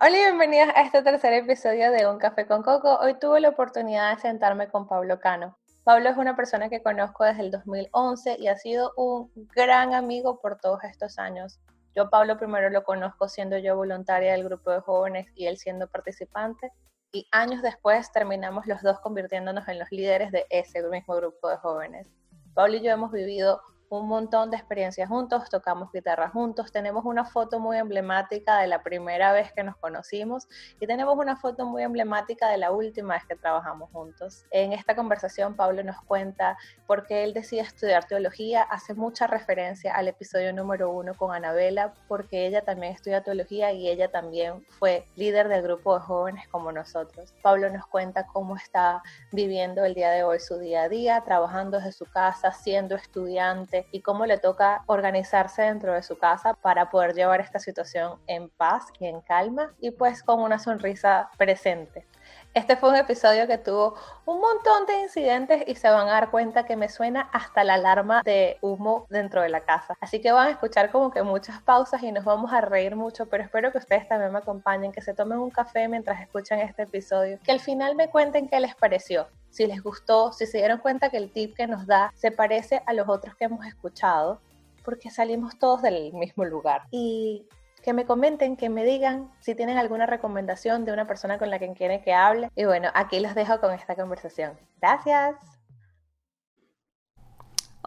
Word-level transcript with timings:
Hola 0.00 0.18
y 0.18 0.20
bienvenidos 0.22 0.70
a 0.74 0.82
este 0.82 1.02
tercer 1.02 1.32
episodio 1.34 1.92
de 1.92 2.08
Un 2.08 2.18
Café 2.18 2.48
con 2.48 2.64
Coco. 2.64 2.98
Hoy 2.98 3.14
tuve 3.20 3.40
la 3.40 3.50
oportunidad 3.50 4.12
de 4.12 4.20
sentarme 4.20 4.68
con 4.68 4.88
Pablo 4.88 5.20
Cano. 5.20 5.56
Pablo 5.84 6.10
es 6.10 6.16
una 6.16 6.34
persona 6.34 6.68
que 6.68 6.82
conozco 6.82 7.22
desde 7.22 7.42
el 7.42 7.52
2011 7.52 8.36
y 8.40 8.48
ha 8.48 8.56
sido 8.56 8.92
un 8.96 9.30
gran 9.54 9.94
amigo 9.94 10.40
por 10.40 10.58
todos 10.58 10.82
estos 10.82 11.20
años. 11.20 11.60
Yo 11.94 12.10
Pablo 12.10 12.36
primero 12.36 12.70
lo 12.70 12.82
conozco 12.82 13.28
siendo 13.28 13.56
yo 13.58 13.76
voluntaria 13.76 14.32
del 14.32 14.42
grupo 14.42 14.72
de 14.72 14.80
jóvenes 14.80 15.28
y 15.36 15.46
él 15.46 15.58
siendo 15.58 15.86
participante 15.86 16.72
y 17.12 17.28
años 17.30 17.62
después 17.62 18.10
terminamos 18.10 18.66
los 18.66 18.82
dos 18.82 18.98
convirtiéndonos 18.98 19.68
en 19.68 19.78
los 19.78 19.92
líderes 19.92 20.32
de 20.32 20.44
ese 20.50 20.82
mismo 20.82 21.14
grupo 21.14 21.48
de 21.48 21.56
jóvenes. 21.58 22.10
Pablo 22.52 22.78
y 22.78 22.82
yo 22.82 22.90
hemos 22.90 23.12
vivido 23.12 23.62
un 23.88 24.08
montón 24.08 24.50
de 24.50 24.56
experiencias 24.56 25.08
juntos, 25.08 25.48
tocamos 25.50 25.90
guitarra 25.92 26.28
juntos, 26.28 26.72
tenemos 26.72 27.04
una 27.04 27.24
foto 27.24 27.60
muy 27.60 27.76
emblemática 27.76 28.58
de 28.58 28.66
la 28.66 28.82
primera 28.82 29.32
vez 29.32 29.52
que 29.52 29.62
nos 29.62 29.76
conocimos 29.76 30.48
y 30.80 30.86
tenemos 30.86 31.16
una 31.16 31.36
foto 31.36 31.66
muy 31.66 31.82
emblemática 31.82 32.48
de 32.48 32.58
la 32.58 32.72
última 32.72 33.14
vez 33.14 33.24
que 33.26 33.36
trabajamos 33.36 33.90
juntos. 33.90 34.44
En 34.50 34.72
esta 34.72 34.96
conversación 34.96 35.54
Pablo 35.54 35.82
nos 35.82 36.00
cuenta 36.02 36.56
por 36.86 37.06
qué 37.06 37.24
él 37.24 37.34
decide 37.34 37.60
estudiar 37.60 38.06
teología, 38.06 38.62
hace 38.62 38.94
mucha 38.94 39.26
referencia 39.26 39.94
al 39.94 40.08
episodio 40.08 40.52
número 40.52 40.90
uno 40.90 41.14
con 41.14 41.34
Anabela, 41.34 41.94
porque 42.08 42.46
ella 42.46 42.62
también 42.62 42.92
estudia 42.94 43.22
teología 43.22 43.72
y 43.72 43.88
ella 43.88 44.10
también 44.10 44.64
fue 44.78 45.06
líder 45.16 45.48
del 45.48 45.62
grupo 45.62 45.94
de 45.94 46.00
jóvenes 46.00 46.48
como 46.48 46.72
nosotros. 46.72 47.34
Pablo 47.42 47.70
nos 47.70 47.86
cuenta 47.86 48.26
cómo 48.26 48.56
está 48.56 49.02
viviendo 49.32 49.84
el 49.84 49.94
día 49.94 50.10
de 50.10 50.24
hoy 50.24 50.40
su 50.40 50.58
día 50.58 50.82
a 50.82 50.88
día, 50.88 51.22
trabajando 51.24 51.78
desde 51.78 51.92
su 51.92 52.06
casa, 52.06 52.52
siendo 52.52 52.94
estudiante, 52.94 53.73
y 53.90 54.00
cómo 54.00 54.26
le 54.26 54.38
toca 54.38 54.82
organizarse 54.86 55.62
dentro 55.62 55.92
de 55.92 56.02
su 56.02 56.18
casa 56.18 56.54
para 56.54 56.90
poder 56.90 57.14
llevar 57.14 57.40
esta 57.40 57.58
situación 57.58 58.18
en 58.26 58.48
paz 58.50 58.86
y 58.98 59.06
en 59.06 59.20
calma 59.20 59.72
y 59.80 59.90
pues 59.90 60.22
con 60.22 60.40
una 60.40 60.58
sonrisa 60.58 61.30
presente. 61.36 62.06
Este 62.54 62.76
fue 62.76 62.90
un 62.90 62.96
episodio 62.96 63.48
que 63.48 63.58
tuvo 63.58 63.96
un 64.26 64.40
montón 64.40 64.86
de 64.86 65.00
incidentes 65.00 65.64
y 65.66 65.74
se 65.74 65.90
van 65.90 66.06
a 66.08 66.12
dar 66.12 66.30
cuenta 66.30 66.64
que 66.64 66.76
me 66.76 66.88
suena 66.88 67.28
hasta 67.32 67.64
la 67.64 67.74
alarma 67.74 68.22
de 68.22 68.58
humo 68.60 69.06
dentro 69.10 69.42
de 69.42 69.48
la 69.48 69.60
casa. 69.60 69.96
Así 70.00 70.20
que 70.20 70.30
van 70.30 70.46
a 70.46 70.50
escuchar 70.52 70.92
como 70.92 71.10
que 71.10 71.22
muchas 71.24 71.60
pausas 71.62 72.02
y 72.04 72.12
nos 72.12 72.24
vamos 72.24 72.52
a 72.52 72.60
reír 72.60 72.94
mucho, 72.94 73.26
pero 73.26 73.42
espero 73.42 73.72
que 73.72 73.78
ustedes 73.78 74.06
también 74.06 74.32
me 74.32 74.38
acompañen, 74.38 74.92
que 74.92 75.00
se 75.00 75.14
tomen 75.14 75.38
un 75.38 75.50
café 75.50 75.88
mientras 75.88 76.20
escuchan 76.20 76.60
este 76.60 76.84
episodio, 76.84 77.38
que 77.42 77.50
al 77.50 77.60
final 77.60 77.96
me 77.96 78.08
cuenten 78.08 78.48
qué 78.48 78.60
les 78.60 78.76
pareció 78.76 79.26
si 79.54 79.68
les 79.68 79.82
gustó, 79.82 80.32
si 80.32 80.46
se 80.46 80.58
dieron 80.58 80.78
cuenta 80.78 81.10
que 81.10 81.16
el 81.16 81.30
tip 81.30 81.54
que 81.54 81.68
nos 81.68 81.86
da 81.86 82.12
se 82.16 82.32
parece 82.32 82.82
a 82.86 82.92
los 82.92 83.08
otros 83.08 83.36
que 83.36 83.44
hemos 83.44 83.64
escuchado, 83.64 84.40
porque 84.84 85.10
salimos 85.10 85.56
todos 85.60 85.80
del 85.80 86.12
mismo 86.12 86.44
lugar. 86.44 86.82
Y 86.90 87.46
que 87.84 87.92
me 87.92 88.04
comenten, 88.04 88.56
que 88.56 88.68
me 88.68 88.82
digan 88.82 89.30
si 89.38 89.54
tienen 89.54 89.78
alguna 89.78 90.06
recomendación 90.06 90.84
de 90.84 90.92
una 90.92 91.06
persona 91.06 91.38
con 91.38 91.50
la 91.50 91.60
que 91.60 91.72
quieren 91.72 92.02
que 92.02 92.12
hable. 92.12 92.50
Y 92.56 92.64
bueno, 92.64 92.88
aquí 92.94 93.20
los 93.20 93.36
dejo 93.36 93.60
con 93.60 93.72
esta 93.72 93.94
conversación. 93.94 94.58
Gracias. 94.80 95.36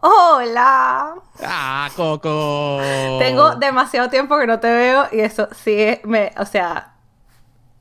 Hola. 0.00 1.16
Ah, 1.42 1.90
Coco. 1.96 2.78
Tengo 3.18 3.56
demasiado 3.56 4.08
tiempo 4.08 4.38
que 4.38 4.46
no 4.46 4.58
te 4.58 4.72
veo 4.72 5.06
y 5.12 5.20
eso 5.20 5.48
sí 5.52 6.00
me, 6.04 6.32
o 6.38 6.46
sea, 6.46 6.94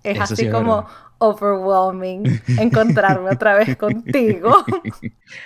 es 0.03 0.19
así 0.19 0.49
como 0.49 0.85
overwhelming 1.19 2.41
encontrarme 2.57 3.31
otra 3.31 3.55
vez 3.55 3.75
contigo. 3.77 4.65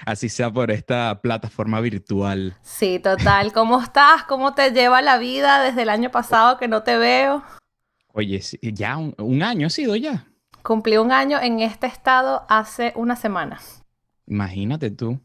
Así 0.06 0.30
sea 0.30 0.52
por 0.52 0.72
esta 0.72 1.22
plataforma 1.22 1.80
virtual. 1.82 2.56
Sí, 2.62 3.00
total. 3.00 3.54
¿Cómo 3.54 3.82
estás? 3.82 4.24
¿Cómo 4.24 4.54
te 4.54 4.72
lleva 4.72 5.02
la 5.02 5.18
vida 5.18 5.64
desde 5.64 5.84
el 5.84 5.90
año 5.90 6.12
pasado 6.12 6.58
que 6.58 6.68
no 6.68 6.84
te 6.84 6.98
veo? 6.98 7.44
Oye, 8.14 8.42
ya 8.62 8.98
un, 8.98 9.44
año 9.44 9.68
ha 9.68 9.70
sido 9.70 9.96
ya. 9.96 10.28
Cumplí 10.64 10.98
un 10.98 11.12
año 11.12 11.40
en 11.42 11.60
este 11.60 11.88
estado 11.88 12.46
hace 12.50 12.94
una 12.96 13.16
semana. 13.16 13.60
Imagínate 14.28 14.92
tú. 14.92 15.20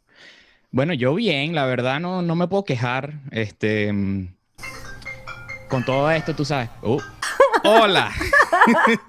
Bueno, 0.70 0.94
yo 0.94 1.14
bien, 1.14 1.54
la 1.54 1.66
verdad 1.66 2.00
no, 2.00 2.22
no 2.22 2.36
me 2.36 2.48
puedo 2.48 2.64
quejar. 2.64 3.14
Este, 3.30 3.92
mm, 3.92 4.28
con 5.68 5.84
todo 5.84 6.10
esto, 6.10 6.34
tú 6.34 6.44
sabes. 6.44 6.70
Uh, 6.82 7.00
hola. 7.66 8.12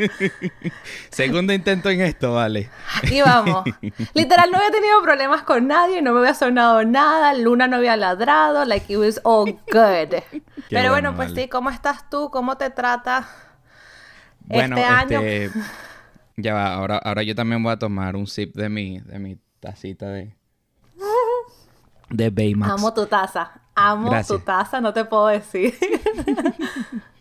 Segundo 1.10 1.54
intento 1.54 1.90
en 1.90 2.02
esto, 2.02 2.34
vale. 2.34 2.70
Y 3.04 3.22
vamos. 3.22 3.64
Literal, 4.14 4.52
no 4.52 4.58
había 4.58 4.72
tenido 4.72 5.02
problemas 5.02 5.44
con 5.44 5.68
nadie, 5.68 6.02
no 6.02 6.14
me 6.14 6.20
había 6.20 6.34
sonado 6.34 6.84
nada, 6.84 7.34
Luna 7.34 7.68
no 7.68 7.78
había 7.78 7.96
ladrado, 7.98 8.66
like 8.66 8.92
it 8.92 9.00
was 9.00 9.20
all 9.24 9.52
good. 9.72 10.22
Pero 10.70 10.92
bueno, 10.92 11.16
pues 11.16 11.34
sí, 11.34 11.48
¿cómo 11.48 11.70
estás 11.70 12.10
tú? 12.10 12.30
¿Cómo 12.32 12.58
te 12.58 12.70
trata 12.70 13.28
este 14.50 14.84
año? 14.84 15.20
Este, 15.22 15.60
ya 16.38 16.54
va, 16.54 16.74
ahora, 16.74 16.98
ahora 16.98 17.24
yo 17.24 17.36
también 17.36 17.64
voy 17.64 17.74
a 17.74 17.80
tomar 17.80 18.16
un 18.16 18.28
sip 18.28 18.56
de 18.56 18.70
mi, 18.70 19.00
de 19.00 19.20
mi 19.20 19.38
tacita 19.60 20.08
de... 20.08 20.36
De 22.10 22.30
Baymax. 22.30 22.72
Amo 22.72 22.94
tu 22.94 23.06
taza. 23.06 23.52
Amo 23.76 24.12
tu 24.26 24.40
taza, 24.40 24.80
no 24.80 24.94
te 24.94 25.04
puedo 25.04 25.28
decir. 25.28 25.74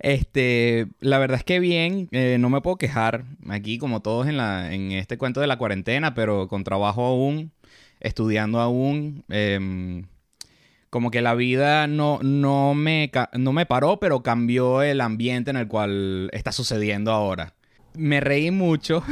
Este, 0.00 0.86
la 1.00 1.18
verdad 1.18 1.38
es 1.38 1.44
que 1.44 1.60
bien, 1.60 2.08
eh, 2.12 2.36
no 2.38 2.50
me 2.50 2.60
puedo 2.60 2.76
quejar 2.76 3.24
aquí 3.48 3.78
como 3.78 4.00
todos 4.00 4.26
en, 4.26 4.36
la, 4.36 4.72
en 4.72 4.92
este 4.92 5.18
cuento 5.18 5.40
de 5.40 5.46
la 5.46 5.58
cuarentena, 5.58 6.14
pero 6.14 6.48
con 6.48 6.64
trabajo 6.64 7.04
aún, 7.04 7.52
estudiando 8.00 8.60
aún. 8.60 9.24
Em, 9.28 10.06
como 10.90 11.10
que 11.10 11.20
la 11.20 11.34
vida 11.34 11.86
no, 11.86 12.20
no, 12.22 12.74
me, 12.74 13.10
no 13.34 13.52
me 13.52 13.66
paró, 13.66 13.98
pero 13.98 14.22
cambió 14.22 14.82
el 14.82 15.00
ambiente 15.00 15.50
en 15.50 15.56
el 15.56 15.68
cual 15.68 16.30
está 16.32 16.52
sucediendo 16.52 17.12
ahora. 17.12 17.54
Me 17.94 18.20
reí 18.20 18.50
mucho 18.50 19.02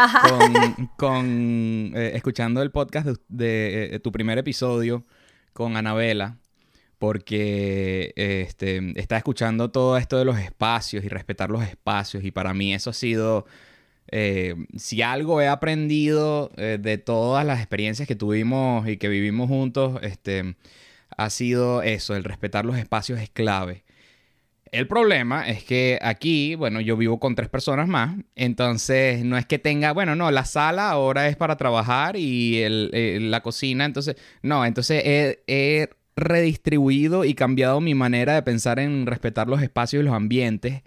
con, 0.96 1.92
eh, 1.94 2.12
escuchando 2.14 2.62
el 2.62 2.70
podcast 2.70 3.06
de, 3.06 3.88
de, 3.90 4.00
tu 4.00 4.12
primer 4.12 4.38
episodio 4.38 5.04
con 5.52 5.76
Anabela 5.76 6.38
porque 7.04 8.14
este, 8.16 8.98
está 8.98 9.18
escuchando 9.18 9.70
todo 9.70 9.98
esto 9.98 10.16
de 10.16 10.24
los 10.24 10.38
espacios 10.38 11.04
y 11.04 11.08
respetar 11.08 11.50
los 11.50 11.62
espacios 11.62 12.24
y 12.24 12.30
para 12.30 12.54
mí 12.54 12.72
eso 12.72 12.88
ha 12.88 12.92
sido, 12.94 13.44
eh, 14.10 14.54
si 14.74 15.02
algo 15.02 15.42
he 15.42 15.48
aprendido 15.48 16.50
eh, 16.56 16.78
de 16.80 16.96
todas 16.96 17.44
las 17.44 17.58
experiencias 17.58 18.08
que 18.08 18.16
tuvimos 18.16 18.88
y 18.88 18.96
que 18.96 19.08
vivimos 19.08 19.48
juntos, 19.48 20.00
este, 20.02 20.56
ha 21.14 21.28
sido 21.28 21.82
eso, 21.82 22.16
el 22.16 22.24
respetar 22.24 22.64
los 22.64 22.78
espacios 22.78 23.20
es 23.20 23.28
clave. 23.28 23.84
El 24.72 24.88
problema 24.88 25.46
es 25.46 25.62
que 25.62 25.98
aquí, 26.00 26.54
bueno, 26.54 26.80
yo 26.80 26.96
vivo 26.96 27.20
con 27.20 27.34
tres 27.34 27.50
personas 27.50 27.86
más, 27.86 28.16
entonces 28.34 29.26
no 29.26 29.36
es 29.36 29.44
que 29.44 29.58
tenga, 29.58 29.92
bueno, 29.92 30.16
no, 30.16 30.30
la 30.30 30.46
sala 30.46 30.88
ahora 30.88 31.28
es 31.28 31.36
para 31.36 31.58
trabajar 31.58 32.16
y 32.16 32.62
el, 32.62 33.30
la 33.30 33.42
cocina, 33.42 33.84
entonces, 33.84 34.16
no, 34.40 34.64
entonces 34.64 35.02
he 35.04 35.90
redistribuido 36.16 37.24
y 37.24 37.34
cambiado 37.34 37.80
mi 37.80 37.94
manera 37.94 38.34
de 38.34 38.42
pensar 38.42 38.78
en 38.78 39.06
respetar 39.06 39.48
los 39.48 39.62
espacios 39.62 40.02
y 40.02 40.06
los 40.06 40.14
ambientes, 40.14 40.82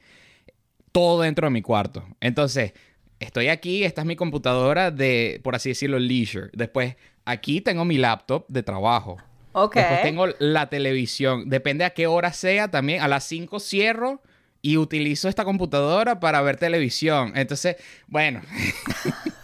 todo 0.91 1.21
dentro 1.21 1.47
de 1.47 1.51
mi 1.51 1.61
cuarto. 1.61 2.05
Entonces, 2.21 2.73
estoy 3.19 3.49
aquí, 3.49 3.83
esta 3.83 4.01
es 4.01 4.07
mi 4.07 4.15
computadora 4.15 4.91
de, 4.91 5.39
por 5.43 5.55
así 5.55 5.69
decirlo, 5.69 5.99
leisure. 5.99 6.49
Después, 6.53 6.95
aquí 7.25 7.61
tengo 7.61 7.85
mi 7.85 7.97
laptop 7.97 8.45
de 8.47 8.63
trabajo. 8.63 9.17
Ok. 9.51 9.75
Después 9.75 10.01
tengo 10.01 10.27
la 10.39 10.69
televisión. 10.69 11.49
Depende 11.49 11.83
a 11.83 11.89
qué 11.89 12.07
hora 12.07 12.31
sea 12.31 12.69
también. 12.69 13.01
A 13.01 13.07
las 13.07 13.23
5 13.25 13.59
cierro 13.59 14.21
y 14.61 14.77
utilizo 14.77 15.29
esta 15.29 15.45
computadora 15.45 16.19
para 16.19 16.41
ver 16.41 16.57
televisión. 16.57 17.33
Entonces, 17.35 17.77
bueno. 18.07 18.41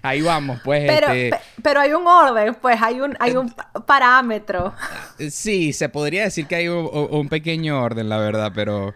ahí 0.00 0.22
vamos, 0.22 0.60
pues. 0.64 0.84
Pero, 0.86 1.12
este... 1.12 1.38
pero 1.62 1.80
hay 1.80 1.92
un 1.92 2.06
orden, 2.06 2.54
pues, 2.54 2.80
hay 2.80 3.00
un, 3.00 3.16
hay 3.20 3.36
un 3.36 3.54
parámetro. 3.86 4.72
Sí, 5.30 5.72
se 5.72 5.88
podría 5.88 6.24
decir 6.24 6.46
que 6.46 6.54
hay 6.56 6.68
un, 6.68 7.28
pequeño 7.28 7.82
orden, 7.82 8.08
la 8.08 8.18
verdad, 8.18 8.52
pero. 8.54 8.94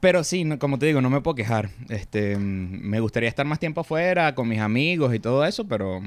Pero 0.00 0.24
sí, 0.24 0.48
como 0.58 0.78
te 0.78 0.86
digo, 0.86 1.00
no 1.00 1.10
me 1.10 1.20
puedo 1.20 1.36
quejar. 1.36 1.70
Este, 1.88 2.36
me 2.36 2.98
gustaría 2.98 3.28
estar 3.28 3.46
más 3.46 3.60
tiempo 3.60 3.82
afuera 3.82 4.34
con 4.34 4.48
mis 4.48 4.60
amigos 4.60 5.14
y 5.14 5.20
todo 5.20 5.44
eso, 5.44 5.66
pero. 5.66 6.02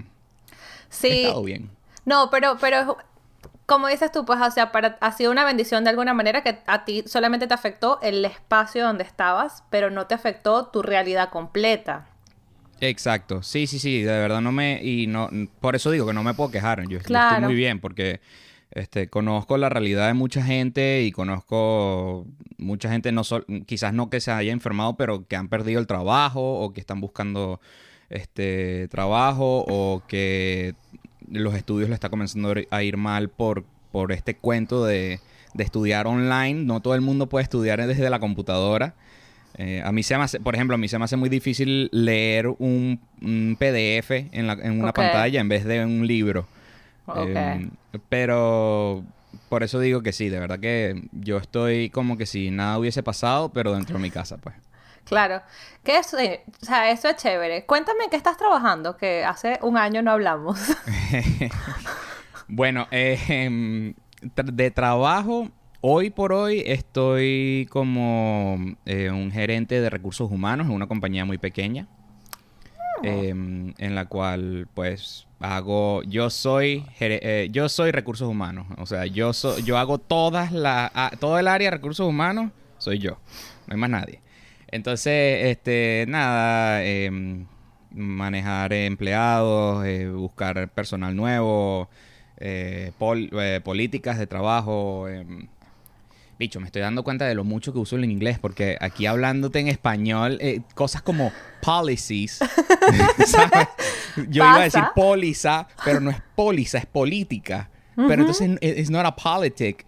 Sí. 0.89 1.07
He 1.07 1.21
estado 1.23 1.43
bien. 1.43 1.69
No, 2.03 2.29
pero, 2.29 2.57
pero 2.59 2.97
como 3.65 3.87
dices 3.87 4.11
tú, 4.11 4.25
pues, 4.25 4.39
o 4.41 4.51
sea, 4.51 4.71
para, 4.71 4.97
ha 5.01 5.11
sido 5.11 5.31
una 5.31 5.43
bendición 5.43 5.83
de 5.83 5.89
alguna 5.89 6.13
manera 6.13 6.43
que 6.43 6.59
a 6.67 6.85
ti 6.85 7.03
solamente 7.07 7.47
te 7.47 7.53
afectó 7.53 7.99
el 8.01 8.23
espacio 8.23 8.83
donde 8.85 9.03
estabas, 9.03 9.63
pero 9.69 9.89
no 9.89 10.07
te 10.07 10.13
afectó 10.13 10.67
tu 10.67 10.81
realidad 10.81 11.29
completa. 11.29 12.07
Exacto, 12.81 13.41
sí, 13.41 13.67
sí, 13.67 13.79
sí, 13.79 14.01
de 14.01 14.11
verdad 14.11 14.41
no 14.41 14.51
me, 14.51 14.83
y 14.83 15.07
no, 15.07 15.29
por 15.61 15.75
eso 15.75 15.91
digo 15.91 16.05
que 16.05 16.13
no 16.13 16.23
me 16.23 16.33
puedo 16.33 16.51
quejar, 16.51 16.87
yo, 16.87 16.97
estoy 16.97 17.41
muy 17.41 17.55
bien 17.55 17.79
porque 17.79 18.19
este, 18.71 19.07
conozco 19.07 19.57
la 19.57 19.69
realidad 19.69 20.07
de 20.07 20.13
mucha 20.13 20.43
gente 20.43 21.03
y 21.03 21.11
conozco 21.11 22.27
mucha 22.57 22.89
gente, 22.89 23.11
no 23.13 23.23
quizás 23.65 23.93
no 23.93 24.09
que 24.09 24.19
se 24.19 24.31
haya 24.31 24.51
enfermado, 24.51 24.97
pero 24.97 25.25
que 25.27 25.37
han 25.37 25.47
perdido 25.47 25.79
el 25.79 25.87
trabajo 25.87 26.59
o 26.59 26.73
que 26.73 26.81
están 26.81 26.99
buscando 26.99 27.61
este 28.09 28.87
trabajo 28.89 29.63
o 29.67 30.03
que 30.07 30.75
los 31.29 31.55
estudios 31.55 31.89
le 31.89 31.95
está 31.95 32.09
comenzando 32.09 32.53
a 32.69 32.83
ir 32.83 32.97
mal 32.97 33.29
por, 33.29 33.65
por 33.91 34.11
este 34.11 34.35
cuento 34.35 34.85
de, 34.85 35.19
de 35.53 35.63
estudiar 35.63 36.05
online. 36.07 36.65
No 36.65 36.81
todo 36.81 36.95
el 36.95 37.01
mundo 37.01 37.27
puede 37.27 37.43
estudiar 37.43 37.85
desde 37.87 38.09
la 38.09 38.19
computadora. 38.19 38.95
Eh, 39.57 39.81
a 39.83 39.91
mí 39.91 40.03
se 40.03 40.17
me 40.17 40.23
hace, 40.23 40.39
por 40.39 40.55
ejemplo, 40.55 40.75
a 40.75 40.77
mí 40.77 40.87
se 40.87 40.97
me 40.99 41.05
hace 41.05 41.15
muy 41.15 41.29
difícil 41.29 41.89
leer 41.91 42.47
un, 42.47 42.99
PDF 43.57 44.11
en, 44.11 44.49
una 44.81 44.93
pantalla 44.93 45.39
en 45.39 45.49
vez 45.49 45.65
de 45.65 45.83
un 45.83 46.05
libro. 46.05 46.47
Em, 47.15 47.69
pero 48.09 49.03
por 49.49 49.63
eso 49.63 49.79
digo 49.79 50.01
que 50.01 50.11
sí, 50.11 50.29
de 50.29 50.39
verdad 50.39 50.59
que 50.59 51.03
yo 51.11 51.37
estoy 51.37 51.89
como 51.89 52.17
que 52.17 52.25
si 52.25 52.51
nada 52.51 52.77
hubiese 52.77 53.03
pasado, 53.03 53.49
pero 53.49 53.73
dentro 53.73 53.97
de 53.97 54.01
mi 54.01 54.11
casa, 54.11 54.37
pues. 54.37 54.55
Claro. 55.05 55.41
Que 55.83 55.99
eso, 55.99 56.17
o 56.17 56.65
sea, 56.65 56.89
eso 56.89 57.07
es 57.07 57.15
chévere. 57.17 57.65
Cuéntame 57.65 58.09
qué 58.09 58.17
estás 58.17 58.37
trabajando, 58.37 58.97
que 58.97 59.23
hace 59.23 59.59
un 59.61 59.77
año 59.77 60.01
no 60.01 60.11
hablamos. 60.11 60.59
bueno, 62.47 62.87
eh, 62.91 63.93
de 64.21 64.71
trabajo, 64.71 65.49
hoy 65.87 66.09
por 66.09 66.33
hoy 66.33 66.63
estoy 66.65 67.67
como 67.69 68.57
eh, 68.87 69.11
un 69.11 69.31
gerente 69.31 69.79
de 69.79 69.89
recursos 69.91 70.31
humanos 70.31 70.65
en 70.65 70.73
una 70.73 70.87
compañía 70.87 71.25
muy 71.25 71.37
pequeña. 71.37 71.87
Ah. 72.97 73.01
Em, 73.03 73.75
en 73.77 73.93
la 73.93 74.05
cual 74.05 74.67
pues 74.73 75.27
hago 75.39 76.01
yo 76.03 76.31
soy 76.31 76.85
eh, 76.99 77.49
yo 77.51 77.69
soy 77.69 77.91
recursos 77.91 78.27
humanos 78.27 78.65
o 78.77 78.85
sea 78.85 79.05
yo 79.05 79.31
yo 79.63 79.77
hago 79.77 79.97
todas 79.97 80.53
las 80.53 80.91
todo 81.19 81.37
el 81.37 81.47
área 81.49 81.69
de 81.69 81.75
recursos 81.75 82.07
humanos 82.07 82.51
soy 82.77 82.99
yo 82.99 83.19
no 83.67 83.73
hay 83.73 83.77
más 83.77 83.89
nadie 83.89 84.21
entonces, 84.69 85.45
este, 85.45 86.05
nada, 86.09 86.83
em, 86.83 87.45
manejar 87.91 88.73
empleados, 88.73 89.85
eh, 89.85 90.09
buscar 90.09 90.67
personal 90.69 91.15
nuevo, 91.15 91.87
políticas 93.63 94.17
de 94.19 94.27
trabajo. 94.27 95.07
Bicho, 96.37 96.59
me 96.59 96.65
estoy 96.65 96.81
dando 96.81 97.03
cuenta 97.03 97.25
de 97.25 97.33
lo 97.35 97.43
mucho 97.43 97.71
que 97.71 97.79
uso 97.79 97.95
en 97.95 98.11
inglés, 98.11 98.39
porque 98.39 98.77
aquí 98.81 99.05
hablándote 99.05 99.59
en 99.59 99.69
español, 99.69 100.39
cosas 100.73 101.01
como 101.01 101.31
policies, 101.61 102.39
¿sabes? 103.25 103.67
Yo 104.27 104.43
iba 104.43 104.55
a 104.55 104.63
decir 104.63 104.83
póliza, 104.93 105.67
pero 105.83 106.01
no 106.01 106.11
es 106.11 106.17
póliza, 106.35 106.77
es 106.77 106.85
política. 106.85 107.69
Pero 107.95 108.21
entonces, 108.21 108.57
it's 108.61 108.89
not 108.89 109.05
a 109.05 109.15
politic. 109.15 109.85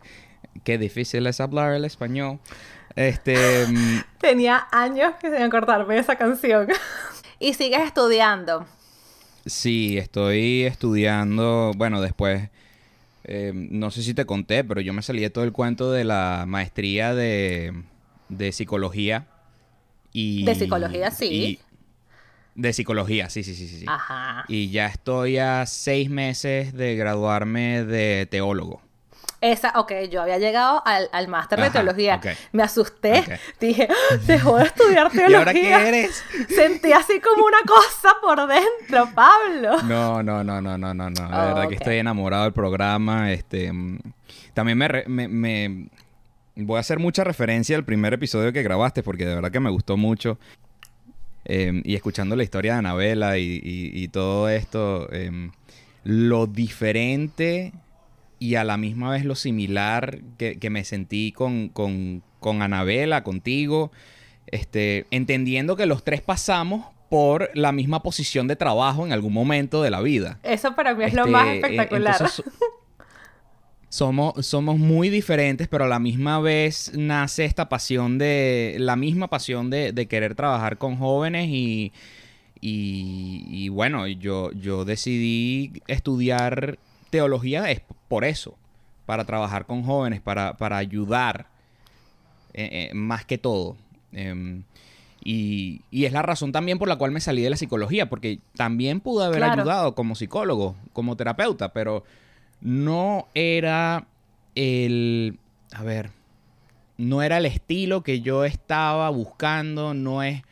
Qué 0.63 0.77
difícil 0.77 1.27
es 1.27 1.39
hablar 1.39 1.73
el 1.73 1.85
español. 1.85 2.39
Este. 2.95 3.67
Mm, 3.67 3.99
Tenía 4.19 4.67
años 4.71 5.13
que 5.19 5.29
se 5.29 5.49
cortarme 5.49 5.97
esa 5.97 6.15
canción. 6.15 6.67
y 7.39 7.53
sigues 7.53 7.81
estudiando. 7.81 8.65
Sí, 9.45 9.97
estoy 9.97 10.63
estudiando. 10.63 11.71
Bueno, 11.75 12.01
después. 12.01 12.49
Eh, 13.27 13.51
no 13.53 13.91
sé 13.91 14.03
si 14.03 14.13
te 14.13 14.25
conté, 14.25 14.63
pero 14.63 14.79
yo 14.79 14.93
me 14.93 15.01
salí 15.01 15.21
de 15.21 15.29
todo 15.29 15.43
el 15.43 15.51
cuento 15.51 15.91
de 15.91 16.05
la 16.05 16.45
maestría 16.47 17.13
de, 17.13 17.83
de 18.29 18.51
psicología. 18.53 19.27
Y, 20.13 20.45
de 20.45 20.55
psicología, 20.55 21.11
sí. 21.11 21.59
de 22.55 22.73
psicología, 22.73 23.29
sí, 23.29 23.43
sí, 23.43 23.53
sí, 23.53 23.67
sí. 23.67 23.85
Ajá. 23.87 24.45
Y 24.47 24.69
ya 24.69 24.87
estoy 24.87 25.37
a 25.37 25.65
seis 25.65 26.09
meses 26.09 26.73
de 26.73 26.95
graduarme 26.95 27.83
de 27.83 28.25
teólogo. 28.25 28.81
Esa, 29.39 29.71
ok, 29.75 29.91
yo 30.09 30.23
había 30.23 30.39
llegado 30.39 30.81
al, 30.85 31.09
al 31.11 31.27
máster 31.27 31.61
de 31.61 31.69
teología. 31.69 32.19
Me 32.51 32.63
asusté. 32.63 33.23
Dije, 33.59 33.87
dejó 34.25 34.57
de 34.57 34.65
estudiar 34.65 35.11
teología. 35.11 35.29
¿Y 35.29 35.35
ahora 35.35 35.53
qué 35.53 35.87
eres? 35.89 36.23
Sentí 36.49 36.91
así 36.91 37.19
como 37.19 37.45
una 37.45 37.59
cosa 37.67 38.15
por 38.19 38.47
dentro, 38.47 39.09
Pablo. 39.13 39.81
No, 39.83 40.23
no, 40.23 40.43
no, 40.43 40.59
no, 40.59 40.77
no, 40.77 40.93
no, 40.93 41.09
no. 41.09 41.29
La 41.29 41.45
verdad 41.45 41.69
que 41.69 41.75
estoy 41.75 41.97
enamorado 41.97 42.45
del 42.45 42.53
programa. 42.53 43.31
Este, 43.31 43.71
mm, 43.71 43.99
también 44.55 44.77
me, 44.77 45.27
me, 45.27 45.89
voy 46.55 46.77
a 46.77 46.79
hacer 46.79 46.97
mucha 46.97 47.23
referencia 47.23 47.75
al 47.77 47.85
primer 47.85 48.13
episodio 48.13 48.51
que 48.51 48.63
grabaste 48.63 49.03
porque 49.03 49.27
de 49.27 49.35
verdad 49.35 49.51
que 49.51 49.59
me 49.59 49.69
gustó 49.69 49.97
mucho. 49.97 50.39
Em, 51.45 51.83
y 51.85 51.93
escuchando 51.95 52.35
la 52.35 52.43
historia 52.43 52.73
de 52.73 52.79
Anabela 52.79 53.37
y, 53.37 53.61
y, 53.63 54.07
todo 54.09 54.49
esto, 54.49 55.09
em, 55.13 55.51
lo 56.03 56.47
diferente 56.47 57.71
y 58.39 58.55
a 58.55 58.63
la 58.63 58.77
misma 58.77 59.11
vez 59.11 59.25
lo 59.25 59.35
similar 59.35 60.19
que, 60.37 60.69
me 60.69 60.83
sentí 60.83 61.31
con, 61.31 61.69
con, 61.69 62.23
con, 62.39 62.61
Anabela, 62.61 63.23
contigo, 63.23 63.91
este, 64.47 65.05
entendiendo 65.11 65.75
que 65.75 65.85
los 65.85 66.03
tres 66.03 66.21
pasamos 66.21 66.85
por 67.09 67.49
la 67.53 67.71
misma 67.71 68.03
posición 68.03 68.47
de 68.47 68.55
trabajo 68.55 69.05
en 69.05 69.13
algún 69.13 69.33
momento 69.33 69.81
de 69.81 69.89
la 69.89 70.01
vida. 70.01 70.39
Eso 70.43 70.75
para 70.75 70.93
mí 70.93 71.05
es 71.05 71.13
lo 71.13 71.27
más 71.27 71.47
este, 71.47 71.67
espectacular. 71.67 72.29
somos, 73.89 74.45
somos 74.45 74.77
muy 74.77 75.09
diferentes, 75.09 75.67
pero 75.67 75.85
a 75.85 75.87
la 75.87 75.99
misma 75.99 76.39
vez 76.39 76.91
nace 76.95 77.45
esta 77.45 77.69
pasión 77.69 78.17
de, 78.17 78.75
la 78.79 78.95
misma 78.95 79.29
pasión 79.29 79.69
de, 79.69 79.93
de 79.93 80.07
querer 80.07 80.35
trabajar 80.35 80.77
con 80.77 80.97
jóvenes 80.97 81.47
y, 81.49 81.93
y, 82.59 83.45
y, 83.47 83.69
bueno, 83.69 84.07
yo, 84.07 84.51
yo 84.51 84.83
decidí 84.85 85.81
estudiar 85.87 86.77
teología 87.09 87.71
por 88.07 88.25
eso, 88.25 88.57
para 89.05 89.25
trabajar 89.25 89.65
con 89.65 89.83
jóvenes, 89.83 90.21
para, 90.21 90.55
ayudar 90.77 91.47
eh, 92.53 92.89
eh, 92.89 92.93
más 92.93 93.25
que 93.25 93.37
todo. 93.37 93.77
Em, 94.11 94.63
y, 95.23 95.81
es 95.91 96.13
la 96.13 96.21
razón 96.21 96.51
también 96.51 96.77
por 96.79 96.87
la 96.87 96.97
cual 96.97 97.11
me 97.11 97.21
salí 97.21 97.41
de 97.41 97.49
la 97.49 97.57
psicología, 97.57 98.09
porque 98.09 98.39
también 98.55 98.99
pude 99.01 99.25
haber 99.25 99.43
ayudado 99.43 99.95
como 99.95 100.15
psicólogo, 100.15 100.75
como 100.93 101.17
terapeuta, 101.17 101.73
pero 101.73 102.03
no 102.61 103.27
era 103.33 104.07
el, 104.55 105.37
a 105.73 105.83
ver, 105.83 106.11
no 106.97 107.21
era 107.21 107.37
el 107.37 107.45
estilo 107.45 108.03
que 108.03 108.21
yo 108.21 108.45
estaba 108.45 109.09
buscando, 109.09 109.93
no 109.93 110.23
es... 110.23 110.43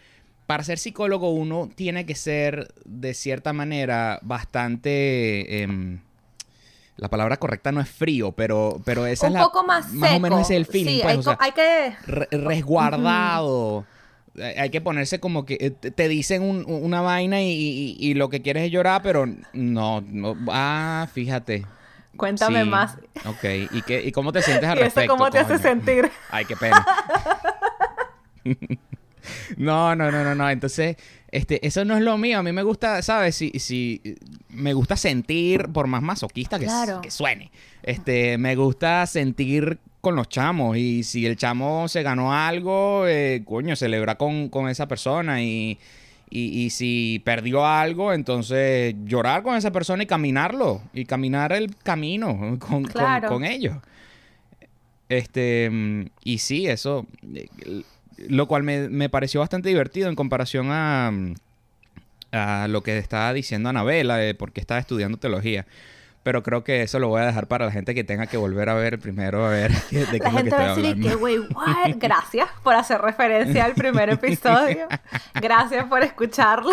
Para 0.46 0.64
ser 0.64 0.78
psicólogo 0.78 1.32
uno 1.32 1.70
tiene 1.74 2.06
que 2.06 2.14
ser 2.14 2.74
de 2.86 3.14
cierta 3.14 3.54
manera 3.54 4.20
bastante... 4.22 5.68
La 6.98 7.10
palabra 7.10 7.38
correcta 7.38 7.72
no 7.72 7.82
es 7.82 7.90
frío, 7.90 8.32
pero, 8.32 8.82
pero 8.86 9.06
esa 9.06 9.28
es 9.28 9.34
la, 9.34 9.44
poco 9.44 9.66
más 9.66 9.92
Más 9.94 10.14
o 10.14 10.20
menos 10.20 10.42
ese 10.42 10.54
es 10.54 10.60
el 10.60 10.66
feeling. 10.66 11.02
Pues, 11.02 11.28
hay, 11.40 11.52
que... 11.52 11.96
resguardado. 12.38 13.86
Hay 14.58 14.70
que 14.70 14.80
ponerse 14.80 15.20
como 15.20 15.46
que 15.46 15.58
eh, 15.60 15.72
te 15.72 16.08
dicen 16.08 16.42
una 16.68 17.02
vaina 17.02 17.42
y, 17.42 18.14
lo 18.14 18.30
que 18.30 18.42
quieres 18.42 18.64
es 18.64 18.72
llorar, 18.72 19.02
pero 19.02 19.26
no, 19.54 20.02
no 20.02 20.38
ah, 20.50 21.08
fíjate. 21.14 21.66
Cuéntame 22.16 22.64
más. 22.64 22.98
Ok, 23.26 23.44
¿y, 23.72 23.82
qué, 23.82 24.02
y 24.02 24.12
cómo 24.12 24.32
te 24.32 24.42
sientes 24.42 24.70
al 24.70 24.78
¿Y 24.78 24.84
respecto? 24.84 25.12
¿Cómo 25.12 25.30
te 25.30 25.40
hace 25.40 25.58
sentir? 25.58 26.10
Ay, 26.32 26.46
qué 26.46 26.56
pena. 26.56 26.86
no, 29.58 29.96
no, 29.96 30.12
no, 30.12 30.24
no, 30.24 30.36
no. 30.36 30.50
Entonces, 30.50 30.96
este, 31.36 31.68
eso 31.68 31.84
no 31.84 31.98
es 31.98 32.02
lo 32.02 32.18
mío. 32.18 32.40
A 32.40 32.44
mí 32.44 32.54
me 32.54 32.64
gusta, 32.64 33.02
¿sabes? 33.02 33.36
Si, 33.36 33.52
si 33.60 34.02
me 34.48 34.74
gusta 34.74 34.96
sentir, 34.96 35.68
por 35.68 35.86
más 35.88 36.02
masoquista 36.02 36.58
que, 36.58 36.68
que 37.02 37.12
suene, 37.12 37.52
este, 37.84 38.38
me 38.38 38.56
gusta 38.56 39.06
sentir 39.06 39.80
con 40.00 40.16
los 40.16 40.30
chamos. 40.30 40.78
Y 40.78 41.04
si 41.04 41.26
el 41.26 41.36
chamo 41.36 41.90
se 41.90 42.04
ganó 42.04 42.34
algo, 42.34 43.06
eh, 43.06 43.44
coño, 43.44 43.76
celebra 43.76 44.16
con, 44.16 44.50
esa 44.70 44.88
persona. 44.88 45.44
Y, 45.44 45.78
y, 46.30 46.70
si 46.70 47.22
perdió 47.26 47.66
algo, 47.66 48.14
entonces 48.14 48.96
llorar 49.04 49.44
con 49.44 49.58
esa 49.58 49.72
persona 49.72 50.04
y 50.04 50.06
caminarlo. 50.06 50.84
Y 50.94 51.04
caminar 51.04 51.52
el 51.52 51.76
camino 51.76 52.58
con, 52.60 52.86
con 53.28 53.44
ellos. 53.44 53.76
Este, 55.10 55.70
y 56.24 56.38
sí, 56.38 56.66
eso 56.66 57.06
lo 58.18 58.48
cual 58.48 58.64
me, 58.64 59.10
pareció 59.10 59.40
bastante 59.40 59.70
divertido 59.70 60.10
en 60.10 60.16
comparación 60.16 60.68
a, 60.72 61.12
a 62.32 62.68
lo 62.68 62.82
que 62.84 62.98
estaba 62.98 63.34
diciendo 63.34 63.70
Anabela, 63.70 64.18
de 64.18 64.36
por 64.36 64.52
qué 64.52 64.62
estaba 64.62 64.80
estudiando 64.80 65.18
teología. 65.18 65.66
Pero 66.24 66.42
creo 66.42 66.64
que 66.64 66.82
eso 66.82 66.98
lo 66.98 67.08
voy 67.08 67.22
a 67.22 67.26
dejar 67.28 67.48
para 67.48 67.66
la 67.66 67.72
gente 67.72 67.94
que 67.94 68.04
tenga 68.04 68.26
que 68.26 68.38
volver 68.38 68.68
a 68.70 68.74
ver 68.74 68.98
primero 69.00 69.46
a 69.46 69.50
ver 69.50 69.72
de 69.92 70.06
qué 70.08 70.18
la 70.18 70.32
gente 70.32 70.50
va 70.50 70.72
a 70.72 70.76
decir 70.76 71.00
que, 71.00 71.14
güey, 71.14 71.38
gracias 71.98 72.50
por 72.64 72.74
hacer 72.74 73.00
referencia 73.00 73.64
al 73.64 73.76
primer 73.76 74.10
episodio. 74.22 74.88
Gracias 75.36 75.86
por 75.86 76.02
escucharlo. 76.02 76.72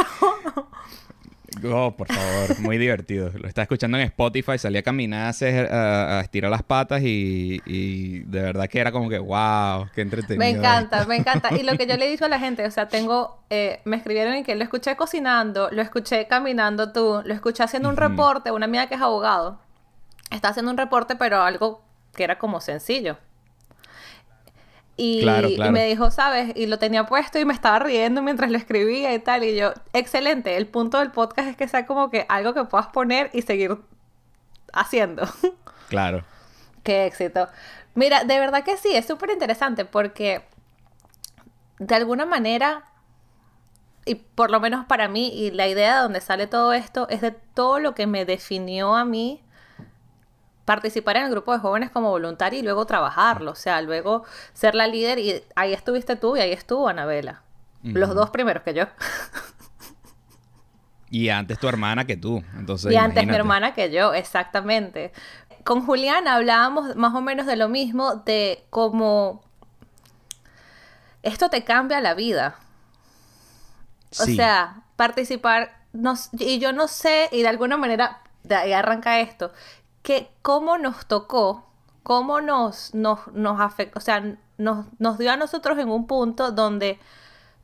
Oh, 1.65 1.95
por 1.97 2.07
favor, 2.09 2.59
muy 2.61 2.79
divertido. 2.79 3.31
Lo 3.35 3.49
estaba 3.49 3.65
escuchando 3.65 3.99
en 3.99 4.05
Spotify, 4.05 4.59
salí 4.59 4.79
a 4.79 4.83
caminar, 4.83 5.35
a, 5.43 6.21
estirar 6.23 6.51
las 6.51 6.63
patas 6.63 7.03
y, 7.05 8.21
de 8.21 8.43
verdad 8.43 8.69
que 8.69 8.81
era 8.81 8.93
como 8.93 9.09
que, 9.09 9.19
wow, 9.19 9.89
qué 9.95 10.03
entretenido. 10.03 10.39
Me 10.39 10.51
encanta, 10.51 11.05
me 11.07 11.17
encanta. 11.17 11.55
Y 11.55 11.63
lo 11.63 11.77
que 11.77 11.87
yo 11.87 11.97
le 11.97 12.09
digo 12.09 12.27
a 12.27 12.29
la 12.29 12.39
gente, 12.39 12.65
o 12.67 12.71
sea, 12.71 12.89
tengo, 12.89 13.43
eh, 13.51 13.81
me 13.85 13.97
escribieron 13.97 14.35
en 14.35 14.45
que 14.45 14.55
lo 14.55 14.65
escuché 14.65 14.97
cocinando, 14.97 15.71
lo 15.71 15.83
escuché 15.83 16.27
caminando 16.27 16.93
tú, 16.93 17.23
lo 17.25 17.35
escuché 17.35 17.63
haciendo 17.63 17.89
un 17.89 17.97
reporte, 17.97 18.51
una 18.51 18.67
amiga 18.67 18.87
que 18.87 18.95
es 18.95 19.01
abogado, 19.01 19.61
está 20.31 20.49
haciendo 20.49 20.71
un 20.71 20.79
reporte, 20.79 21.17
pero 21.17 21.43
algo 21.43 21.83
que 22.15 22.25
era 22.25 22.39
como 22.39 22.61
sencillo. 22.61 23.17
Y, 25.05 25.25
me 25.73 25.87
dijo, 25.87 26.13
¿sabes? 26.13 26.53
Y 26.55 26.67
lo 26.67 26.79
tenía 26.79 27.07
puesto 27.07 27.41
y 27.41 27.45
me 27.45 27.53
estaba 27.53 27.81
riendo 27.81 28.23
mientras 28.23 28.53
lo 28.53 28.57
escribía 28.57 29.13
y 29.13 29.19
tal. 29.19 29.43
Y 29.43 29.57
yo, 29.57 29.73
excelente. 29.93 30.57
El 30.57 30.69
punto 30.69 31.01
del 31.01 31.11
podcast 31.11 31.49
es 31.49 31.57
que 31.57 31.67
sea 31.67 31.87
como 31.87 32.09
que 32.09 32.25
algo 32.29 32.55
que 32.55 32.63
puedas 32.65 32.87
poner 32.87 33.29
y 33.33 33.43
seguir 33.43 33.79
haciendo. 34.73 35.27
Claro. 35.89 36.25
Qué 36.85 37.05
éxito. 37.05 37.49
Mira, 37.95 38.25
de 38.25 38.39
verdad 38.39 38.65
que 38.65 38.79
sí, 38.79 38.97
es 38.97 39.05
súper 39.05 39.29
interesante 39.29 39.85
porque 39.85 40.41
de 41.79 41.95
alguna 41.95 42.25
manera, 42.25 42.85
y 44.07 44.15
por 44.15 44.51
lo 44.51 44.59
menos 44.59 44.87
para 44.87 45.09
mí, 45.09 45.29
y 45.35 45.51
la 45.51 45.69
idea 45.69 45.97
de 45.97 46.03
donde 46.05 46.23
sale 46.23 46.47
todo 46.47 46.73
esto, 46.73 47.11
es 47.11 47.21
de 47.21 47.33
todo 47.33 47.79
lo 47.79 47.95
que 47.95 48.07
me 48.07 48.25
definió 48.25 48.97
a 48.97 49.05
mí 49.05 49.43
participar 50.73 51.19
en 51.19 51.25
el 51.25 51.31
grupo 51.31 51.53
de 51.53 51.59
jóvenes 51.59 51.91
como 51.91 52.09
voluntaria 52.09 52.61
y 52.61 52.63
luego 52.63 52.87
trabajarlo, 52.87 53.51
o 53.51 53.55
sea, 53.55 53.83
luego 53.83 54.25
ser 54.55 54.75
la 54.75 54.87
líder 54.87 55.19
y 55.19 55.43
ahí 55.55 55.75
estuviste 55.75 56.17
tú 56.17 56.35
y 56.39 56.41
ahí 56.41 56.53
estuvo 56.53 56.89
Anabela. 56.89 57.43
Los 57.83 58.15
dos 58.15 58.31
primeros 58.31 58.63
que 58.63 58.73
yo. 58.73 58.85
Y 61.11 61.29
antes 61.29 61.59
tu 61.59 61.69
hermana 61.69 62.07
que 62.07 62.17
tú. 62.17 62.43
Entonces, 62.57 62.91
y 62.91 62.97
antes 62.97 63.27
mi 63.27 63.35
hermana 63.35 63.75
que 63.75 63.91
yo, 63.91 64.15
exactamente. 64.15 65.13
Con 65.63 65.85
Juliana 65.85 66.37
hablábamos 66.37 66.97
más 66.97 67.15
o 67.15 67.21
menos 67.21 67.45
de 67.45 67.57
lo 67.57 67.69
mismo, 67.69 68.15
de 68.25 68.65
cómo 68.71 69.43
esto 71.23 71.51
te 71.51 71.65
cambia 71.65 72.01
la 72.01 72.15
vida. 72.15 72.57
O 74.13 74.25
sea, 74.25 74.85
participar, 74.97 75.77
y 76.39 76.59
yo 76.61 76.73
no 76.73 76.89
sé, 76.89 77.29
y 77.31 77.43
de 77.43 77.49
alguna 77.49 77.77
manera, 77.77 78.21
de 78.43 78.55
ahí 78.55 78.73
arranca 78.73 79.21
esto, 79.21 79.53
que 80.03 80.31
cómo 80.43 80.79
nos 80.79 81.07
tocó, 81.07 81.67
cómo 82.03 82.41
nos, 82.41 82.95
nos, 82.95 83.27
nos 83.33 83.61
afectó, 83.61 83.99
o 83.99 84.03
sea, 84.03 84.37
nos, 84.59 84.87
nos 84.99 85.19
dio 85.19 85.33
a 85.33 85.37
nosotros 85.37 85.79
en 85.79 85.89
un 85.89 86.07
punto 86.07 86.53
donde 86.53 86.99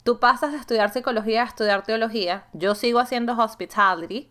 Tú 0.08 0.18
pasas 0.20 0.52
de 0.52 0.56
estudiar 0.56 0.90
psicología 0.90 1.42
a 1.42 1.44
estudiar 1.44 1.82
teología. 1.82 2.46
Yo 2.54 2.74
sigo 2.74 2.98
haciendo 2.98 3.34
hospitality, 3.34 4.30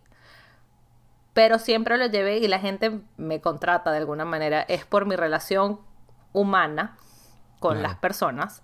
pero 1.34 1.60
siempre 1.60 1.96
lo 1.98 2.06
llevé 2.06 2.38
y 2.38 2.48
la 2.48 2.58
gente 2.58 3.00
me 3.16 3.40
contrata 3.40 3.92
de 3.92 3.98
alguna 3.98 4.24
manera. 4.24 4.62
Es 4.62 4.84
por 4.84 5.06
mi 5.06 5.14
relación 5.14 5.78
humana 6.32 6.96
con 7.60 7.80
las 7.80 7.94
personas. 7.94 8.62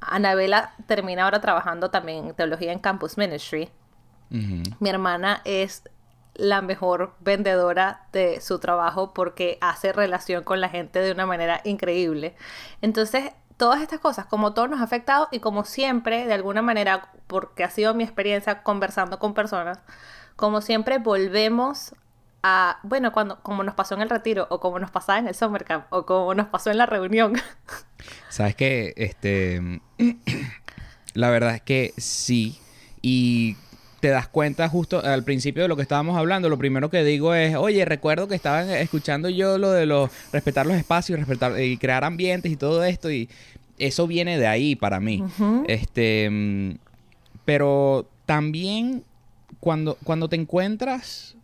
Anabela 0.00 0.72
termina 0.86 1.24
ahora 1.24 1.42
trabajando 1.42 1.90
también 1.90 2.28
en 2.28 2.34
teología 2.34 2.72
en 2.72 2.78
Campus 2.78 3.18
Ministry. 3.18 3.68
Mi 4.30 4.88
hermana 4.88 5.42
es 5.44 5.82
la 6.38 6.62
mejor 6.62 7.14
vendedora 7.20 8.06
de 8.12 8.40
su 8.40 8.58
trabajo 8.58 9.12
porque 9.12 9.58
hace 9.60 9.92
relación 9.92 10.44
con 10.44 10.60
la 10.60 10.70
gente 10.70 11.00
de 11.00 11.12
una 11.12 11.26
manera 11.26 11.60
increíble. 11.64 12.34
Entonces, 12.80 13.32
todas 13.58 13.82
estas 13.82 13.98
cosas, 13.98 14.24
como 14.26 14.54
todo 14.54 14.68
nos 14.68 14.80
ha 14.80 14.84
afectado 14.84 15.28
y 15.30 15.40
como 15.40 15.64
siempre, 15.64 16.26
de 16.26 16.32
alguna 16.32 16.62
manera, 16.62 17.10
porque 17.26 17.64
ha 17.64 17.70
sido 17.70 17.92
mi 17.92 18.04
experiencia 18.04 18.62
conversando 18.62 19.18
con 19.18 19.34
personas, 19.34 19.80
como 20.36 20.60
siempre 20.60 20.98
volvemos 20.98 21.94
a, 22.44 22.78
bueno, 22.84 23.12
cuando, 23.12 23.42
como 23.42 23.64
nos 23.64 23.74
pasó 23.74 23.96
en 23.96 24.02
el 24.02 24.08
retiro, 24.08 24.46
o 24.48 24.60
como 24.60 24.78
nos 24.78 24.92
pasaba 24.92 25.18
en 25.18 25.26
el 25.26 25.34
summer 25.34 25.64
camp, 25.64 25.86
o 25.90 26.06
como 26.06 26.32
nos 26.34 26.46
pasó 26.46 26.70
en 26.70 26.78
la 26.78 26.86
reunión. 26.86 27.34
Sabes 28.28 28.54
que, 28.54 28.94
este, 28.96 29.82
la 31.14 31.30
verdad 31.30 31.56
es 31.56 31.62
que 31.62 31.94
sí, 31.96 32.60
y 33.02 33.56
te 34.00 34.08
das 34.08 34.28
cuenta 34.28 34.68
justo 34.68 35.04
al 35.04 35.24
principio 35.24 35.62
de 35.62 35.68
lo 35.68 35.76
que 35.76 35.82
estábamos 35.82 36.16
hablando, 36.16 36.48
lo 36.48 36.58
primero 36.58 36.90
que 36.90 37.02
digo 37.04 37.34
es, 37.34 37.56
oye, 37.56 37.84
recuerdo 37.84 38.28
que 38.28 38.34
estaban 38.34 38.70
escuchando 38.70 39.28
yo 39.28 39.58
lo 39.58 39.72
de 39.72 39.86
los 39.86 40.10
respetar 40.32 40.66
los 40.66 40.76
espacios, 40.76 41.18
respetar 41.18 41.60
y 41.60 41.76
crear 41.78 42.04
ambientes 42.04 42.52
y 42.52 42.56
todo 42.56 42.84
esto 42.84 43.10
y 43.10 43.28
eso 43.78 44.06
viene 44.06 44.38
de 44.38 44.46
ahí 44.46 44.76
para 44.76 45.00
mí. 45.00 45.22
Este, 45.66 46.28
mm, 46.30 46.78
pero 47.44 48.08
también 48.26 49.04
cuando, 49.60 49.96
cuando 50.04 50.28
te 50.28 50.36
encuentras 50.36 51.36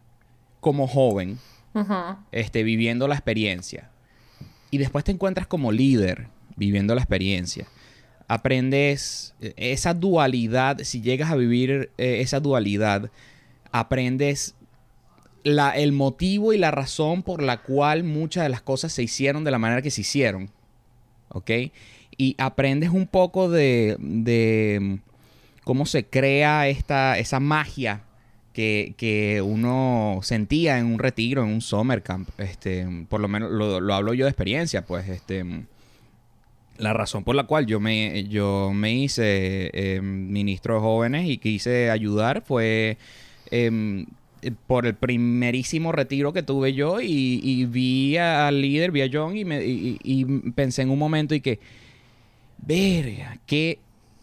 como 0.61 0.87
joven, 0.87 1.39
este, 2.31 2.63
viviendo 2.63 3.09
la 3.09 3.15
experiencia, 3.15 3.91
y 4.71 4.79
después 4.79 5.05
te 5.05 5.13
encuentras 5.13 5.47
como 5.47 5.73
líder 5.73 6.29
viviendo 6.57 6.95
la 6.95 7.01
experiencia, 7.01 7.67
aprendes 8.35 9.35
eh, 9.41 9.55
esa 9.57 9.95
dualidad, 9.95 10.79
si 10.83 11.01
llegas 11.01 11.31
a 11.31 11.37
vivir 11.37 11.91
eh, 11.99 12.21
esa 12.21 12.41
dualidad, 12.41 13.11
aprendes 13.71 14.55
la, 15.45 15.71
el 15.71 15.93
motivo 15.93 16.53
y 16.53 16.59
la 16.59 16.71
razón 16.71 17.23
por 17.23 17.43
la 17.43 17.63
cual 17.63 18.03
muchas 18.03 18.43
de 18.43 18.49
las 18.49 18.63
cosas 18.63 18.93
se 18.93 19.03
hicieron 19.03 19.45
de 19.45 19.51
la 19.51 19.59
manera 19.59 19.83
que 19.83 19.91
se 19.91 20.01
hicieron. 20.01 20.51
¿Ok? 21.29 21.51
Y 22.17 22.35
aprendes 22.39 22.91
un 22.91 23.07
poco 23.07 23.49
de, 23.49 23.97
de 23.99 24.99
cómo 25.65 25.87
se 25.87 26.07
crea 26.07 26.69
esta, 26.69 27.19
esa 27.19 27.41
magia 27.41 28.03
que, 28.53 28.95
que, 28.97 29.43
uno 29.43 30.21
sentía 30.23 30.79
en 30.79 30.87
un 30.87 30.99
retiro, 30.99 31.43
en 31.43 31.51
un 31.51 31.61
summer 31.61 32.03
camp. 32.03 32.29
Este, 32.39 32.87
por 33.09 33.21
lo 33.21 33.29
menos 33.29 33.51
lo, 33.51 33.81
lo 33.81 33.95
hablo 33.95 34.15
yo 34.15 34.27
de 34.27 34.31
experiencia, 34.31 34.85
pues. 34.87 35.09
Este, 35.09 35.45
la 36.79 36.93
razón 36.93 37.25
por 37.25 37.37
la 37.37 37.45
cual 37.45 37.67
yo 37.67 37.81
me, 37.81 38.25
yo 38.25 38.73
me 38.75 38.93
hice 38.95 39.71
eh, 39.73 40.01
ministro 40.03 40.75
de 40.75 40.81
jóvenes 40.81 41.29
y 41.29 41.39
quise 41.39 41.91
ayudar 41.91 42.43
fue 42.45 42.99
em, 43.51 44.07
por 44.67 44.87
el 44.87 44.95
primerísimo 44.95 45.93
retiro 45.93 46.33
que 46.33 46.43
tuve 46.43 46.75
yo 46.75 47.01
y, 47.01 47.65
vi 47.67 48.17
al 48.17 48.61
líder, 48.61 48.91
vi 48.91 49.03
a 49.03 49.11
John 49.13 49.37
y, 49.37 49.45
me, 49.45 49.61
y, 49.65 50.25
pensé 50.55 50.83
en 50.83 50.91
un 50.91 50.99
momento 50.99 51.35
y 51.35 51.41
que, 51.41 51.61
verga, 52.59 53.39
qué 53.47 53.79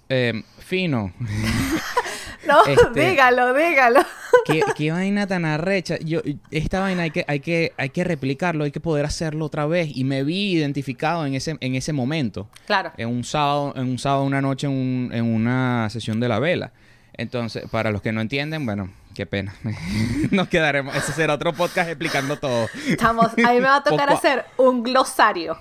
em, 0.10 0.44
fino. 0.60 1.14
no, 2.48 2.66
este, 2.66 3.10
dígalo, 3.10 3.54
dígalo. 3.54 4.02
¿Qué, 4.76 4.92
vaina 4.92 5.28
tan 5.28 5.46
arrecha. 5.46 5.98
Yo, 6.00 6.22
esta 6.52 6.80
vaina 6.80 7.04
hay 7.04 7.12
que, 7.12 7.26
hay, 7.28 7.40
que, 7.40 7.74
hay 7.78 7.90
que 7.90 8.04
replicarlo, 8.04 8.64
hay 8.64 8.72
que 8.72 8.80
poder 8.80 9.06
hacerlo 9.06 9.46
otra 9.46 9.66
vez. 9.66 9.90
Y 9.96 10.04
me 10.04 10.24
vi 10.24 10.54
identificado 10.54 11.26
en 11.26 11.36
ese, 11.36 11.58
en 11.60 11.76
ese 11.76 11.94
momento. 11.94 12.50
Claro. 12.66 12.92
En 12.98 13.10
un 13.10 13.24
sábado, 13.24 13.74
en 13.76 13.90
un 13.90 14.00
sábado, 14.00 14.24
una 14.24 14.42
noche, 14.42 14.68
en, 14.68 15.10
en 15.14 15.26
una 15.26 15.90
sesión 15.90 16.20
de 16.20 16.28
la 16.28 16.40
vela. 16.40 16.72
Entonces, 17.14 17.66
para 17.70 17.92
los 17.92 18.02
que 18.02 18.12
no 18.12 18.22
entienden, 18.22 18.66
bueno, 18.66 18.90
qué 19.14 19.26
pena. 19.26 19.54
Nos 20.32 20.48
quedaremos. 20.48 20.96
Ese 20.96 21.14
será 21.14 21.34
otro 21.34 21.54
podcast 21.54 21.90
explicando 21.90 22.38
todo. 22.38 22.68
Estamos, 22.88 23.28
a 23.28 23.36
mí 23.36 23.60
me 23.60 23.62
va 23.62 23.78
a 23.78 23.84
tocar 23.84 24.10
hacer 24.12 24.46
un 24.58 24.84
glosario. 24.84 25.58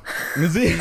Sí. 0.52 0.76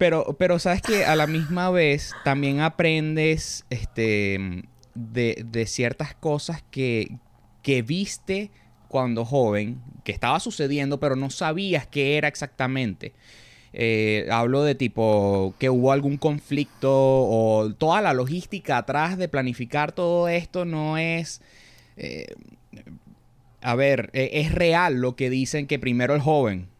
Pero, 0.00 0.34
pero 0.38 0.58
sabes 0.58 0.80
que 0.80 1.04
a 1.04 1.14
la 1.14 1.26
misma 1.26 1.68
vez 1.68 2.14
también 2.24 2.60
aprendes 2.60 3.66
este, 3.68 4.64
de, 4.94 5.66
ciertas 5.66 6.14
cosas 6.14 6.64
que, 6.70 7.18
que 7.60 7.82
viste 7.82 8.50
cuando 8.88 9.26
joven, 9.26 9.82
que 10.02 10.12
estaba 10.12 10.40
sucediendo, 10.40 11.00
pero 11.00 11.16
no 11.16 11.28
sabías 11.28 11.86
qué 11.86 12.16
era 12.16 12.28
exactamente. 12.28 13.12
Eh, 13.74 14.26
hablo 14.30 14.62
de 14.62 14.74
tipo 14.74 15.52
que 15.58 15.68
hubo 15.68 15.92
algún 15.92 16.16
conflicto 16.16 16.90
o 16.90 17.70
toda 17.76 18.00
la 18.00 18.14
logística 18.14 18.78
atrás 18.78 19.18
de 19.18 19.28
planificar 19.28 19.92
todo 19.92 20.28
esto 20.28 20.64
no 20.64 20.96
es... 20.96 21.42
Eh, 21.98 22.26
a 23.60 23.74
ver, 23.74 24.08
e, 24.14 24.30
es 24.40 24.50
real 24.50 25.02
lo 25.02 25.14
que 25.14 25.28
dicen 25.28 25.66
que 25.66 25.78
primero 25.78 26.14
el 26.14 26.22
joven 26.22 26.70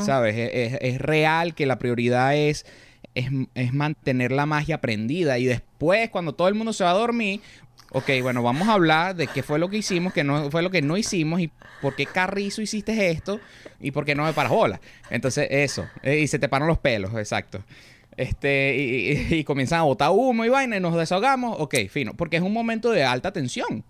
¿Sabes? 0.00 0.34
Es, 0.36 0.98
real 0.98 1.54
que 1.54 1.66
la 1.66 1.78
prioridad 1.78 2.36
es, 2.36 2.66
es, 3.14 3.72
mantener 3.72 4.32
la 4.32 4.46
magia 4.46 4.80
prendida. 4.80 5.38
Y 5.38 5.46
después, 5.46 6.10
cuando 6.10 6.34
todo 6.34 6.48
el 6.48 6.54
mundo 6.54 6.72
se 6.72 6.84
va 6.84 6.90
a 6.90 6.94
dormir, 6.94 7.40
ok, 7.92 8.10
bueno, 8.22 8.42
vamos 8.42 8.68
a 8.68 8.74
hablar 8.74 9.16
de 9.16 9.26
qué 9.26 9.42
fue 9.42 9.58
lo 9.58 9.70
que 9.70 9.78
hicimos, 9.78 10.12
qué 10.12 10.24
no 10.24 10.50
fue 10.50 10.62
lo 10.62 10.70
que 10.70 10.82
no 10.82 10.96
hicimos 10.96 11.40
y 11.40 11.50
por 11.80 11.94
qué 11.94 12.06
carrizo 12.06 12.60
hiciste 12.60 13.10
esto 13.10 13.40
y 13.80 13.90
por 13.90 14.04
qué 14.04 14.14
no 14.14 14.24
me 14.24 14.32
paras 14.32 14.52
bola. 14.52 14.80
Entonces, 15.10 15.48
eso. 15.50 15.86
Eh, 16.02 16.20
y 16.20 16.26
se 16.26 16.38
te 16.38 16.48
paran 16.48 16.68
los 16.68 16.78
pelos, 16.78 17.14
exacto. 17.14 17.64
Este, 18.16 19.26
y, 19.30 19.44
comienzan 19.44 19.80
a 19.80 19.82
botar 19.82 20.10
humo 20.10 20.44
y 20.44 20.48
vaina 20.48 20.76
y 20.76 20.80
nos 20.80 20.94
desahogamos. 20.94 21.56
Ok, 21.58 21.74
fino. 21.88 22.14
Porque 22.14 22.36
es 22.36 22.42
un 22.42 22.52
momento 22.52 22.90
de 22.90 23.04
alta 23.04 23.32
tensión. 23.32 23.84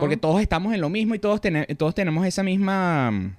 Porque 0.00 0.16
todos 0.16 0.40
estamos 0.40 0.74
en 0.74 0.80
lo 0.80 0.88
mismo 0.88 1.14
y 1.14 1.20
todos, 1.20 1.40
todos 1.78 1.94
tenemos 1.94 2.26
esa 2.26 2.42
misma 2.42 3.36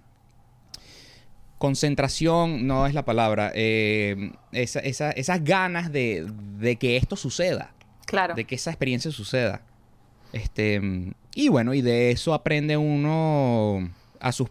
concentración, 1.61 2.65
no 2.65 2.87
es 2.87 2.95
la 2.95 3.05
palabra, 3.05 3.51
eh, 3.53 4.31
esas 4.51 5.43
ganas 5.43 5.91
de, 5.91 6.25
que 6.79 6.97
esto 6.97 7.15
suceda. 7.15 7.71
Claro. 8.07 8.33
De 8.33 8.45
que 8.45 8.55
esa 8.55 8.71
experiencia 8.71 9.11
suceda. 9.11 9.61
Este, 10.33 10.81
y 11.35 11.49
bueno, 11.49 11.75
y 11.75 11.83
de 11.83 12.09
eso 12.09 12.33
aprende 12.33 12.77
uno 12.77 13.91
a 14.19 14.31
sus, 14.31 14.49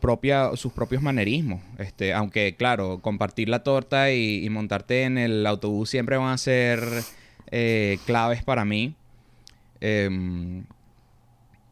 sus 0.54 0.72
propios 0.72 1.02
manerismos. 1.02 1.60
Este, 1.78 2.14
aunque, 2.14 2.54
claro, 2.56 3.00
compartir 3.00 3.48
la 3.48 3.64
torta 3.64 4.12
y, 4.12 4.48
montarte 4.48 5.02
en 5.02 5.18
el 5.18 5.44
autobús 5.48 5.90
siempre 5.90 6.16
van 6.16 6.32
a 6.32 6.38
ser 6.38 6.80
eh, 7.50 7.98
claves 8.06 8.44
para 8.44 8.64
mí. 8.64 8.94
Em, 9.80 10.62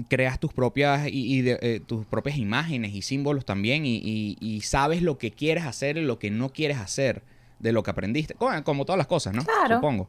creas 0.09 0.39
tus 0.39 0.53
propias 0.53 1.09
y, 1.11 1.43
eh, 1.49 1.81
tus 1.85 2.07
propias 2.07 2.37
imágenes 2.37 2.95
y 2.95 3.03
símbolos 3.03 3.45
también 3.45 3.83
y, 3.85 4.61
sabes 4.63 5.03
lo 5.03 5.19
que 5.19 5.31
quieres 5.31 5.65
hacer 5.65 5.97
y 5.97 6.03
lo 6.03 6.19
que 6.19 6.31
no 6.31 6.51
quieres 6.51 6.79
hacer 6.79 7.23
de 7.59 7.73
lo 7.73 7.83
que 7.83 7.91
aprendiste 7.91 8.35
como, 8.35 8.85
todas 8.85 8.99
las 8.99 9.07
cosas 9.07 9.35
no 9.35 9.45
claro. 9.45 9.77
supongo 9.77 10.09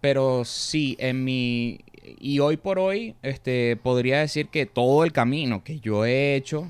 pero 0.00 0.44
sí 0.44 0.96
en 1.00 1.24
mi 1.24 1.80
y 2.18 2.38
hoy 2.38 2.56
por 2.56 2.78
hoy 2.78 3.16
este 3.22 3.76
podría 3.76 4.20
decir 4.20 4.48
que 4.48 4.66
todo 4.66 5.04
el 5.04 5.12
camino 5.12 5.64
que 5.64 5.80
yo 5.80 6.04
he 6.04 6.36
hecho 6.36 6.68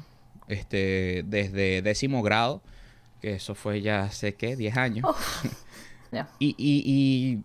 este 0.48 1.24
desde 1.26 1.82
décimo 1.82 2.22
grado 2.22 2.62
que 3.22 3.34
eso 3.34 3.54
fue 3.54 3.80
ya 3.80 4.02
hace, 4.02 4.34
¿qué? 4.34 4.56
10 4.56 4.76
años. 4.76 5.06
y, 6.40 6.54
y, 6.58 7.38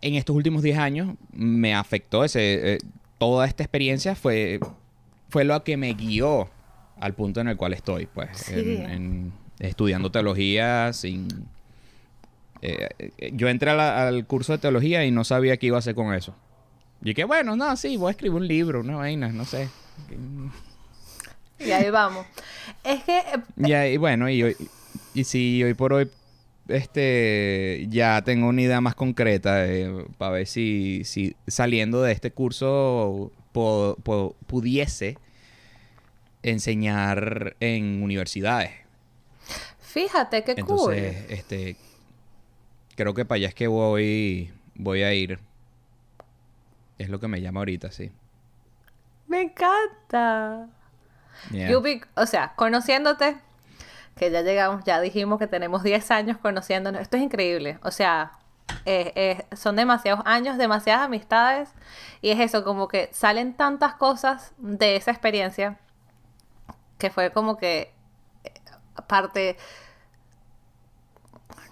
en 0.00 0.14
estos 0.14 0.36
últimos 0.36 0.62
10 0.62 0.78
años 0.78 1.16
me 1.32 1.74
afectó 1.74 2.24
ese... 2.24 2.74
Eh, 2.74 2.78
toda 3.18 3.46
esta 3.46 3.62
experiencia 3.62 4.14
fue, 4.14 4.60
fue 5.28 5.44
lo 5.44 5.62
que 5.64 5.76
me 5.76 5.92
guió 5.94 6.48
al 6.98 7.14
punto 7.14 7.40
en 7.40 7.48
el 7.48 7.56
cual 7.56 7.72
estoy, 7.72 8.06
pues, 8.06 8.48
en, 8.50 9.32
estudiando 9.58 10.10
teología 10.10 10.92
sin... 10.92 11.28
Eh, 12.62 13.32
yo 13.34 13.48
entré 13.48 13.70
al 13.70 14.26
curso 14.26 14.52
de 14.52 14.58
teología 14.58 15.04
y 15.04 15.10
no 15.10 15.24
sabía 15.24 15.58
qué 15.58 15.66
iba 15.66 15.76
a 15.76 15.80
hacer 15.80 15.94
con 15.94 16.14
eso. 16.14 16.34
Y 17.02 17.12
que 17.12 17.24
bueno, 17.24 17.56
no, 17.56 17.76
sí, 17.76 17.96
voy 17.98 18.08
a 18.08 18.10
escribir 18.12 18.40
un 18.40 18.48
libro, 18.48 18.80
una 18.80 18.96
vaina, 18.96 19.28
no 19.28 19.44
sé. 19.44 19.68
Y 21.58 21.70
ahí 21.70 21.90
vamos. 21.90 22.26
Es 22.82 23.02
que... 23.04 23.18
Eh, 23.18 23.92
y, 23.92 23.96
bueno, 23.98 24.30
y, 24.30 24.42
hoy, 24.42 24.56
y 25.12 25.24
si 25.24 25.62
hoy 25.62 25.74
por 25.74 25.92
hoy 25.92 26.10
este 26.68 27.86
ya 27.90 28.22
tengo 28.22 28.48
una 28.48 28.62
idea 28.62 28.80
más 28.80 28.94
concreta 28.94 29.64
para 30.18 30.32
ver 30.32 30.46
si, 30.46 31.02
si 31.04 31.36
saliendo 31.46 32.02
de 32.02 32.12
este 32.12 32.30
curso 32.30 33.32
pudiese 33.52 35.18
enseñar 36.42 37.56
en 37.60 38.02
universidades. 38.02 38.72
Fíjate 39.80 40.42
qué 40.42 40.54
Entonces, 40.56 41.24
este 41.28 41.76
creo 42.96 43.14
que 43.14 43.24
para 43.24 43.36
allá 43.36 43.48
es 43.48 43.54
que 43.54 43.66
voy 43.66 44.52
voy 44.74 45.02
a 45.02 45.14
ir. 45.14 45.38
Es 46.98 47.08
lo 47.08 47.20
que 47.20 47.28
me 47.28 47.40
llama 47.40 47.60
ahorita, 47.60 47.90
sí. 47.90 48.12
Me 49.26 49.42
encanta. 49.42 50.68
o 52.14 52.26
sea, 52.26 52.54
conociéndote, 52.56 53.36
que 54.16 54.30
ya 54.30 54.42
llegamos, 54.42 54.84
ya 54.84 55.00
dijimos 55.00 55.38
que 55.38 55.46
tenemos 55.46 55.82
10 55.82 56.10
años 56.10 56.38
conociéndonos. 56.38 57.00
Esto 57.00 57.16
es 57.16 57.22
increíble. 57.22 57.78
O 57.82 57.90
sea, 57.90 58.38
son 59.56 59.76
demasiados 59.76 60.22
años, 60.24 60.56
demasiadas 60.58 61.04
amistades. 61.04 61.70
Y 62.22 62.30
es 62.30 62.40
eso, 62.40 62.64
como 62.64 62.88
que 62.88 63.08
salen 63.12 63.54
tantas 63.54 63.94
cosas 63.94 64.52
de 64.58 64.96
esa 64.96 65.10
experiencia 65.10 65.78
que 66.98 67.10
fue 67.10 67.32
como 67.32 67.56
que 67.56 67.92
eh, 68.44 68.52
parte 69.06 69.56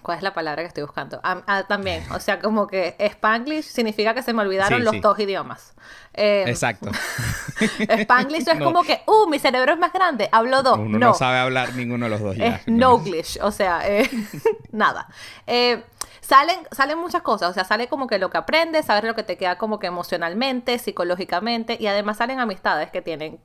¿Cuál 0.02 0.18
es 0.18 0.22
la 0.24 0.34
palabra 0.34 0.62
que 0.62 0.68
estoy 0.68 0.82
buscando? 0.82 1.20
Ah, 1.22 1.42
ah, 1.46 1.62
también, 1.68 2.04
o 2.12 2.18
sea, 2.18 2.40
como 2.40 2.66
que 2.66 2.96
Spanglish 2.98 3.64
significa 3.64 4.14
que 4.14 4.22
se 4.22 4.32
me 4.32 4.42
olvidaron 4.42 4.84
los 4.84 5.00
dos 5.00 5.18
idiomas. 5.20 5.74
Em, 6.12 6.48
Exacto. 6.48 6.90
Spanglish 7.78 8.48
es 8.48 8.60
como 8.60 8.82
que, 8.82 9.02
uh, 9.06 9.28
mi 9.28 9.38
cerebro 9.38 9.72
es 9.72 9.78
más 9.78 9.92
grande, 9.92 10.28
hablo 10.32 10.62
dos. 10.64 10.78
Uno 10.78 10.98
no, 10.98 11.14
sabe 11.14 11.38
hablar 11.38 11.74
ninguno 11.74 12.06
de 12.06 12.10
los 12.10 12.20
dos. 12.20 12.36
Es 12.36 12.66
Noglish, 12.66 13.38
o 13.42 13.52
sea, 13.52 13.88
eh, 13.88 14.10
nada. 14.72 15.06
Eh, 15.46 15.84
salen, 16.20 16.58
salen 16.72 16.98
muchas 16.98 17.22
cosas, 17.22 17.50
o 17.50 17.54
sea, 17.54 17.64
sale 17.64 17.86
como 17.86 18.08
que 18.08 18.18
lo 18.18 18.28
que 18.28 18.38
aprendes, 18.38 18.86
saber 18.86 19.04
lo 19.04 19.14
que 19.14 19.22
te 19.22 19.36
queda 19.36 19.56
como 19.56 19.78
que 19.78 19.86
emocionalmente, 19.86 20.80
psicológicamente, 20.80 21.76
y 21.78 21.86
además 21.86 22.16
salen 22.16 22.40
amistades 22.40 22.90
que 22.90 23.02
tienen 23.02 23.38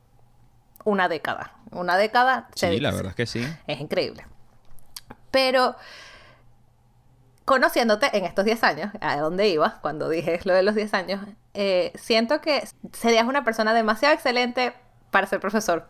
una 0.86 1.08
década. 1.08 1.52
Una 1.70 1.98
década. 1.98 2.48
Sí, 2.56 2.80
la 2.80 2.90
verdad 2.92 3.10
es 3.10 3.16
que 3.16 3.26
sí. 3.28 3.48
Es 3.68 3.80
increíble. 3.80 4.26
Pero 5.30 5.76
conociéndote 7.48 8.10
en 8.18 8.26
estos 8.26 8.44
10 8.44 8.62
años, 8.66 8.92
a 9.00 9.16
dónde 9.22 9.48
iba 9.48 9.80
cuando 9.80 10.10
dije 10.10 10.42
lo 10.44 10.54
de 10.54 10.64
los 10.64 10.76
10 10.76 10.94
años, 10.94 11.26
eh, 11.54 11.94
siento 11.96 12.42
que 12.42 12.68
serías 12.92 13.26
una 13.26 13.46
persona 13.46 13.74
demasiado 13.74 14.14
excelente 14.14 14.74
para 15.12 15.28
ser 15.28 15.40
profesor. 15.40 15.88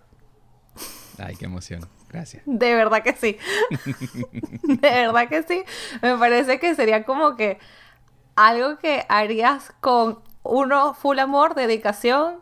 Ay, 1.18 1.36
qué 1.36 1.46
emoción. 1.46 1.82
Gracias. 2.10 2.44
De 2.46 2.76
verdad 2.76 3.02
que 3.02 3.16
sí. 3.16 3.40
de 4.62 4.78
verdad 4.78 5.28
que 5.30 5.42
sí. 5.42 5.64
Me 6.04 6.16
parece 6.20 6.60
que 6.60 6.76
sería 6.76 7.06
como 7.06 7.36
que 7.36 7.58
algo 8.36 8.78
que 8.78 9.08
harías 9.10 9.74
con 9.80 10.20
uno 10.44 10.94
full 10.94 11.18
amor, 11.18 11.56
dedicación 11.56 12.40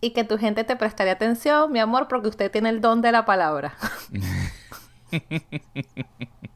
y 0.00 0.10
que 0.10 0.24
tu 0.24 0.38
gente 0.38 0.64
te 0.64 0.74
prestaría 0.74 1.12
atención, 1.12 1.70
mi 1.70 1.78
amor, 1.78 2.08
porque 2.08 2.26
usted 2.26 2.50
tiene 2.50 2.70
el 2.70 2.80
don 2.80 3.00
de 3.00 3.12
la 3.12 3.24
palabra. 3.24 3.76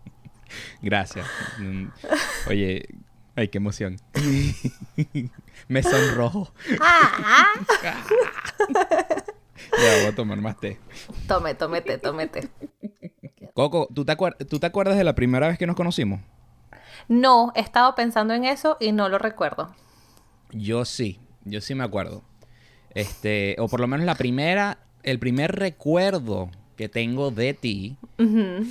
Gracias. 0.81 1.27
Mm, 1.59 1.87
oye, 2.49 2.89
ay, 3.37 3.49
qué 3.49 3.59
emoción. 3.59 3.97
Me 5.69 5.83
sonrojo. 5.83 6.53
Ah. 6.81 7.53
ya 7.83 7.97
voy 9.97 10.07
a 10.07 10.15
tomar 10.15 10.39
más 10.39 10.59
té. 10.59 10.79
Tome, 11.27 11.55
tómete, 11.55 11.99
tómete. 11.99 12.49
Coco, 13.55 13.89
¿tú 13.93 14.05
te, 14.05 14.17
¿tú 14.49 14.61
te 14.61 14.67
acuerdas 14.67 14.97
de 14.97 15.05
la 15.05 15.15
primera 15.15 15.49
vez 15.49 15.59
que 15.59 15.67
nos 15.67 15.77
conocimos? 15.77 16.21
No, 17.09 17.53
he 17.57 17.61
estado 17.61 17.95
pensando 17.95 18.35
en 18.35 18.45
eso 18.45 18.77
y 18.81 18.93
no 18.93 19.09
lo 19.09 19.19
recuerdo. 19.19 19.75
Yo 20.53 20.85
sí, 20.85 21.21
yo 21.45 21.61
sí 21.61 21.75
me 21.75 21.85
acuerdo. 21.85 22.23
Este, 22.95 23.57
o 23.59 23.69
por 23.69 23.81
lo 23.81 23.87
menos 23.87 24.07
la 24.07 24.15
primera, 24.15 24.79
el 25.03 25.19
primer 25.19 25.57
recuerdo 25.57 26.51
que 26.79 26.89
tengo 26.89 27.33
de 27.33 27.53
ti. 27.53 27.97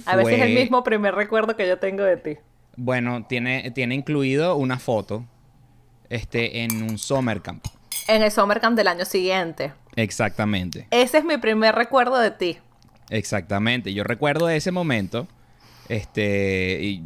A 0.05 0.15
veces 0.15 0.33
es 0.35 0.41
el 0.41 0.55
mismo 0.55 0.83
primer 0.83 1.13
recuerdo 1.13 1.55
que 1.57 1.67
yo 1.67 1.77
tengo 1.77 2.03
de 2.03 2.15
ti. 2.15 2.37
Bueno, 2.77 3.25
tiene, 3.27 3.69
tiene 3.71 3.95
incluido 3.95 4.55
una 4.55 4.79
foto 4.79 5.25
este, 6.09 6.63
en 6.63 6.83
un 6.83 6.97
summer 6.97 7.41
camp. 7.41 7.65
En 8.07 8.23
el 8.23 8.31
summer 8.31 8.61
camp 8.61 8.77
del 8.77 8.87
año 8.87 9.03
siguiente. 9.03 9.73
Exactamente. 9.97 10.87
Ese 10.89 11.17
es 11.17 11.25
mi 11.25 11.37
primer 11.37 11.75
recuerdo 11.75 12.17
de 12.17 12.31
ti. 12.31 12.57
Exactamente. 13.09 13.93
Yo 13.93 14.05
recuerdo 14.05 14.49
ese 14.49 14.71
momento. 14.71 15.27
Este, 15.89 16.79
y, 16.81 17.03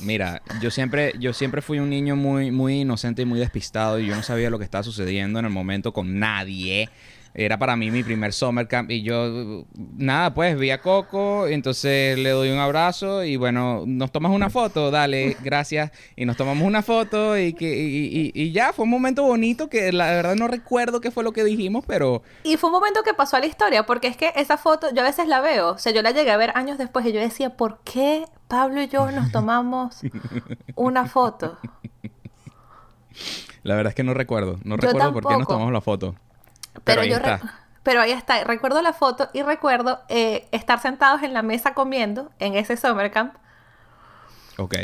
mira, 0.00 0.40
yo 0.60 0.70
siempre, 0.70 1.12
yo 1.18 1.34
siempre 1.34 1.60
fui 1.60 1.80
un 1.80 1.90
niño 1.90 2.16
muy, 2.16 2.50
muy 2.50 2.80
inocente 2.80 3.22
y 3.22 3.24
muy 3.26 3.38
despistado 3.38 3.98
y 3.98 4.06
yo 4.06 4.16
no 4.16 4.22
sabía 4.22 4.48
lo 4.48 4.58
que 4.58 4.64
estaba 4.64 4.84
sucediendo 4.84 5.38
en 5.38 5.44
el 5.44 5.50
momento 5.50 5.92
con 5.92 6.18
nadie. 6.18 6.88
Era 7.34 7.58
para 7.58 7.76
mí 7.76 7.90
mi 7.90 8.02
primer 8.02 8.32
summer 8.32 8.66
camp 8.66 8.90
y 8.90 9.02
yo, 9.02 9.64
nada, 9.96 10.34
pues 10.34 10.58
vi 10.58 10.70
a 10.70 10.80
Coco, 10.80 11.46
entonces 11.46 12.18
le 12.18 12.30
doy 12.30 12.50
un 12.50 12.58
abrazo 12.58 13.22
y 13.22 13.36
bueno, 13.36 13.84
nos 13.86 14.10
tomas 14.10 14.32
una 14.32 14.50
foto, 14.50 14.90
dale, 14.90 15.36
gracias. 15.42 15.92
Y 16.16 16.24
nos 16.24 16.36
tomamos 16.36 16.66
una 16.66 16.82
foto 16.82 17.38
y, 17.38 17.52
que, 17.52 18.32
y, 18.34 18.52
ya, 18.52 18.72
fue 18.72 18.84
un 18.84 18.90
momento 18.90 19.22
bonito 19.22 19.68
que 19.68 19.92
la 19.92 20.06
verdad 20.06 20.36
no 20.36 20.48
recuerdo 20.48 21.00
qué 21.00 21.10
fue 21.10 21.22
lo 21.22 21.32
que 21.32 21.44
dijimos, 21.44 21.84
pero... 21.86 22.22
Y 22.42 22.56
fue 22.56 22.70
un 22.70 22.74
momento 22.74 23.02
que 23.02 23.14
pasó 23.14 23.36
a 23.36 23.40
la 23.40 23.46
historia, 23.46 23.86
porque 23.86 24.08
es 24.08 24.16
que 24.16 24.32
esa 24.36 24.56
foto 24.56 24.92
yo 24.94 25.02
a 25.02 25.04
veces 25.04 25.28
la 25.28 25.40
veo, 25.40 25.72
o 25.72 25.78
sea, 25.78 25.92
yo 25.92 26.02
la 26.02 26.10
llegué 26.10 26.30
a 26.30 26.36
ver 26.36 26.52
años 26.54 26.78
después 26.78 27.06
y 27.06 27.12
yo 27.12 27.20
decía, 27.20 27.56
¿por 27.56 27.80
qué 27.84 28.24
Pablo 28.48 28.82
y 28.82 28.88
yo 28.88 29.10
nos 29.10 29.30
tomamos 29.32 30.00
una 30.74 31.06
foto? 31.06 31.58
La 33.62 33.74
verdad 33.74 33.90
es 33.90 33.94
que 33.94 34.04
no 34.04 34.14
recuerdo, 34.14 34.58
no 34.64 34.76
recuerdo 34.76 35.12
por 35.12 35.26
qué 35.26 35.36
nos 35.36 35.46
tomamos 35.46 35.72
la 35.72 35.80
foto. 35.80 36.14
Pero, 36.84 37.02
ahí 37.02 37.12
está. 37.12 37.40
Pero 37.82 38.00
ahí 38.00 38.12
está. 38.12 38.42
Recuerdo 38.44 38.82
la 38.82 38.92
foto 38.92 39.28
y 39.32 39.42
recuerdo 39.42 40.02
eh, 40.08 40.48
estar 40.52 40.80
sentados 40.80 41.22
en 41.22 41.32
la 41.32 41.42
mesa 41.42 41.74
comiendo 41.74 42.30
en 42.38 42.54
ese 42.54 42.76
summer 42.76 43.10
camp. 43.10 43.34
Ok. 44.56 44.74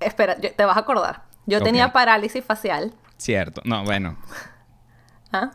Espera, 0.00 0.36
te 0.36 0.64
vas 0.64 0.76
a 0.76 0.80
acordar. 0.80 1.22
Yo 1.46 1.62
tenía 1.62 1.92
parálisis 1.92 2.44
facial. 2.44 2.92
Cierto. 3.16 3.62
No, 3.64 3.84
bueno. 3.84 4.16
¿Ah? 5.32 5.50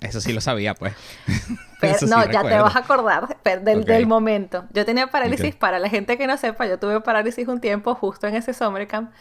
Eso 0.00 0.20
sí 0.20 0.32
lo 0.32 0.40
sabía, 0.40 0.74
pues. 0.74 0.94
no, 2.08 2.30
ya 2.30 2.42
te 2.42 2.58
vas 2.58 2.74
a 2.74 2.80
acordar 2.80 3.36
del, 3.44 3.84
del, 3.84 4.06
momento. 4.06 4.64
Yo 4.72 4.84
tenía 4.84 5.08
parálisis, 5.08 5.54
para 5.54 5.78
la 5.78 5.88
gente 5.88 6.18
que 6.18 6.26
no 6.26 6.36
sepa, 6.36 6.66
yo 6.66 6.78
tuve 6.78 7.00
parálisis 7.00 7.46
un 7.48 7.60
tiempo 7.60 7.94
justo 7.94 8.26
en 8.26 8.34
ese 8.34 8.52
summer 8.52 8.86
camp 8.88 9.12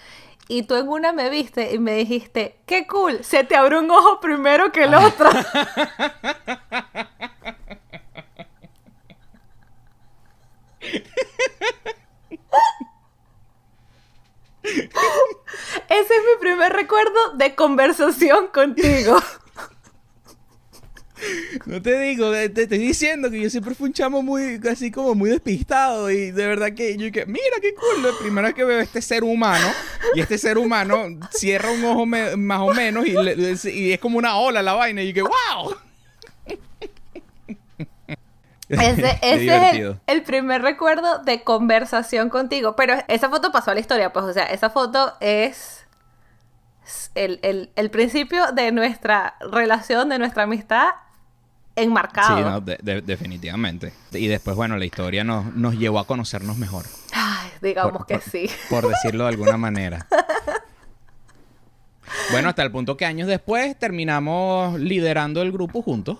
y 0.52 0.64
tú 0.64 0.76
en 0.76 0.90
una 0.90 1.14
me 1.14 1.30
viste 1.30 1.74
y 1.74 1.80
me 1.80 1.96
dijiste, 1.96 2.58
qué 2.66 2.86
cool, 2.86 3.24
se 3.24 3.46
te 3.46 3.56
abrió 3.56 3.80
un 3.80 3.90
ojo 3.90 4.20
primero 4.20 4.70
que 4.74 4.84
el 4.84 4.94
otro. 4.96 5.30
Ese 15.90 16.16
es 16.16 16.22
mi 16.26 16.36
primer 16.42 16.74
recuerdo 16.74 17.32
de 17.36 17.56
conversación 17.56 18.48
contigo. 18.48 19.16
No 21.65 21.81
te 21.81 21.99
digo, 21.99 22.31
te, 22.31 22.63
estoy 22.63 22.77
diciendo 22.77 23.29
que 23.29 23.39
yo 23.39 23.49
siempre 23.49 23.75
fui 23.75 23.88
un 23.88 23.93
chamo 23.93 24.21
muy, 24.21 24.60
así 24.69 24.91
como 24.91 25.13
muy 25.15 25.29
despistado 25.29 26.10
y 26.10 26.31
de 26.31 26.47
verdad 26.47 26.73
que 26.73 26.97
yo 26.97 27.12
que, 27.12 27.25
mira 27.25 27.57
qué 27.62 27.73
cool, 27.75 28.03
la 28.03 28.17
primera 28.19 28.47
vez 28.47 28.55
que 28.55 28.63
veo 28.63 28.79
este 28.79 29.01
ser 29.01 29.23
humano 29.23 29.67
y 30.15 30.21
este 30.21 30.38
ser 30.38 30.57
humano 30.57 31.19
cierra 31.31 31.71
un 31.71 31.84
ojo 31.86 32.05
más 32.05 32.60
o 32.60 32.73
menos 32.73 33.05
y, 33.05 33.91
es 33.91 33.99
como 33.99 34.17
una 34.17 34.38
ola 34.38 34.62
la 34.62 34.73
vaina 34.73 35.01
y 35.01 35.13
yo 35.13 35.13
que, 35.25 35.29
wow. 35.29 35.75
Ese, 38.69 39.19
es 39.21 39.97
el, 40.07 40.23
primer 40.23 40.62
recuerdo 40.62 41.19
de 41.19 41.43
conversación 41.43 42.29
contigo, 42.29 42.75
pero 42.77 42.95
esa 43.10 43.29
foto 43.29 43.51
pasó 43.51 43.71
a 43.71 43.73
la 43.73 43.81
historia, 43.81 44.13
pues 44.13 44.25
o 44.25 44.34
sea, 44.34 44.45
esa 44.45 44.69
foto 44.69 45.13
es 45.19 45.86
el, 47.15 47.69
el 47.75 47.91
principio 47.91 48.53
de 48.53 48.71
nuestra 48.71 49.36
relación, 49.41 50.07
de 50.07 50.19
nuestra 50.19 50.43
amistad 50.43 50.91
enmarcado. 51.82 52.38
Sí, 52.38 52.74
no, 52.84 53.02
definitivamente. 53.02 53.94
Y 54.12 54.28
después, 54.28 54.56
bueno, 54.56 54.78
la 54.78 54.86
historia 54.86 55.24
nos, 55.24 55.54
nos 55.56 55.76
llevó 55.76 56.00
a 56.00 56.08
conocernos 56.08 56.58
mejor. 56.58 56.86
Ay, 57.13 57.50
digamos 57.62 58.06
que 58.06 58.20
sí. 58.20 58.50
Por 58.70 58.88
decirlo 58.88 59.24
de 59.24 59.30
alguna 59.30 59.58
manera. 59.58 60.08
Bueno, 62.32 62.50
hasta 62.50 62.63
el 62.63 62.72
punto 62.72 62.98
que 62.98 63.06
años 63.06 63.28
después 63.28 63.78
terminamos 63.78 64.80
liderando 64.80 65.41
el 65.41 65.52
grupo 65.52 65.82
juntos. 65.82 66.17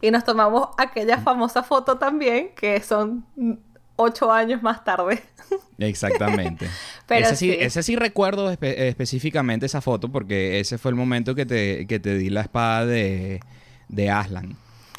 Y 0.00 0.10
nos 0.10 0.24
tomamos 0.24 0.68
aquella 0.78 1.18
famosa 1.18 1.62
foto 1.62 1.98
también, 1.98 2.50
que 2.56 2.80
son 2.80 3.24
ocho 3.96 4.32
años 4.32 4.62
más 4.62 4.84
tarde. 4.84 5.22
Exactamente. 5.78 6.68
Pero 7.06 7.26
ese, 7.26 7.36
sí, 7.36 7.50
ese 7.50 7.82
sí 7.82 7.96
recuerdo 7.96 8.50
específicamente 8.50 9.66
esa 9.66 9.80
foto 9.80 10.10
porque 10.10 10.60
ese 10.60 10.78
fue 10.78 10.90
el 10.90 10.96
momento 10.96 11.34
que 11.34 11.46
te, 11.46 11.86
que 11.86 12.00
te 12.00 12.16
di 12.16 12.30
la 12.30 12.42
espada 12.42 12.86
de, 12.86 13.40
de 13.92 14.10
Aslan. 14.10 14.56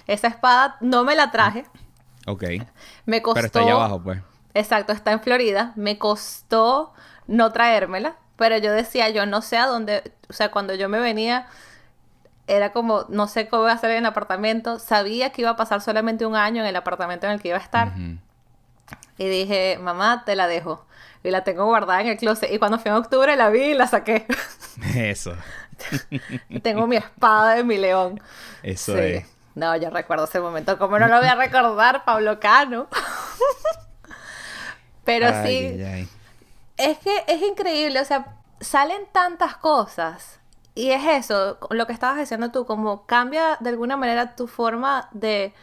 Esa 0.08 0.28
espada 0.28 0.78
no 0.80 1.04
me 1.04 1.16
la 1.16 1.32
traje. 1.32 1.66
Ok. 2.26 2.44
Me 3.06 3.22
costó... 3.22 3.36
Pero 3.36 3.48
está 3.48 3.60
allá 3.60 3.74
abajo, 3.74 4.02
pues. 4.02 4.22
Exacto, 4.54 4.94
está 4.94 5.12
en 5.12 5.20
Florida. 5.20 5.74
Me 5.76 5.98
costó 5.98 6.94
no 7.28 7.52
traérmela, 7.52 8.16
pero 8.38 8.58
yo 8.58 8.72
decía, 8.72 9.10
yo 9.10 9.26
no 9.26 9.42
sé 9.42 9.58
a 9.58 9.66
dónde... 9.66 10.14
O 10.30 10.34
sea, 10.34 10.52
cuando 10.52 10.74
yo 10.76 10.88
me 10.88 11.00
venía 11.00 11.48
era 12.48 12.72
como, 12.72 13.06
no 13.10 13.28
sé 13.28 13.48
cómo 13.48 13.64
voy 13.64 13.72
a 13.72 13.76
hacer 13.76 13.92
en 13.92 14.00
el 14.00 14.06
apartamento. 14.06 14.80
Sabía 14.80 15.32
que 15.32 15.42
iba 15.42 15.52
a 15.52 15.56
pasar 15.56 15.82
solamente 15.82 16.26
un 16.26 16.36
año 16.36 16.62
en 16.62 16.68
el 16.68 16.76
apartamento 16.76 17.26
en 17.26 17.34
el 17.34 17.42
que 17.42 17.50
iba 17.50 17.58
a 17.58 17.62
estar. 17.62 17.94
Y 19.18 19.28
dije, 19.28 19.80
mamá, 19.82 20.24
te 20.26 20.36
la 20.36 20.48
dejo. 20.48 20.86
Y 21.24 21.32
la 21.32 21.44
tengo 21.46 21.66
guardada 21.66 22.02
en 22.02 22.08
el 22.08 22.18
closet. 22.18 22.52
Y 22.52 22.60
cuando 22.60 22.80
fui 22.80 22.92
en 22.92 22.98
octubre 22.98 23.36
la 23.38 23.50
vi 23.50 23.62
y 23.62 23.74
la 23.74 23.88
saqué. 23.88 24.26
Eso. 24.96 25.36
tengo 26.64 26.88
mi 26.88 26.98
espada 26.98 27.56
de 27.56 27.64
mi 27.64 27.78
león. 27.78 28.22
Eso 28.62 28.98
es. 28.98 29.26
No, 29.56 29.76
yo 29.78 29.90
recuerdo 29.90 30.26
ese 30.26 30.40
momento. 30.40 30.78
¿Cómo 30.78 30.98
no 30.98 31.08
lo 31.08 31.18
voy 31.18 31.28
a 31.28 31.36
recordar, 31.36 32.04
Pablo 32.06 32.40
Cano? 32.40 32.88
Pero 35.04 35.28
sí. 35.44 36.08
Es 36.78 36.98
que 37.00 37.24
es 37.28 37.42
increíble. 37.42 38.00
O 38.00 38.06
sea, 38.06 38.38
salen 38.60 39.02
tantas 39.12 39.58
cosas. 39.58 40.40
Y 40.76 40.90
es 40.90 41.06
eso, 41.06 41.60
lo 41.70 41.86
que 41.86 41.94
estabas 41.94 42.18
diciendo 42.18 42.52
tú, 42.52 42.66
como 42.66 43.06
cambia 43.06 43.58
de 43.60 43.70
alguna 43.70 43.96
manera 43.96 44.36
tu 44.36 44.48
forma 44.48 45.08
de, 45.12 45.54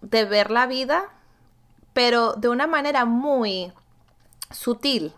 de 0.00 0.24
ver 0.24 0.50
la 0.50 0.66
vida 0.66 1.04
pero 1.96 2.34
de 2.34 2.50
una 2.50 2.66
manera 2.66 3.06
muy 3.06 3.72
sutil. 4.50 5.14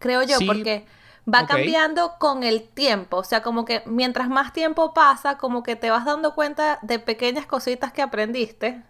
Creo 0.00 0.24
yo, 0.24 0.38
porque 0.44 0.84
va 1.26 1.46
cambiando 1.46 2.14
con 2.18 2.42
el 2.42 2.62
tiempo. 2.68 3.18
O 3.18 3.24
sea, 3.24 3.42
como 3.42 3.64
que 3.64 3.82
mientras 3.86 4.28
más 4.28 4.52
tiempo 4.52 4.94
pasa, 4.94 5.38
como 5.38 5.62
que 5.62 5.76
te 5.76 5.90
vas 5.90 6.04
dando 6.04 6.34
cuenta 6.34 6.78
de 6.82 6.98
pequeñas 6.98 7.46
cositas 7.46 7.92
que 7.92 8.02
aprendiste. 8.02 8.82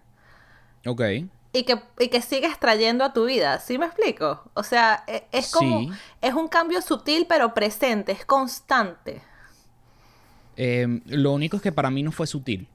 Ok. 0.87 1.03
Y 1.55 1.65
que, 1.65 1.83
y 1.99 2.09
que 2.09 2.23
sigues 2.23 2.59
trayendo 2.59 3.05
a 3.05 3.13
tu 3.13 3.27
vida. 3.27 3.59
¿Sí 3.59 3.77
me 3.79 3.87
explico? 3.87 4.43
O 4.55 4.63
sea, 4.63 5.05
e, 5.07 5.25
es, 5.33 5.51
como. 5.51 5.91
Es 6.21 6.35
un 6.35 6.49
cambio 6.49 6.81
sutil, 6.81 7.27
pero 7.29 7.53
presente, 7.53 8.13
es 8.13 8.25
constante. 8.25 9.21
Em, 10.57 11.03
lo 11.07 11.33
único 11.33 11.57
es 11.57 11.63
que 11.63 11.73
para 11.73 11.91
mí 11.91 12.03
no 12.03 12.13
fue 12.13 12.27
sutil. 12.27 12.69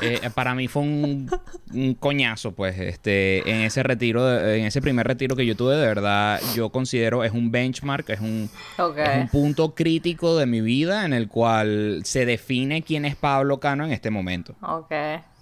Eh, 0.00 0.28
para 0.34 0.54
mí 0.54 0.68
fue 0.68 0.82
un, 0.82 1.96
coñazo, 1.98 2.52
pues, 2.52 2.78
este, 2.78 3.48
en 3.50 3.62
ese 3.62 3.82
retiro, 3.82 4.28
en 4.40 4.66
ese 4.66 4.82
primer 4.82 5.06
retiro 5.06 5.36
que 5.36 5.46
yo 5.46 5.56
tuve, 5.56 5.76
de 5.76 5.86
verdad, 5.86 6.40
yo 6.54 6.70
considero 6.70 7.24
es 7.24 7.32
un 7.32 7.50
benchmark, 7.50 8.10
es 8.10 8.20
un, 8.20 8.50
un 8.78 9.28
punto 9.28 9.74
crítico 9.74 10.36
de 10.36 10.46
mi 10.46 10.60
vida 10.60 11.04
en 11.06 11.14
el 11.14 11.28
cual 11.28 12.02
se 12.04 12.26
define 12.26 12.82
quién 12.82 13.04
es 13.04 13.16
Pablo 13.16 13.58
Cano 13.58 13.84
en 13.84 13.92
este 13.92 14.10
momento. 14.10 14.54
Ok. 14.60 14.92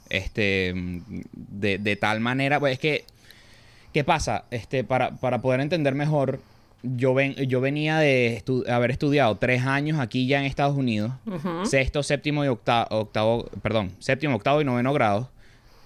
Este, 0.09 0.73
de, 1.33 1.79
de 1.79 1.97
tal 1.97 2.21
manera, 2.21 2.61
pues 2.61 2.75
es 2.75 2.79
que, 2.79 3.05
¿qué 3.93 4.05
pasa? 4.05 4.45
Este, 4.51 4.85
para, 4.85 5.17
para 5.17 5.41
poder 5.41 5.61
entender 5.61 5.97
mejor, 5.97 6.41
yo, 6.83 7.15
ven, 7.15 7.35
yo 7.35 7.61
venía 7.61 7.99
de 7.99 8.43
haber 8.69 8.91
estudiado 8.91 9.37
tres 9.37 9.65
años 9.65 9.99
aquí 9.99 10.27
ya 10.27 10.41
en 10.41 10.47
Estados 10.47 10.77
Unidos, 10.77 11.13
sexto, 11.65 12.03
séptimo 12.03 12.45
y 12.45 12.49
octavo, 12.49 13.49
perdón, 13.63 13.93
séptimo, 13.99 14.37
octavo 14.37 14.61
y 14.61 14.65
noveno 14.65 14.93
grado, 14.93 15.31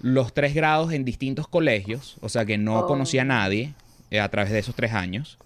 los 0.01 0.33
tres 0.33 0.53
grados 0.53 0.91
en 0.93 1.05
distintos 1.05 1.47
colegios, 1.47 2.17
o 2.21 2.29
sea 2.29 2.45
que 2.45 2.57
no 2.57 2.79
oh. 2.79 2.87
conocía 2.87 3.21
a 3.21 3.25
nadie 3.25 3.73
eh, 4.09 4.19
a 4.19 4.29
través 4.29 4.51
de 4.51 4.59
esos 4.59 4.75
tres 4.75 4.93
años. 4.93 5.37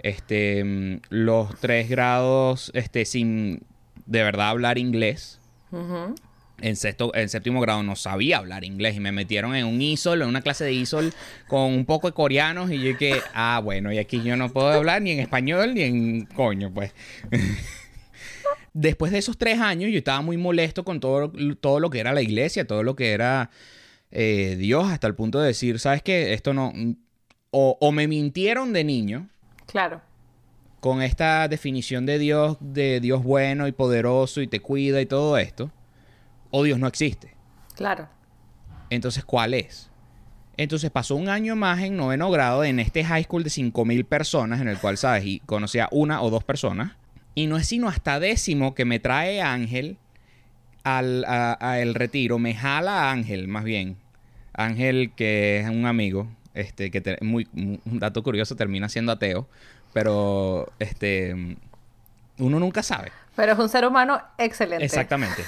Este, 0.00 0.62
mm, 0.62 1.00
los 1.08 1.58
tres 1.60 1.88
grados, 1.88 2.70
este, 2.74 3.04
sin 3.04 3.62
de 4.06 4.22
verdad 4.22 4.48
hablar 4.48 4.78
inglés 4.78 5.40
en, 6.60 6.76
sexto, 6.76 7.14
en 7.14 7.28
séptimo 7.28 7.60
grado 7.60 7.82
no 7.82 7.96
sabía 7.96 8.38
hablar 8.38 8.64
inglés 8.64 8.96
y 8.96 9.00
me 9.00 9.12
metieron 9.12 9.54
en 9.54 9.66
un 9.66 9.80
ISOL, 9.80 10.22
en 10.22 10.28
una 10.28 10.40
clase 10.40 10.64
de 10.64 10.72
ISOL 10.72 11.12
con 11.48 11.72
un 11.72 11.84
poco 11.84 12.08
de 12.08 12.14
coreanos 12.14 12.70
y 12.70 12.78
yo 12.78 12.88
dije, 12.88 13.20
ah, 13.34 13.60
bueno, 13.62 13.92
y 13.92 13.98
aquí 13.98 14.22
yo 14.22 14.36
no 14.36 14.52
puedo 14.52 14.68
hablar 14.68 15.02
ni 15.02 15.12
en 15.12 15.20
español 15.20 15.74
ni 15.74 15.82
en 15.82 16.26
coño, 16.26 16.72
pues. 16.72 16.92
Después 18.72 19.12
de 19.12 19.18
esos 19.18 19.38
tres 19.38 19.60
años 19.60 19.90
yo 19.90 19.98
estaba 19.98 20.20
muy 20.20 20.36
molesto 20.36 20.84
con 20.84 20.98
todo, 20.98 21.32
todo 21.60 21.80
lo 21.80 21.90
que 21.90 22.00
era 22.00 22.12
la 22.12 22.22
iglesia, 22.22 22.66
todo 22.66 22.82
lo 22.82 22.96
que 22.96 23.12
era 23.12 23.50
eh, 24.10 24.56
Dios, 24.58 24.90
hasta 24.90 25.06
el 25.06 25.14
punto 25.14 25.40
de 25.40 25.48
decir, 25.48 25.78
¿sabes 25.78 26.02
qué? 26.02 26.32
Esto 26.32 26.54
no... 26.54 26.72
O, 27.56 27.78
o 27.80 27.92
me 27.92 28.08
mintieron 28.08 28.72
de 28.72 28.82
niño. 28.82 29.28
Claro 29.66 30.02
con 30.80 31.00
esta 31.00 31.48
definición 31.48 32.04
de 32.04 32.18
Dios, 32.18 32.58
de 32.60 33.00
Dios 33.00 33.22
bueno 33.22 33.66
y 33.68 33.72
poderoso 33.72 34.42
y 34.42 34.48
te 34.48 34.60
cuida 34.60 35.00
y 35.00 35.06
todo 35.06 35.38
esto 35.38 35.70
o 36.56 36.62
Dios 36.62 36.78
no 36.78 36.86
existe. 36.86 37.34
Claro. 37.74 38.08
Entonces, 38.88 39.24
¿cuál 39.24 39.54
es? 39.54 39.90
Entonces 40.56 40.88
pasó 40.92 41.16
un 41.16 41.28
año 41.28 41.56
más 41.56 41.82
en 41.82 41.96
noveno 41.96 42.30
grado 42.30 42.62
en 42.62 42.78
este 42.78 43.04
high 43.04 43.24
school 43.24 43.42
de 43.42 43.50
5.000 43.50 44.04
personas, 44.04 44.60
en 44.60 44.68
el 44.68 44.78
cual, 44.78 44.96
¿sabes? 44.96 45.24
Y 45.24 45.40
conocía 45.40 45.88
una 45.90 46.22
o 46.22 46.30
dos 46.30 46.44
personas. 46.44 46.92
Y 47.34 47.48
no 47.48 47.56
es 47.56 47.66
sino 47.66 47.88
hasta 47.88 48.20
décimo 48.20 48.76
que 48.76 48.84
me 48.84 49.00
trae 49.00 49.42
Ángel 49.42 49.96
al 50.84 51.24
a, 51.26 51.80
el 51.80 51.96
retiro. 51.96 52.38
Me 52.38 52.54
jala 52.54 53.10
Ángel, 53.10 53.48
más 53.48 53.64
bien. 53.64 53.96
Ángel, 54.52 55.10
que 55.16 55.58
es 55.58 55.68
un 55.68 55.86
amigo, 55.86 56.28
este, 56.54 56.92
que 56.92 57.18
muy, 57.20 57.48
un 57.52 57.98
dato 57.98 58.22
curioso, 58.22 58.54
termina 58.54 58.88
siendo 58.88 59.10
ateo. 59.10 59.48
Pero, 59.92 60.72
este, 60.78 61.56
uno 62.38 62.60
nunca 62.60 62.84
sabe. 62.84 63.10
Pero 63.34 63.54
es 63.54 63.58
un 63.58 63.68
ser 63.68 63.84
humano 63.84 64.22
excelente. 64.38 64.84
Exactamente. 64.84 65.42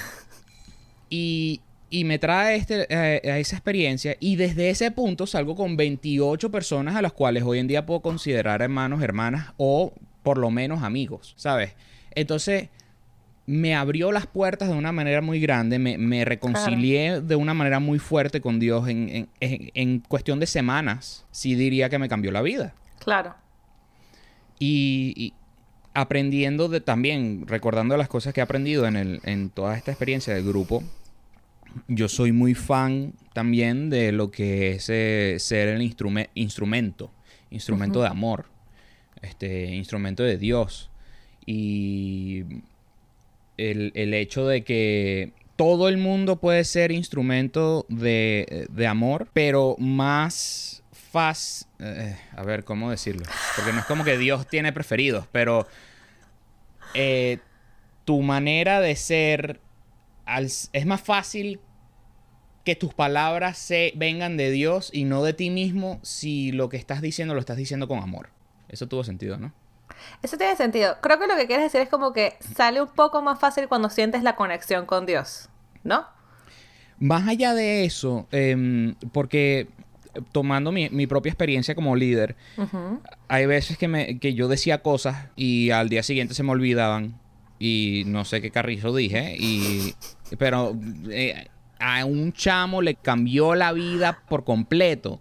Y, 1.09 1.61
me 1.91 2.19
trae 2.19 2.57
este, 2.57 2.85
eh, 2.89 3.31
a 3.31 3.39
esa 3.39 3.55
experiencia 3.55 4.17
y 4.19 4.35
desde 4.35 4.69
ese 4.69 4.91
punto 4.91 5.25
salgo 5.25 5.55
con 5.55 5.77
28 5.77 6.51
personas 6.51 6.95
a 6.95 7.01
las 7.01 7.13
cuales 7.13 7.43
hoy 7.43 7.59
en 7.59 7.67
día 7.67 7.85
puedo 7.85 8.01
considerar 8.01 8.61
hermanos, 8.61 9.01
hermanas 9.01 9.53
o 9.55 9.93
por 10.21 10.37
lo 10.37 10.51
menos 10.51 10.83
amigos, 10.83 11.33
¿sabes? 11.37 11.73
Entonces 12.13 12.69
me 13.45 13.73
abrió 13.73 14.11
las 14.11 14.27
puertas 14.27 14.67
de 14.67 14.75
una 14.75 14.91
manera 14.91 15.21
muy 15.21 15.39
grande, 15.39 15.79
me, 15.79 16.25
reconcilié 16.25 17.21
de 17.21 17.37
una 17.37 17.53
manera 17.53 17.79
muy 17.79 17.99
fuerte 17.99 18.41
con 18.41 18.59
Dios 18.59 18.89
en, 18.89 19.29
en, 19.39 19.99
cuestión 20.01 20.41
de 20.41 20.45
semanas, 20.45 21.25
sí 21.31 21.55
diría 21.55 21.89
que 21.89 21.97
me 21.97 22.09
cambió 22.09 22.31
la 22.31 22.41
vida. 22.41 22.73
Claro. 22.99 23.35
y, 24.59 25.33
aprendiendo 25.97 26.69
de 26.69 26.79
también, 26.79 27.47
recordando 27.47 27.97
las 27.97 28.07
cosas 28.07 28.31
que 28.31 28.39
he 28.39 28.43
aprendido 28.43 28.85
en, 28.85 28.95
el, 28.95 29.19
en 29.23 29.49
toda 29.49 29.75
esta 29.75 29.89
experiencia 29.89 30.35
del 30.35 30.45
grupo, 30.45 30.83
yo 31.87 32.07
soy 32.07 32.31
muy 32.31 32.53
fan 32.53 33.13
también 33.33 33.89
de 33.89 34.11
lo 34.11 34.29
que 34.29 34.73
es 34.73 34.89
eh, 34.89 35.37
ser 35.39 35.69
el 35.69 35.81
instrumento, 35.81 37.11
instrumento 37.49 38.01
de 38.03 38.09
amor, 38.09 38.45
este, 39.23 39.73
instrumento 39.73 40.21
de 40.21 40.37
Dios. 40.37 40.91
Y 41.47 42.43
el, 43.57 44.13
hecho 44.13 44.45
de 44.45 44.63
que 44.63 45.33
todo 45.55 45.89
el 45.89 45.97
mundo 45.97 46.35
puede 46.35 46.63
ser 46.63 46.91
instrumento 46.91 47.87
de, 47.89 48.67
de 48.69 48.85
amor, 48.85 49.29
pero 49.33 49.75
más 49.79 50.83
fácil... 50.91 51.67
Eh, 51.79 52.15
a 52.35 52.43
ver, 52.43 52.63
¿cómo 52.63 52.91
decirlo? 52.91 53.23
Porque 53.55 53.73
no 53.73 53.79
es 53.79 53.85
como 53.85 54.03
que 54.03 54.19
Dios 54.19 54.47
tiene 54.47 54.71
preferidos, 54.73 55.25
pero 55.31 55.67
eh, 56.93 57.39
tu 58.05 58.21
manera 58.21 58.79
de 58.79 58.95
ser 58.95 59.61
es 60.73 60.85
más 60.85 61.01
fácil 61.01 61.59
que 62.65 62.75
tus 62.75 62.93
palabras 62.93 63.57
se 63.57 63.93
vengan 63.95 64.35
de 64.35 64.51
Dios 64.51 64.89
y 64.91 65.05
no 65.05 65.23
de 65.23 65.33
ti 65.33 65.49
mismo 65.49 65.99
si 66.03 66.51
lo 66.51 66.67
que 66.67 66.75
estás 66.75 67.01
diciendo 67.01 67.33
lo 67.33 67.39
estás 67.39 67.55
diciendo 67.55 67.87
con 67.87 67.99
amor. 67.99 68.29
Eso 68.67 68.87
tuvo 68.87 69.05
sentido, 69.05 69.37
¿no? 69.37 69.53
Eso 70.21 70.37
tiene 70.37 70.55
sentido. 70.55 70.97
Creo 71.01 71.17
que 71.17 71.27
lo 71.27 71.37
que 71.37 71.47
quieres 71.47 71.65
decir 71.65 71.79
es 71.81 71.89
como 71.89 72.11
que 72.11 72.37
sale 72.55 72.81
un 72.81 72.89
poco 72.89 73.21
más 73.21 73.39
fácil 73.39 73.69
cuando 73.69 73.89
sientes 73.89 74.21
la 74.21 74.35
conexión 74.35 74.85
con 74.85 75.05
Dios, 75.05 75.49
¿no? 75.83 76.05
Más 76.99 77.27
allá 77.27 77.53
de 77.53 77.85
eso, 77.85 78.27
em, 78.31 78.95
porque 79.11 79.69
tomando 80.31 80.71
mi, 80.71 81.07
propia 81.07 81.29
experiencia 81.29 81.75
como 81.75 81.95
líder, 81.95 82.35
hay 83.27 83.45
veces 83.45 83.77
que, 83.77 83.87
me, 83.87 84.19
que 84.19 84.33
yo 84.33 84.47
decía 84.47 84.81
cosas 84.81 85.27
y 85.35 85.71
al 85.71 85.89
día 85.89 86.03
siguiente 86.03 86.33
se 86.33 86.43
me 86.43 86.51
olvidaban 86.51 87.19
y 87.59 88.03
no 88.05 88.23
sé 88.23 88.41
qué 88.41 88.51
carrizo 88.51 88.95
dije 88.95 89.35
y 89.39 89.95
pero 90.37 90.77
eh, 91.09 91.47
a 91.79 92.05
un 92.05 92.33
chamo 92.33 92.81
le 92.81 92.95
cambió 92.95 93.55
la 93.55 93.71
vida 93.73 94.23
por 94.27 94.43
completo. 94.43 95.19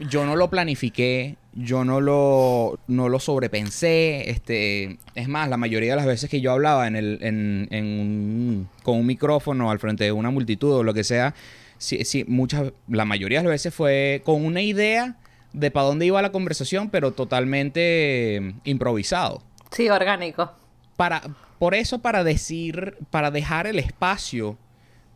Yo 0.00 0.24
no 0.24 0.36
lo 0.36 0.48
planifiqué, 0.48 1.36
yo 1.54 1.84
no 1.84 2.00
lo, 2.00 2.78
no 2.86 3.08
lo 3.08 3.18
sobrepensé. 3.18 4.30
Este, 4.30 4.98
es 5.16 5.28
más, 5.28 5.48
la 5.48 5.56
mayoría 5.56 5.90
de 5.90 5.96
las 5.96 6.06
veces 6.06 6.30
que 6.30 6.40
yo 6.40 6.52
hablaba 6.52 6.86
en 6.86 6.94
el, 6.94 7.18
en, 7.20 8.68
con 8.84 8.98
un 8.98 9.06
micrófono 9.06 9.70
al 9.70 9.80
frente 9.80 10.04
de 10.04 10.12
una 10.12 10.30
multitud 10.30 10.72
o 10.72 10.82
lo 10.84 10.94
que 10.94 11.02
sea, 11.02 11.34
sí, 11.78 12.04
sí, 12.04 12.24
muchas, 12.28 12.72
la 12.88 13.04
mayoría 13.04 13.38
de 13.38 13.44
las 13.44 13.52
veces 13.52 13.74
fue 13.74 14.22
con 14.24 14.44
una 14.44 14.60
idea 14.60 15.16
de 15.52 15.70
para 15.70 15.86
dónde 15.86 16.06
iba 16.06 16.20
la 16.22 16.32
conversación, 16.32 16.90
pero 16.90 17.12
totalmente 17.12 18.54
improvisado. 18.64 19.42
Sí, 19.70 19.88
orgánico. 19.88 20.52
Para, 20.96 21.22
por 21.58 21.74
eso, 21.74 22.00
para 22.00 22.24
decir, 22.24 22.96
para 23.10 23.30
dejar 23.30 23.66
el 23.66 23.78
espacio 23.78 24.58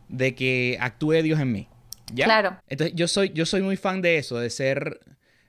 de 0.09 0.35
que 0.35 0.77
actúe 0.79 1.21
Dios 1.21 1.39
en 1.39 1.51
mí. 1.51 1.67
¿Ya? 2.13 2.25
Claro. 2.25 2.57
Entonces, 2.67 2.95
yo 2.95 3.07
soy, 3.07 3.31
yo 3.33 3.45
soy 3.45 3.61
muy 3.61 3.77
fan 3.77 4.01
de 4.01 4.17
eso, 4.17 4.39
de 4.39 4.49
ser, 4.49 4.99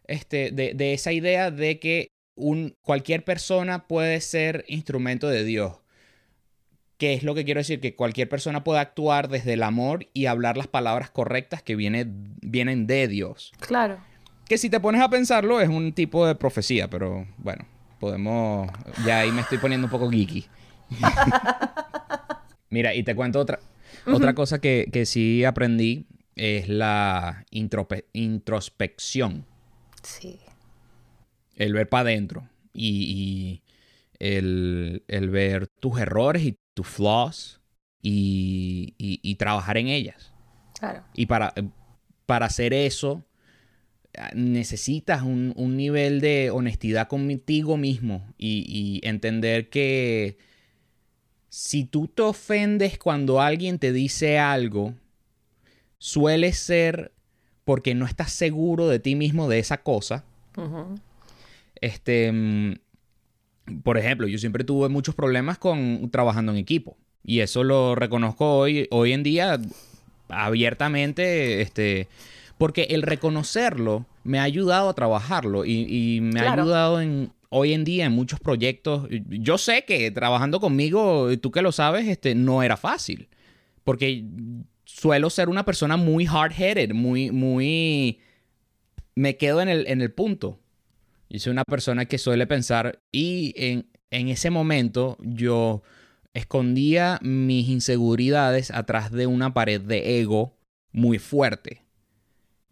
este, 0.06 0.50
de, 0.50 0.74
de 0.74 0.94
esa 0.94 1.12
idea 1.12 1.50
de 1.50 1.78
que 1.78 2.08
un, 2.36 2.74
cualquier 2.82 3.24
persona 3.24 3.86
puede 3.86 4.20
ser 4.20 4.64
instrumento 4.68 5.28
de 5.28 5.44
Dios. 5.44 5.74
¿Qué 6.96 7.14
es 7.14 7.22
lo 7.24 7.34
que 7.34 7.44
quiero 7.44 7.60
decir? 7.60 7.80
Que 7.80 7.96
cualquier 7.96 8.28
persona 8.28 8.62
puede 8.62 8.80
actuar 8.80 9.28
desde 9.28 9.54
el 9.54 9.62
amor 9.62 10.08
y 10.12 10.26
hablar 10.26 10.56
las 10.56 10.68
palabras 10.68 11.10
correctas 11.10 11.62
que 11.62 11.74
viene, 11.74 12.06
vienen 12.06 12.86
de 12.86 13.08
Dios. 13.08 13.52
Claro. 13.60 13.98
Que 14.48 14.58
si 14.58 14.70
te 14.70 14.78
pones 14.78 15.00
a 15.00 15.08
pensarlo 15.08 15.60
es 15.60 15.68
un 15.68 15.92
tipo 15.92 16.26
de 16.26 16.34
profecía, 16.34 16.88
pero 16.88 17.26
bueno, 17.38 17.66
podemos... 17.98 18.70
Ya 19.04 19.20
ahí 19.20 19.32
me 19.32 19.40
estoy 19.40 19.58
poniendo 19.58 19.86
un 19.86 19.90
poco 19.90 20.08
geeky. 20.10 20.46
Mira, 22.70 22.94
y 22.94 23.02
te 23.02 23.14
cuento 23.16 23.40
otra, 23.40 23.58
otra 24.06 24.34
cosa 24.34 24.60
que, 24.60 24.88
que, 24.92 25.06
sí 25.06 25.44
aprendí, 25.44 26.06
es 26.36 26.68
la 26.68 27.44
introspección. 28.12 29.46
Sí. 30.02 30.40
El 31.56 31.72
ver 31.72 31.88
para 31.88 32.02
adentro 32.02 32.48
y, 32.72 33.04
y 33.04 33.62
el, 34.18 35.04
el, 35.08 35.30
ver 35.30 35.68
tus 35.68 35.98
errores 36.00 36.42
y 36.42 36.58
tus 36.74 36.86
flaws 36.86 37.60
y, 38.02 38.94
y, 38.98 39.20
y 39.22 39.34
trabajar 39.36 39.78
en 39.78 39.88
ellas. 39.88 40.32
Claro. 40.78 41.04
Y 41.14 41.26
para, 41.26 41.54
para 42.26 42.46
hacer 42.46 42.74
eso 42.74 43.24
necesitas 44.34 45.22
un, 45.22 45.52
un, 45.56 45.76
nivel 45.76 46.20
de 46.20 46.50
honestidad 46.50 47.08
contigo 47.08 47.76
mismo 47.76 48.24
y, 48.38 48.64
y, 48.68 49.06
entender 49.06 49.70
que 49.70 50.38
si 51.48 51.84
tú 51.84 52.08
te 52.08 52.22
ofendes 52.22 52.98
cuando 52.98 53.40
alguien 53.40 53.78
te 53.78 53.92
dice 53.92 54.38
algo, 54.38 54.94
suele 55.98 56.52
ser 56.52 57.12
porque 57.64 57.94
no 57.94 58.06
estás 58.06 58.32
seguro 58.32 58.88
de 58.88 58.98
ti 58.98 59.14
mismo 59.14 59.48
de 59.48 59.58
esa 59.58 59.78
cosa. 59.78 60.24
Uh-huh. 60.56 60.94
Este, 61.80 62.30
mm, 62.30 62.74
por 63.82 63.98
ejemplo, 63.98 64.26
yo 64.26 64.38
siempre 64.38 64.64
tuve 64.64 64.88
muchos 64.88 65.14
problemas 65.14 65.58
con 65.58 66.10
trabajando 66.10 66.52
en 66.52 66.58
equipo 66.58 66.96
y 67.24 67.40
eso 67.40 67.64
lo 67.64 67.94
reconozco 67.94 68.58
hoy, 68.58 68.86
hoy 68.90 69.12
en 69.12 69.22
día 69.22 69.58
abiertamente, 70.28 71.62
este, 71.62 72.08
porque 72.58 72.88
el 72.90 73.02
reconocerlo 73.02 74.06
me 74.24 74.38
ha 74.38 74.42
ayudado 74.42 74.88
a 74.88 74.94
trabajarlo 74.94 75.64
y, 75.64 75.86
y 75.88 76.20
me 76.20 76.40
claro. 76.40 76.48
ha 76.48 76.62
ayudado 76.62 77.00
en 77.00 77.30
hoy 77.56 77.72
en 77.72 77.84
día 77.84 78.06
en 78.06 78.12
muchos 78.12 78.40
proyectos. 78.40 79.06
Yo 79.28 79.58
sé 79.58 79.84
que 79.86 80.10
trabajando 80.10 80.58
conmigo, 80.58 81.28
tú 81.38 81.52
que 81.52 81.62
lo 81.62 81.70
sabes, 81.70 82.08
este, 82.08 82.34
no 82.34 82.64
era 82.64 82.76
fácil. 82.76 83.28
Porque 83.84 84.24
suelo 84.84 85.30
ser 85.30 85.48
una 85.48 85.64
persona 85.64 85.96
muy 85.96 86.26
hard-headed, 86.26 86.92
muy, 86.94 87.30
muy... 87.30 88.18
Me 89.14 89.36
quedo 89.36 89.60
en 89.60 89.68
el, 89.68 89.86
en 89.86 90.02
el 90.02 90.10
punto. 90.10 90.58
Y 91.34 91.40
soy 91.40 91.50
una 91.50 91.64
persona 91.64 92.04
que 92.04 92.16
suele 92.16 92.46
pensar 92.46 93.02
y 93.10 93.54
en, 93.56 93.90
en 94.12 94.28
ese 94.28 94.50
momento 94.50 95.18
yo 95.20 95.82
escondía 96.32 97.18
mis 97.22 97.68
inseguridades 97.68 98.70
atrás 98.70 99.10
de 99.10 99.26
una 99.26 99.52
pared 99.52 99.80
de 99.80 100.20
ego 100.20 100.56
muy 100.92 101.18
fuerte. 101.18 101.82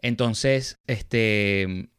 Entonces, 0.01 0.79
este, 0.87 1.91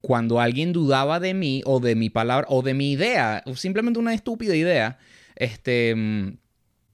cuando 0.00 0.40
alguien 0.40 0.72
dudaba 0.72 1.18
de 1.18 1.34
mí 1.34 1.62
o 1.64 1.80
de 1.80 1.96
mi 1.96 2.10
palabra 2.10 2.46
o 2.48 2.62
de 2.62 2.74
mi 2.74 2.92
idea, 2.92 3.42
o 3.44 3.56
simplemente 3.56 3.98
una 3.98 4.14
estúpida 4.14 4.54
idea, 4.54 4.98
este, 5.34 5.96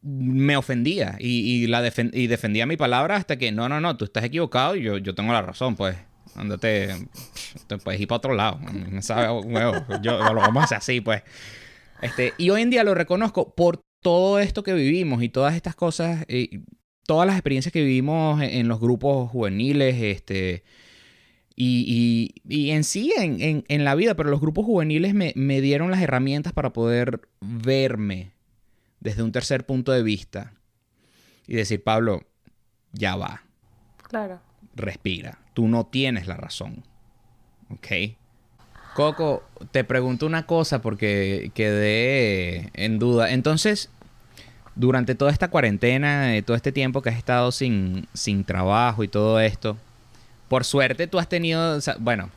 me 0.01 0.57
ofendía 0.57 1.17
y, 1.21 1.65
y 1.65 1.67
la 1.67 1.87
y 2.11 2.27
defendía 2.27 2.65
mi 2.65 2.79
palabra 2.79 3.17
hasta 3.17 3.37
que 3.37 3.53
no, 3.53 3.69
no, 3.69 3.83
no, 3.83 3.99
tú 3.99 4.07
estás 4.07 4.25
equivocado 4.25 4.77
y 4.77 4.83
yo, 4.83 4.97
yo 4.97 5.15
tengo 5.15 5.35
la 5.35 5.43
razón, 5.43 5.77
pues. 5.77 5.95
Ándate, 6.37 7.09
te 7.67 7.79
puedes 7.79 8.01
ir 8.01 8.09
para 8.09 8.17
otro 8.17 8.35
lado. 8.35 8.59
Me 8.59 9.03
sabe 9.03 9.41
huevo. 9.41 9.85
Yo, 10.03 10.19
lo 10.19 10.41
vamos 10.41 10.63
a 10.63 10.65
hacer 10.65 10.79
así, 10.79 11.01
pues. 11.01 11.23
Este, 12.03 12.35
y 12.39 12.51
hoy 12.51 12.63
en 12.63 12.71
día 12.71 12.85
lo 12.85 12.95
reconozco 12.95 13.55
por 13.55 13.83
todo 14.01 14.39
esto 14.39 14.63
que 14.63 14.75
vivimos 14.75 15.23
y 15.23 15.29
todas 15.29 15.55
estas 15.55 15.75
cosas, 15.75 16.27
y 16.29 16.61
todas 17.07 17.27
las 17.27 17.37
experiencias 17.37 17.73
que 17.73 17.83
vivimos 17.83 18.43
en, 18.43 18.51
en 18.51 18.69
los 18.69 18.81
grupos 18.81 19.31
juveniles, 19.31 19.97
este, 20.01 20.65
y, 21.57 22.33
y, 22.47 22.53
y, 22.53 22.71
en 22.71 22.83
sí, 22.83 23.13
en, 23.17 23.41
en, 23.41 23.65
en, 23.69 23.85
la 23.85 23.95
vida, 23.95 24.17
pero 24.17 24.29
los 24.29 24.41
grupos 24.41 24.67
juveniles 24.67 25.15
me, 25.15 25.33
me, 25.37 25.61
dieron 25.61 25.91
las 25.91 26.03
herramientas 26.03 26.53
para 26.53 26.73
poder 26.73 27.29
verme 27.41 28.33
desde 28.99 29.23
un 29.23 29.31
tercer 29.31 29.65
punto 29.65 29.93
de 29.93 30.03
vista 30.03 30.55
y 31.47 31.55
decir, 31.55 31.85
Pablo, 31.85 32.23
ya 32.93 33.15
va. 33.15 33.45
Claro. 34.03 34.41
Respira. 34.77 35.39
Tú 35.55 35.69
no 35.69 35.85
tienes 35.85 36.27
la 36.27 36.37
razón. 36.37 36.83
¿Ok? 37.71 38.17
Coco, 38.95 39.43
te 39.73 39.83
pregunto 39.83 40.27
una 40.27 40.47
cosa 40.47 40.81
porque 40.81 41.51
quedé 41.55 42.71
en 42.75 42.99
duda. 42.99 43.33
Entonces, 43.33 43.91
durante 44.77 45.15
toda 45.15 45.33
esta 45.33 45.49
cuarentena, 45.49 46.31
todo 46.45 46.57
este 46.57 46.73
tiempo 46.73 47.03
que 47.03 47.11
has 47.11 47.17
estado 47.17 47.51
sin, 47.53 48.07
sin 48.15 48.45
trabajo 48.45 49.03
y 49.03 49.09
todo 49.09 49.41
esto, 49.41 49.77
por 50.49 50.65
suerte 50.65 51.07
tú 51.07 51.19
has 51.19 51.29
tenido, 51.29 51.79
bueno, 51.99 52.31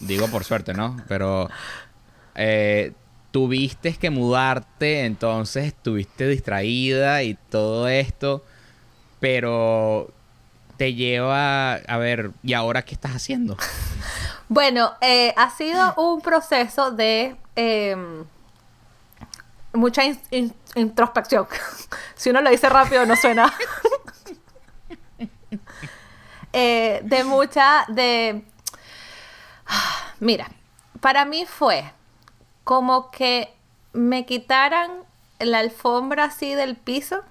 digo 0.00 0.28
por 0.28 0.44
suerte, 0.44 0.72
¿no? 0.72 0.96
Pero 1.08 1.48
eh, 2.34 2.92
tuviste 3.30 3.94
que 3.94 4.10
mudarte, 4.10 5.04
entonces 5.04 5.66
estuviste 5.66 6.28
distraída 6.28 7.22
y 7.22 7.36
todo 7.50 7.88
esto, 7.88 8.44
pero 9.20 10.12
te 10.80 10.94
lleva 10.94 11.74
a 11.74 11.98
ver, 11.98 12.30
¿y 12.42 12.54
ahora 12.54 12.80
qué 12.86 12.94
estás 12.94 13.12
haciendo? 13.12 13.54
Bueno, 14.48 14.94
eh, 15.02 15.34
ha 15.36 15.50
sido 15.50 15.92
un 15.96 16.22
proceso 16.22 16.90
de 16.90 17.36
eh, 17.54 17.94
mucha 19.74 20.04
in 20.06 20.18
in 20.30 20.54
introspección. 20.76 21.46
si 22.14 22.30
uno 22.30 22.40
lo 22.40 22.48
dice 22.48 22.70
rápido 22.70 23.04
no 23.04 23.14
suena. 23.16 23.52
eh, 26.54 27.00
de 27.04 27.24
mucha, 27.24 27.84
de... 27.88 28.42
Mira, 30.18 30.48
para 31.02 31.26
mí 31.26 31.44
fue 31.44 31.92
como 32.64 33.10
que 33.10 33.52
me 33.92 34.24
quitaran 34.24 34.90
la 35.40 35.58
alfombra 35.58 36.24
así 36.24 36.54
del 36.54 36.74
piso, 36.74 37.22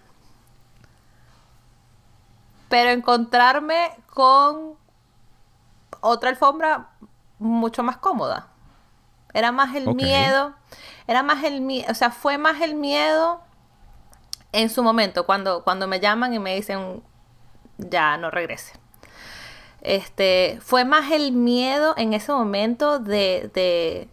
pero 2.69 2.91
encontrarme 2.91 3.91
con 4.05 4.75
otra 6.01 6.29
alfombra 6.29 6.89
mucho 7.39 7.83
más 7.83 7.97
cómoda. 7.97 8.47
Era 9.33 9.51
más 9.51 9.75
el 9.75 9.87
okay. 9.87 10.05
miedo, 10.05 10.53
era 11.07 11.23
más 11.23 11.43
el 11.43 11.61
miedo, 11.61 11.91
o 11.91 11.93
sea, 11.93 12.11
fue 12.11 12.37
más 12.37 12.61
el 12.61 12.75
miedo 12.75 13.41
en 14.51 14.69
su 14.69 14.81
momento, 14.81 15.25
cuando, 15.25 15.63
cuando 15.63 15.87
me 15.87 15.99
llaman 15.99 16.33
y 16.33 16.39
me 16.39 16.55
dicen, 16.55 17.03
ya 17.77 18.17
no 18.17 18.31
regrese. 18.31 18.73
Este, 19.81 20.59
fue 20.61 20.83
más 20.83 21.11
el 21.11 21.31
miedo 21.31 21.93
en 21.97 22.13
ese 22.13 22.31
momento 22.31 22.99
de, 22.99 23.49
de 23.53 24.09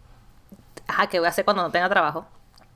ajá, 0.87 1.07
¿qué 1.07 1.19
voy 1.19 1.25
a 1.25 1.29
hacer 1.29 1.45
cuando 1.45 1.63
no 1.63 1.71
tenga 1.71 1.89
trabajo? 1.89 2.25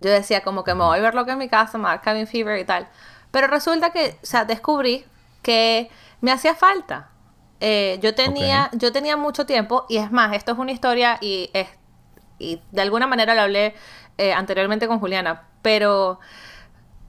Yo 0.01 0.09
decía 0.09 0.41
como 0.43 0.63
que 0.63 0.73
me 0.73 0.83
voy 0.83 0.97
a 0.97 1.01
ver 1.01 1.13
lo 1.13 1.25
que 1.25 1.31
en 1.31 1.37
mi 1.37 1.47
casa, 1.47 1.77
me 1.77 1.85
va 1.85 1.93
a 1.93 2.01
cabin 2.01 2.27
fever 2.27 2.59
y 2.59 2.65
tal. 2.65 2.87
Pero 3.29 3.47
resulta 3.47 3.91
que, 3.91 4.17
o 4.21 4.25
sea, 4.25 4.45
descubrí 4.45 5.05
que 5.41 5.89
me 6.21 6.31
hacía 6.31 6.55
falta. 6.55 7.09
Eh, 7.59 7.99
yo 8.01 8.15
tenía, 8.15 8.65
okay. 8.67 8.79
yo 8.79 8.91
tenía 8.91 9.17
mucho 9.17 9.45
tiempo, 9.45 9.85
y 9.87 9.97
es 9.97 10.11
más, 10.11 10.35
esto 10.35 10.53
es 10.53 10.57
una 10.57 10.71
historia 10.71 11.17
y, 11.21 11.49
es, 11.53 11.67
y 12.39 12.61
de 12.71 12.81
alguna 12.81 13.05
manera 13.05 13.35
lo 13.35 13.41
hablé 13.41 13.75
eh, 14.17 14.33
anteriormente 14.33 14.87
con 14.87 14.99
Juliana, 14.99 15.43
pero 15.61 16.19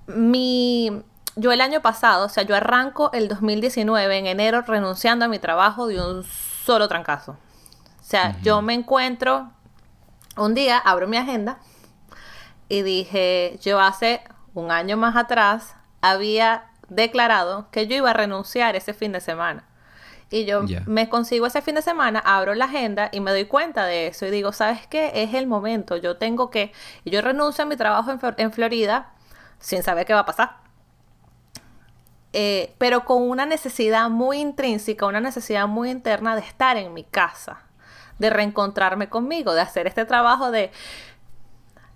mi, 0.07 1.03
yo 1.37 1.53
el 1.53 1.61
año 1.61 1.81
pasado, 1.81 2.27
o 2.27 2.29
sea, 2.29 2.43
yo 2.43 2.55
arranco 2.55 3.11
el 3.13 3.29
2019 3.29 4.19
en 4.19 4.27
enero 4.27 4.63
renunciando 4.63 5.25
a 5.25 5.29
mi 5.29 5.39
trabajo 5.39 5.87
de 5.87 6.01
un 6.01 6.25
solo 6.25 6.89
trancazo. 6.89 7.33
O 7.33 8.05
sea, 8.05 8.31
uh 8.31 8.33
-huh. 8.33 8.43
yo 8.43 8.63
me 8.63 8.75
encuentro 8.75 9.51
un 10.37 10.55
día, 10.55 10.79
abro 10.79 11.09
mi 11.09 11.17
agenda 11.17 11.59
y 12.69 12.83
dije, 12.83 13.59
yo 13.63 13.81
hace 13.81 14.23
un 14.55 14.71
año 14.71 14.97
más 14.97 15.17
atrás 15.17 15.75
había 16.01 16.72
declarado 16.95 17.69
que 17.71 17.87
yo 17.87 17.97
iba 17.97 18.11
a 18.11 18.15
renunciar 18.15 18.77
ese 18.77 18.95
fin 18.95 19.13
de 19.13 19.21
semana. 19.21 19.65
Y 20.31 20.47
yo 20.47 20.63
me 20.87 21.11
consigo 21.11 21.47
ese 21.47 21.61
fin 21.61 21.75
de 21.75 21.83
semana, 21.83 22.19
abro 22.19 22.55
la 22.55 22.65
agenda 22.65 23.11
y 23.13 23.21
me 23.21 23.33
doy 23.33 23.45
cuenta 23.45 23.85
de 23.85 24.07
eso 24.07 24.25
y 24.25 24.31
digo, 24.31 24.53
¿sabes 24.53 24.87
qué? 24.87 25.13
Es 25.15 25.35
el 25.35 25.47
momento, 25.47 25.99
yo 25.99 26.17
tengo 26.17 26.49
que... 26.49 26.73
Y 27.05 27.11
yo 27.11 27.21
renuncio 27.21 27.65
a 27.65 27.67
mi 27.67 27.77
trabajo 27.77 28.19
en, 28.39 28.51
Florida 28.51 29.13
sin 29.59 29.83
saber 29.83 30.07
qué 30.07 30.15
va 30.15 30.21
a 30.21 30.27
pasar. 30.27 30.57
Eh, 32.33 32.75
pero 32.79 33.05
con 33.05 33.29
una 33.29 33.45
necesidad 33.45 34.09
muy 34.09 34.39
intrínseca, 34.39 35.05
una 35.05 35.21
necesidad 35.21 35.69
muy 35.69 35.91
interna 35.91 36.35
de 36.35 36.41
estar 36.41 36.79
en 36.79 36.95
mi 36.95 37.05
casa, 37.05 37.65
de 38.19 38.31
reencontrarme 38.31 39.11
conmigo, 39.11 39.53
de 39.53 39.61
hacer 39.61 39.87
este 39.87 40.07
trabajo 40.07 40.51
de 40.51 40.73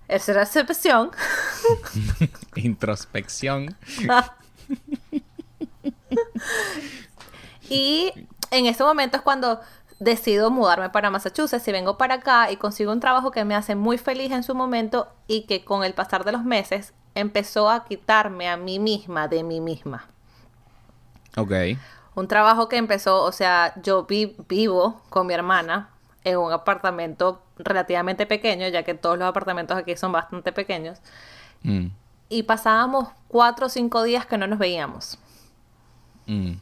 esa 0.07 0.33
recepción. 0.33 1.09
Introspección. 2.55 3.75
y 7.69 8.11
en 8.51 8.65
ese 8.65 8.83
momento 8.83 9.17
es 9.17 9.23
cuando 9.23 9.59
decido 9.99 10.51
mudarme 10.51 10.89
para 10.89 11.09
Massachusetts 11.09 11.67
y 11.67 11.71
vengo 11.71 11.97
para 11.97 12.15
acá 12.15 12.51
y 12.51 12.57
consigo 12.57 12.91
un 12.91 12.99
trabajo 12.99 13.31
que 13.31 13.45
me 13.45 13.55
hace 13.55 13.75
muy 13.75 13.97
feliz 13.97 14.31
en 14.31 14.43
su 14.43 14.53
momento 14.53 15.07
y 15.27 15.43
que 15.43 15.65
con 15.65 15.83
el 15.83 15.93
pasar 15.93 16.23
de 16.23 16.31
los 16.31 16.43
meses 16.43 16.93
empezó 17.15 17.69
a 17.69 17.85
quitarme 17.85 18.47
a 18.47 18.57
mí 18.57 18.79
misma 18.79 19.27
de 19.27 19.43
mí 19.43 19.59
misma. 19.59 20.05
Ok. 21.35 21.51
Un 22.15 22.27
trabajo 22.27 22.67
que 22.67 22.77
empezó, 22.77 23.23
o 23.23 23.31
sea, 23.31 23.73
yo 23.81 24.05
vivo 24.05 25.01
con 25.09 25.27
mi 25.27 25.33
hermana 25.33 25.89
en 26.23 26.37
un 26.37 26.51
apartamento 26.51 27.41
relativamente 27.57 28.25
pequeño, 28.25 28.67
ya 28.67 28.83
que 28.83 28.93
todos 28.93 29.17
los 29.17 29.27
apartamentos 29.27 29.77
aquí 29.77 29.95
son 29.95 30.11
bastante 30.11 30.51
pequeños. 30.51 30.99
Mm. 31.63 31.87
Y 32.29 32.43
pasábamos 32.43 33.09
cuatro 33.27 33.67
o 33.67 33.69
cinco 33.69 34.03
días 34.03 34.25
que 34.25 34.37
no 34.37 34.47
nos 34.47 34.59
veíamos. 34.59 35.17
Mm. 36.25 36.53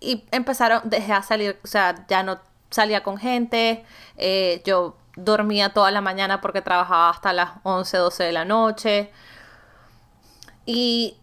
Y 0.00 0.24
empezaron, 0.30 0.82
dejé 0.84 1.12
a 1.12 1.22
salir, 1.22 1.58
o 1.62 1.66
sea, 1.66 2.06
ya 2.08 2.22
no 2.22 2.38
salía 2.70 3.02
con 3.02 3.18
gente, 3.18 3.84
eh, 4.16 4.62
yo 4.64 4.96
dormía 5.16 5.72
toda 5.72 5.90
la 5.90 6.00
mañana 6.00 6.40
porque 6.40 6.60
trabajaba 6.60 7.10
hasta 7.10 7.32
las 7.32 7.50
11, 7.62 7.96
12 7.96 8.24
de 8.24 8.32
la 8.32 8.44
noche. 8.44 9.10
Y 10.66 11.16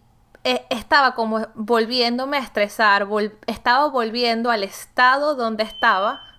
eh, 0.44 0.64
estaba 0.70 1.14
como 1.14 1.46
volviéndome 1.54 2.38
a 2.38 2.40
estresar, 2.40 3.06
estaba 3.46 3.88
volviendo 3.88 4.50
al 4.50 4.62
estado 4.64 5.34
donde 5.34 5.64
estaba 5.64 6.32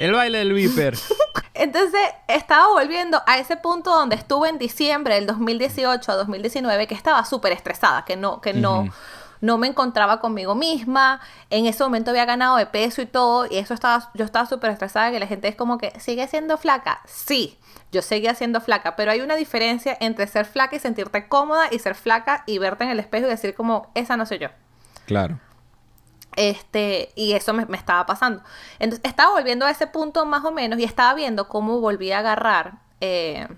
El 0.00 0.12
baile 0.14 0.38
del 0.38 0.54
viper. 0.54 0.94
Entonces 1.60 2.00
estaba 2.26 2.68
volviendo 2.68 3.22
a 3.26 3.36
ese 3.36 3.58
punto 3.58 3.90
donde 3.90 4.16
estuve 4.16 4.48
en 4.48 4.56
diciembre 4.56 5.16
del 5.16 5.26
2018 5.26 6.10
a 6.10 6.16
2019, 6.16 6.86
que 6.86 6.94
estaba 6.94 7.22
súper 7.26 7.52
estresada, 7.52 8.06
que 8.06 8.16
no, 8.16 8.40
que 8.40 8.54
no, 8.54 8.88
no 9.42 9.58
me 9.58 9.66
encontraba 9.66 10.20
conmigo 10.20 10.54
misma. 10.54 11.20
En 11.50 11.66
ese 11.66 11.84
momento 11.84 12.12
había 12.12 12.24
ganado 12.24 12.56
de 12.56 12.64
peso 12.64 13.02
y 13.02 13.06
todo, 13.06 13.46
y 13.46 13.58
eso 13.58 13.74
estaba, 13.74 14.10
yo 14.14 14.24
estaba 14.24 14.46
súper 14.46 14.70
estresada, 14.70 15.10
que 15.10 15.20
la 15.20 15.26
gente 15.26 15.48
es 15.48 15.54
como 15.54 15.76
que, 15.76 15.92
¿sigue 16.00 16.26
siendo 16.28 16.56
flaca? 16.56 17.02
Sí, 17.04 17.58
yo 17.92 18.00
seguía 18.00 18.34
siendo 18.34 18.62
flaca, 18.62 18.96
pero 18.96 19.10
hay 19.10 19.20
una 19.20 19.36
diferencia 19.36 19.98
entre 20.00 20.26
ser 20.28 20.46
flaca 20.46 20.76
y 20.76 20.78
sentirte 20.78 21.28
cómoda 21.28 21.64
y 21.70 21.78
ser 21.78 21.94
flaca 21.94 22.42
y 22.46 22.56
verte 22.56 22.84
en 22.84 22.90
el 22.90 23.00
espejo 23.00 23.26
y 23.26 23.30
decir 23.30 23.54
como, 23.54 23.90
esa 23.94 24.16
no 24.16 24.24
soy 24.24 24.38
yo. 24.38 24.48
Claro. 25.04 25.38
Este, 26.36 27.12
y 27.16 27.32
eso 27.32 27.52
me, 27.52 27.66
estaba 27.76 28.06
pasando. 28.06 28.42
Entonces, 28.78 29.08
estaba 29.08 29.32
volviendo 29.32 29.66
a 29.66 29.70
ese 29.70 29.86
punto 29.86 30.24
más 30.26 30.44
o 30.44 30.52
menos 30.52 30.78
y 30.78 30.84
estaba 30.84 31.14
viendo 31.14 31.48
cómo 31.48 31.80
volví 31.80 32.12
a 32.12 32.20
agarrar 32.20 32.74
eh, 33.00 33.48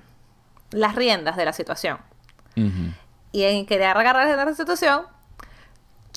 las 0.70 0.94
riendas 0.94 1.36
de 1.36 1.44
la 1.44 1.52
situación. 1.52 1.98
Y 2.54 3.44
en 3.44 3.64
querer 3.64 3.96
agarrar 3.96 4.26
las 4.26 4.46
la 4.46 4.54
situación, 4.54 5.06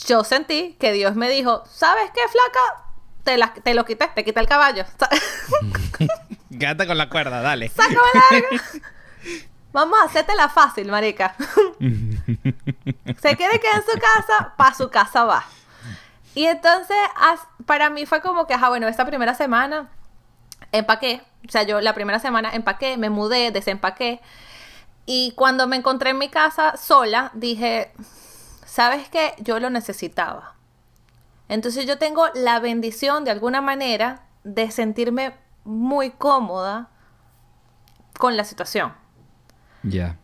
yo 0.06 0.24
sentí 0.24 0.76
que 0.80 0.92
Dios 0.92 1.16
me 1.16 1.30
dijo, 1.30 1.64
¿sabes 1.66 2.12
qué, 2.14 2.22
flaca? 2.28 2.84
Te, 3.24 3.38
la, 3.38 3.54
te 3.54 3.74
lo 3.74 3.86
quité, 3.86 4.10
te 4.14 4.26
quité 4.26 4.40
el 4.40 4.48
caballo. 4.48 4.84
Quédate 6.60 6.88
con 6.88 6.98
la 6.98 7.10
cuerda, 7.10 7.42
dale. 7.42 7.70
Sácame 7.70 7.96
larga. 8.14 8.50
Vamos 9.76 10.00
a 10.00 10.06
hacerte 10.06 10.36
la 10.36 10.48
fácil, 10.48 10.90
marica. 10.90 11.36
Se 11.80 13.36
quiere 13.36 13.60
quedar 13.60 13.76
en 13.76 13.84
su 13.84 14.00
casa, 14.00 14.54
para 14.56 14.74
su 14.74 14.90
casa 14.90 15.26
va. 15.26 15.46
Y 16.36 16.46
entonces, 16.46 16.98
para 17.66 17.90
mí 17.90 18.06
fue 18.06 18.22
como 18.22 18.46
que, 18.46 18.54
ajá, 18.54 18.70
bueno, 18.70 18.88
esta 18.88 19.06
primera 19.06 19.34
semana 19.34 19.90
empaqué. 20.74 21.24
O 21.48 21.52
sea, 21.52 21.64
yo 21.64 21.80
la 21.80 21.94
primera 21.94 22.20
semana 22.20 22.54
empaqué, 22.54 22.98
me 22.98 23.10
mudé, 23.10 23.52
desempaqué. 23.52 24.22
Y 25.06 25.32
cuando 25.36 25.66
me 25.68 25.78
encontré 25.78 26.10
en 26.10 26.18
mi 26.18 26.30
casa 26.30 26.76
sola, 26.76 27.32
dije, 27.34 27.94
¿sabes 28.66 29.08
qué? 29.10 29.34
Yo 29.40 29.60
lo 29.60 29.70
necesitaba. 29.70 30.56
Entonces 31.48 31.86
yo 31.86 31.98
tengo 31.98 32.28
la 32.34 32.60
bendición 32.60 33.24
de 33.24 33.32
alguna 33.32 33.62
manera 33.62 34.24
de 34.44 34.72
sentirme 34.72 35.36
muy 35.64 36.12
cómoda 36.12 36.90
con 38.20 38.36
la 38.36 38.44
situación. 38.44 38.94
Ya 39.84 40.18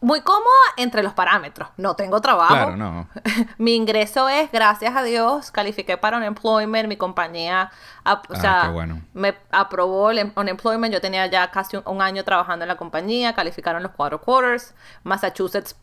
muy 0.00 0.20
cómoda 0.20 0.44
entre 0.76 1.02
los 1.02 1.12
parámetros. 1.12 1.68
No 1.76 1.96
tengo 1.96 2.20
trabajo. 2.20 2.54
Claro, 2.54 2.76
no. 2.76 3.08
mi 3.58 3.74
ingreso 3.74 4.28
es, 4.28 4.50
gracias 4.52 4.94
a 4.94 5.02
Dios, 5.02 5.50
califiqué 5.50 5.96
para 5.96 6.16
un 6.16 6.22
employment, 6.22 6.88
mi 6.88 6.96
compañía, 6.96 7.70
o 8.04 8.10
ah, 8.10 8.22
sea, 8.40 8.72
me 9.12 9.34
aprobó 9.50 10.10
el 10.10 10.18
em, 10.18 10.32
unemployment. 10.36 10.92
Yo 10.92 11.00
tenía 11.00 11.26
ya 11.26 11.50
casi 11.50 11.78
un, 11.84 12.02
año 12.02 12.24
trabajando 12.24 12.64
en 12.64 12.68
la 12.68 12.76
compañía, 12.76 13.34
calificaron 13.34 13.82
los 13.82 13.92
cuatro 13.92 14.20
quarters. 14.20 14.74
Massachusetts, 15.02 15.76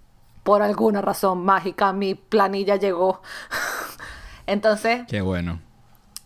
por 0.43 0.62
alguna 0.62 1.01
razón 1.01 1.43
mágica, 1.43 1.91
mi 1.91 2.15
planilla 2.15 2.78
llegó. 2.78 3.21
Entonces. 4.47 5.04
Qué 5.08 5.21
bueno. 5.21 5.60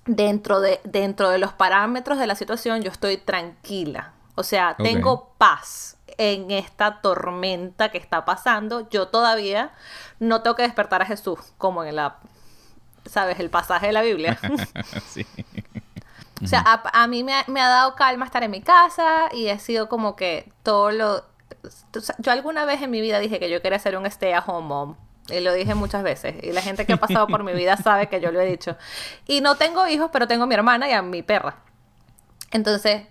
Dentro 0.06 0.60
de, 0.60 0.80
dentro 0.84 1.30
de 1.30 1.40
los 1.40 1.54
parámetros 1.54 2.20
de 2.20 2.28
la 2.28 2.36
situación, 2.36 2.82
yo 2.82 2.92
estoy 2.92 3.18
tranquila. 3.18 4.14
O 4.36 4.44
sea, 4.44 4.76
tengo 4.78 5.34
paz 5.38 5.99
en 6.20 6.52
esta 6.52 7.00
tormenta 7.02 7.90
que 7.90 7.98
está 7.98 8.26
pasando, 8.26 8.88
yo 8.90 9.08
todavía 9.08 9.72
no 10.20 10.42
tengo 10.42 10.58
que 10.58 10.64
despertar 10.64 11.02
a 11.02 11.06
Jesús, 11.06 11.40
como 11.58 11.86
en 11.86 11.96
la, 11.96 12.18
¿sabes? 13.06 13.40
El 13.40 13.50
pasaje 13.50 13.88
de 13.88 13.94
la 13.94 14.02
Biblia. 14.02 14.38
sí. 15.08 15.26
O 16.44 16.48
sea, 16.48 16.64
a, 16.66 17.08
mí 17.08 17.24
me 17.24 17.34
ha, 17.34 17.70
dado 17.70 17.96
calma 17.96 18.26
estar 18.26 18.44
en 18.44 18.52
mi 18.52 18.62
casa 18.62 19.30
y 19.32 19.48
he 19.48 19.58
sido 19.60 19.88
como 19.88 20.18
que 20.18 20.52
todo 20.62 20.92
lo... 20.92 21.24
Yo 22.18 22.32
alguna 22.34 22.66
vez 22.66 22.82
en 22.82 22.92
mi 22.92 23.00
vida 23.00 23.20
dije 23.20 23.40
que 23.40 23.50
yo 23.50 23.62
quería 23.62 23.80
ser 23.80 23.98
un 23.98 24.06
stay 24.06 24.34
at 24.34 24.44
home 24.46 24.68
mom. 24.68 24.96
Y 25.30 25.40
lo 25.40 25.54
dije 25.54 25.74
muchas 25.74 26.04
veces. 26.04 26.36
Y 26.44 26.52
la 26.52 26.62
gente 26.62 26.86
que 26.86 26.94
ha 26.94 26.98
pasado 26.98 27.28
por 27.28 27.44
mi 27.44 27.54
vida 27.54 27.78
sabe 27.84 28.08
que 28.08 28.20
yo 28.20 28.32
lo 28.32 28.42
he 28.42 28.46
dicho. 28.46 28.76
Y 29.26 29.40
no 29.40 29.56
tengo 29.56 29.88
hijos, 29.88 30.10
pero 30.12 30.28
tengo 30.28 30.44
a 30.44 30.48
mi 30.48 30.56
hermana 30.56 30.90
y 30.90 30.92
a 30.92 31.02
mi 31.02 31.24
perra. 31.24 31.58
Entonces, 32.52 33.04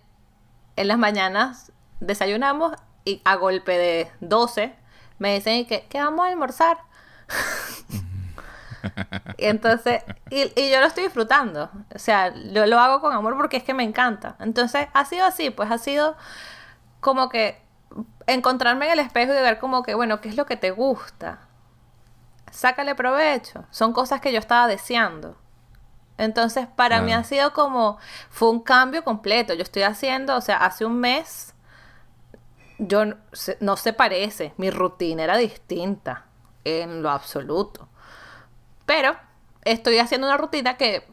en 0.77 0.89
las 0.89 0.99
mañanas 0.99 1.73
desayunamos 2.01 2.73
y 3.05 3.23
a 3.25 3.37
golpe 3.37 3.79
de 3.79 4.11
12 4.21 4.75
me 5.19 5.35
dicen 5.35 5.67
que, 5.67 5.87
¿qué 5.89 5.99
vamos 5.99 6.27
a 6.27 6.31
almorzar? 6.31 6.79
y 9.37 9.47
entonces, 9.47 10.03
y, 10.31 10.71
yo 10.71 10.81
lo 10.81 10.87
estoy 10.87 11.05
disfrutando. 11.05 11.71
O 11.95 11.99
sea, 11.99 12.33
yo 12.35 12.67
lo 12.67 12.79
hago 12.79 13.01
con 13.01 13.13
amor 13.13 13.37
porque 13.37 13.59
es 13.59 13.65
que 13.65 13.75
me 13.75 13.83
encanta. 13.83 14.37
Entonces, 14.39 14.89
ha 14.93 15.05
sido 15.05 15.27
así, 15.27 15.51
pues 15.51 15.71
ha 15.71 15.79
sido 15.79 16.17
como 17.01 17.29
que 17.29 17.61
encontrarme 18.27 18.87
en 18.87 18.93
el 18.93 18.99
espejo 19.01 19.33
y 19.33 19.37
ver 19.37 19.59
como 19.59 19.83
que, 19.83 19.95
bueno, 19.95 20.21
¿qué 20.21 20.29
es 20.29 20.37
lo 20.37 20.47
que 20.47 20.57
te 20.57 20.71
gusta? 20.71 21.41
Sácale 22.51 22.95
provecho. 22.95 23.65
Son 23.71 23.93
cosas 23.93 24.21
que 24.21 24.33
yo 24.33 24.39
estaba 24.39 24.69
deseando. 24.69 25.37
Entonces, 26.17 26.67
para 26.67 27.01
mí 27.01 27.13
ha 27.13 27.23
sido 27.23 27.53
como, 27.53 27.99
fue 28.29 28.51
un 28.51 28.61
cambio 28.61 29.05
completo. 29.05 29.55
Yo 29.55 29.63
estoy 29.63 29.83
haciendo, 29.83 30.37
o 30.37 30.41
sea, 30.41 30.57
hace 30.57 30.85
un 30.85 30.99
mes 30.99 31.55
yo 32.79 33.05
no 33.61 33.77
se 33.77 33.93
parece, 33.93 34.53
mi 34.57 34.71
rutina 34.71 35.25
era 35.25 35.37
distinta 35.37 36.25
en 36.65 37.03
lo 37.03 37.11
absoluto. 37.11 37.89
Pero 38.87 39.17
estoy 39.65 39.99
haciendo 39.99 40.27
una 40.27 40.37
rutina 40.37 40.77
que, 40.77 41.07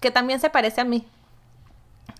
que 0.00 0.10
también 0.10 0.40
se 0.40 0.50
parece 0.50 0.80
a 0.80 0.84
mí. 0.84 1.06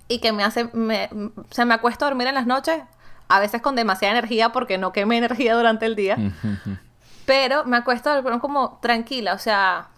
Y 0.09 0.21
que 0.21 0.33
me 0.33 0.43
hace, 0.43 0.65
me, 0.73 1.11
se 1.51 1.65
me 1.65 1.75
acuesta 1.75 2.07
a 2.07 2.09
dormir 2.09 2.29
en 2.29 2.35
las 2.35 2.47
noches, 2.47 2.83
a 3.29 3.41
veces 3.41 3.61
con 3.61 3.77
demasiada 3.77 4.17
energía 4.17 4.53
porque 4.53 4.79
no 4.79 4.93
queme 4.93 5.19
energía 5.19 5.55
durante 5.55 5.87
el 5.87 5.95
día. 5.95 6.17
pero 7.27 7.65
me 7.67 7.77
acuesto 7.77 8.09
a 8.09 8.15
dormir 8.21 8.41
como 8.41 8.79
tranquila, 8.81 9.35
o 9.35 9.39
sea, 9.39 9.89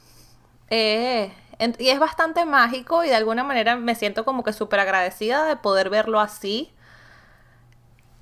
eh, 0.68 1.32
y 1.78 1.88
es 1.88 1.98
bastante 2.00 2.44
mágico 2.44 3.04
y 3.04 3.08
de 3.08 3.14
alguna 3.14 3.44
manera 3.44 3.76
me 3.76 3.94
siento 3.94 4.24
como 4.24 4.42
que 4.42 4.52
súper 4.52 4.80
agradecida 4.80 5.44
de 5.44 5.56
poder 5.56 5.90
verlo 5.90 6.18
así 6.18 6.72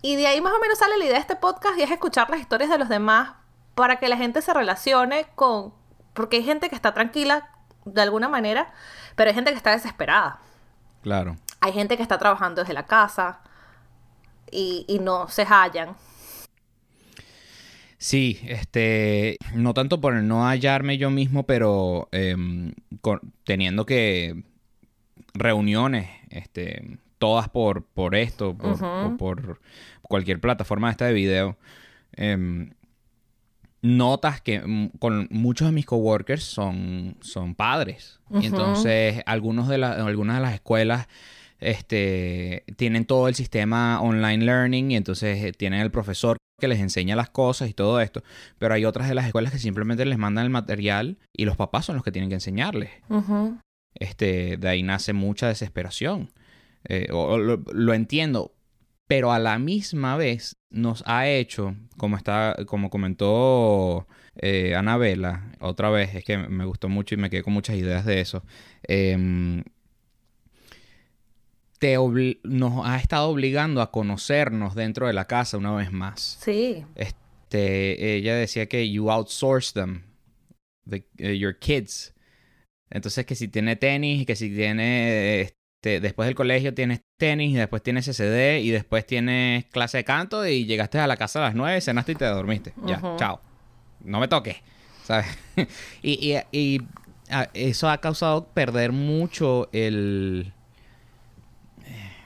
y 0.02 0.16
de 0.16 0.26
ahí 0.26 0.40
más 0.40 0.52
o 0.52 0.60
menos 0.60 0.78
sale 0.78 0.96
la 0.96 1.04
idea 1.04 1.14
de 1.14 1.20
este 1.20 1.36
podcast 1.36 1.78
y 1.78 1.82
es 1.82 1.90
escuchar 1.90 2.30
las 2.30 2.40
historias 2.40 2.70
de 2.70 2.78
los 2.78 2.88
demás 2.88 3.32
para 3.74 3.98
que 3.98 4.08
la 4.08 4.16
gente 4.16 4.42
se 4.42 4.52
relacione 4.54 5.26
con... 5.34 5.72
Porque 6.14 6.38
hay 6.38 6.44
gente 6.44 6.68
que 6.68 6.74
está 6.74 6.94
tranquila 6.94 7.50
de 7.84 8.02
alguna 8.02 8.28
manera, 8.28 8.72
pero 9.16 9.28
hay 9.30 9.34
gente 9.34 9.50
que 9.50 9.56
está 9.56 9.70
desesperada. 9.70 10.40
Claro. 11.02 11.36
Hay 11.60 11.72
gente 11.72 11.96
que 11.96 12.02
está 12.02 12.18
trabajando 12.18 12.62
desde 12.62 12.74
la 12.74 12.86
casa 12.86 13.40
y, 14.50 14.84
y 14.88 14.98
no 14.98 15.28
se 15.28 15.44
hallan. 15.44 15.96
Sí, 17.98 18.38
este, 18.44 19.36
no 19.54 19.74
tanto 19.74 20.00
por 20.00 20.14
no 20.14 20.46
hallarme 20.46 20.98
yo 20.98 21.10
mismo, 21.10 21.44
pero 21.44 22.08
em, 22.12 22.72
teniendo 23.44 23.86
que 23.86 24.44
reuniones, 25.34 26.08
este, 26.30 26.98
todas 27.18 27.48
por, 27.48 27.84
por 27.84 28.14
esto, 28.14 28.56
por, 28.56 29.16
por, 29.16 29.60
cualquier 30.02 30.40
plataforma 30.40 30.90
esta 30.90 31.06
de 31.06 31.12
video, 31.12 31.56
em, 32.12 32.70
notas 33.82 34.40
que 34.40 34.90
con 34.98 35.28
muchos 35.30 35.68
de 35.68 35.72
mis 35.72 35.86
coworkers 35.86 36.44
son, 36.44 37.16
son 37.20 37.54
padres. 37.54 38.20
Y 38.40 38.46
entonces 38.46 39.22
algunos 39.26 39.68
de 39.68 39.84
algunas 39.84 40.36
de 40.36 40.42
las 40.42 40.54
escuelas 40.54 41.08
este, 41.60 42.64
tienen 42.76 43.04
todo 43.04 43.28
el 43.28 43.34
sistema 43.34 44.00
online 44.00 44.44
learning 44.44 44.92
y 44.92 44.96
entonces 44.96 45.44
eh, 45.44 45.52
tienen 45.52 45.80
el 45.80 45.90
profesor 45.90 46.36
que 46.60 46.68
les 46.68 46.80
enseña 46.80 47.16
las 47.16 47.30
cosas 47.30 47.68
y 47.68 47.74
todo 47.74 48.00
esto, 48.00 48.22
pero 48.58 48.74
hay 48.74 48.84
otras 48.84 49.08
de 49.08 49.14
las 49.14 49.26
escuelas 49.26 49.52
que 49.52 49.58
simplemente 49.58 50.04
les 50.04 50.18
mandan 50.18 50.44
el 50.44 50.50
material 50.50 51.18
y 51.36 51.44
los 51.44 51.56
papás 51.56 51.86
son 51.86 51.94
los 51.94 52.04
que 52.04 52.12
tienen 52.12 52.28
que 52.28 52.34
enseñarles. 52.34 52.90
este, 53.94 54.56
de 54.56 54.68
ahí 54.68 54.82
nace 54.82 55.12
mucha 55.12 55.48
desesperación. 55.48 56.30
Eh, 56.88 57.08
lo, 57.10 57.94
entiendo, 57.94 58.54
pero 59.06 59.30
a 59.30 59.38
la 59.38 59.58
misma 59.58 60.16
vez 60.16 60.56
nos 60.70 61.02
ha 61.06 61.28
hecho, 61.28 61.76
como, 61.98 62.16
está, 62.16 62.56
como 62.66 62.88
comentó 62.88 64.06
eh, 64.36 64.74
Anabela, 64.74 65.52
otra 65.60 65.90
vez, 65.90 66.14
es 66.14 66.24
que 66.24 66.38
me 66.38 66.64
gustó 66.64 66.88
mucho 66.88 67.14
y 67.14 67.18
me 67.18 67.28
quedé 67.28 67.42
con 67.42 67.52
muchas 67.52 67.76
ideas 67.76 68.06
de 68.06 68.20
eso. 68.20 68.42
Em, 68.84 69.62
te 71.78 71.96
nos 72.44 72.86
ha 72.86 72.96
estado 72.96 73.28
obligando 73.28 73.82
a 73.82 73.90
conocernos 73.90 74.74
dentro 74.74 75.06
de 75.06 75.12
la 75.12 75.26
casa 75.26 75.58
una 75.58 75.74
vez 75.74 75.92
más. 75.92 76.38
Sí. 76.40 76.84
Este, 76.94 78.16
ella 78.16 78.34
decía 78.34 78.66
que 78.66 78.90
you 78.90 79.10
outsource 79.10 79.72
them, 79.74 80.04
eh, 80.90 81.38
your 81.38 81.58
kids. 81.58 82.14
Entonces 82.90 83.26
que 83.26 83.34
si 83.34 83.48
tiene 83.48 83.76
tenis, 83.76 84.26
que 84.26 84.34
si 84.34 84.48
tiene, 84.48 85.54
después 85.82 86.26
del 86.26 86.34
colegio 86.34 86.74
tienes 86.74 87.00
tenis, 87.16 87.52
y 87.52 87.56
después 87.56 87.82
tienes 87.82 88.04
CD 88.04 88.60
y 88.60 88.70
después 88.70 89.06
tienes 89.06 89.64
clase 89.66 89.98
de 89.98 90.04
canto 90.04 90.46
y 90.46 90.64
llegaste 90.64 90.98
a 90.98 91.06
la 91.06 91.16
casa 91.16 91.40
a 91.40 91.42
las 91.42 91.54
nueve, 91.54 91.80
cenaste 91.80 92.12
y 92.12 92.14
te 92.16 92.24
dormiste. 92.24 92.74
Ya, 92.84 93.00
chao. 93.16 93.40
No 94.00 94.20
me 94.20 94.28
toques, 94.28 94.56
¿sabes? 95.04 95.26
y, 96.02 96.34
y, 96.34 96.58
y 96.58 96.82
ah, 97.30 97.48
eso 97.54 97.88
ha 97.88 97.98
causado 97.98 98.46
perder 98.46 98.92
mucho 98.92 99.68
el 99.72 100.52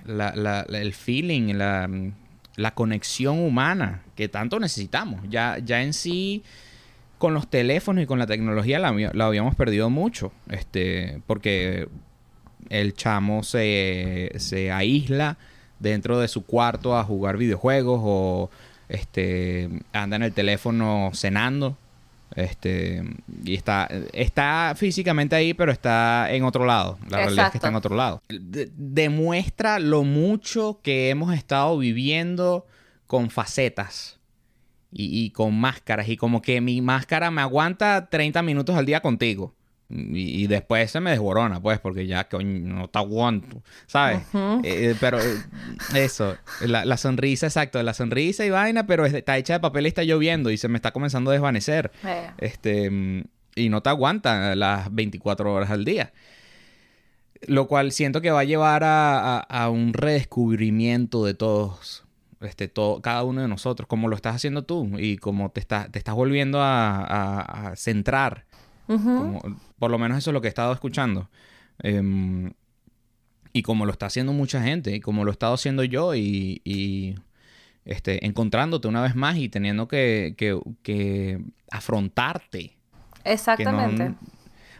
la, 0.04 0.66
el 0.68 0.94
feeling, 0.94 1.54
la, 1.54 1.88
la, 2.56 2.74
conexión 2.74 3.38
humana 3.38 4.02
que 4.16 4.28
tanto 4.28 4.58
necesitamos. 4.58 5.20
Ya, 5.28 5.58
ya 5.58 5.82
en 5.82 5.92
sí, 5.92 6.42
con 7.18 7.34
los 7.34 7.48
teléfonos 7.48 8.04
y 8.04 8.06
con 8.06 8.18
la 8.18 8.26
tecnología 8.26 8.78
la, 8.78 8.88
habíamos 8.88 9.54
perdido 9.54 9.90
mucho. 9.90 10.32
Este, 10.48 11.20
porque 11.26 11.88
el 12.68 12.94
chamo 12.94 13.42
se, 13.42 14.32
se 14.38 14.70
aísla 14.72 15.38
dentro 15.78 16.18
de 16.20 16.28
su 16.28 16.44
cuarto 16.44 16.96
a 16.96 17.04
jugar 17.04 17.36
videojuegos 17.36 18.00
o 18.02 18.50
este, 18.88 19.68
anda 19.92 20.16
en 20.16 20.22
el 20.22 20.32
teléfono 20.32 21.10
cenando 21.14 21.76
este, 22.34 23.02
y 23.44 23.54
está, 23.54 23.88
está 24.12 24.74
físicamente 24.76 25.36
ahí, 25.36 25.54
pero 25.54 25.72
está 25.72 26.32
en 26.32 26.44
otro 26.44 26.64
lado. 26.64 26.98
La 27.08 27.18
realidad 27.18 27.46
es 27.46 27.52
que 27.52 27.58
está 27.58 27.68
en 27.68 27.74
otro 27.74 27.94
lado. 27.94 28.22
demuestra 28.28 29.78
lo 29.78 30.02
mucho 30.02 30.80
que 30.82 31.10
hemos 31.10 31.34
estado 31.34 31.76
viviendo 31.78 32.66
con 33.06 33.30
facetas 33.30 34.18
y, 34.90 35.24
y, 35.24 35.30
con 35.30 35.58
máscaras. 35.58 36.08
Y 36.08 36.16
como 36.16 36.40
que 36.40 36.60
mi 36.60 36.80
máscara 36.80 37.30
me 37.30 37.42
aguanta 37.42 38.08
30 38.08 38.42
minutos 38.42 38.76
al 38.76 38.86
día 38.86 39.00
contigo. 39.00 39.54
Y, 39.94 40.46
después 40.46 40.90
se 40.90 41.00
me 41.00 41.10
desborona, 41.10 41.60
pues, 41.60 41.78
porque 41.78 42.06
ya 42.06 42.24
que 42.24 42.42
no 42.42 42.88
te 42.88 42.98
aguanto, 42.98 43.62
¿sabes? 43.86 44.22
Eh, 44.34 44.60
eh, 44.64 44.96
pero 44.98 45.20
eh, 45.20 45.36
eso, 45.94 46.36
la, 46.62 46.96
sonrisa, 46.96 47.46
exacto, 47.46 47.82
la 47.82 47.92
sonrisa 47.92 48.44
y 48.46 48.50
vaina, 48.50 48.86
pero 48.86 49.04
está 49.04 49.36
hecha 49.36 49.54
de 49.54 49.60
papel 49.60 49.84
y 49.84 49.88
está 49.88 50.02
lloviendo 50.02 50.50
y 50.50 50.56
se 50.56 50.68
me 50.68 50.76
está 50.76 50.92
comenzando 50.92 51.30
a 51.30 51.34
desvanecer. 51.34 51.90
Este, 52.38 53.24
y 53.54 53.68
no 53.68 53.82
te 53.82 53.90
aguanta 53.90 54.54
las 54.56 54.94
24 54.94 55.52
horas 55.52 55.70
al 55.70 55.84
día. 55.84 56.12
Lo 57.46 57.66
cual 57.66 57.92
siento 57.92 58.20
que 58.20 58.30
va 58.30 58.40
a 58.40 58.44
llevar 58.44 58.82
a, 58.84 59.68
un 59.70 59.92
redescubrimiento 59.92 61.24
de 61.24 61.34
todos, 61.34 62.04
este, 62.40 62.68
todo, 62.68 63.02
cada 63.02 63.24
uno 63.24 63.42
de 63.42 63.48
nosotros, 63.48 63.88
como 63.88 64.08
lo 64.08 64.16
estás 64.16 64.36
haciendo 64.36 64.62
tú 64.62 64.90
y 64.98 65.18
como 65.18 65.50
te, 65.50 65.60
está, 65.60 65.88
te 65.90 65.98
estás 65.98 66.14
volviendo 66.14 66.60
a, 66.62 67.72
centrar 67.76 68.46
por 69.78 69.90
lo 69.90 69.98
menos 69.98 70.18
eso 70.18 70.30
es 70.30 70.34
lo 70.34 70.40
que 70.40 70.48
he 70.48 70.50
estado 70.50 70.72
escuchando. 70.72 71.28
Em, 71.78 72.52
y 73.52 73.62
como 73.62 73.86
lo 73.86 73.92
está 73.92 74.06
haciendo 74.06 74.32
mucha 74.32 74.62
gente, 74.62 74.94
y 74.94 75.00
como 75.00 75.24
lo 75.24 75.30
he 75.30 75.32
estado 75.32 75.54
haciendo 75.54 75.84
yo, 75.84 76.14
y, 76.14 77.18
este, 77.84 78.24
encontrándote 78.26 78.88
una 78.88 79.02
vez 79.02 79.14
más 79.14 79.36
y 79.36 79.48
teniendo 79.48 79.88
que, 79.88 80.34
que, 80.36 81.40
afrontarte. 81.70 82.76
Exactamente. 83.24 84.14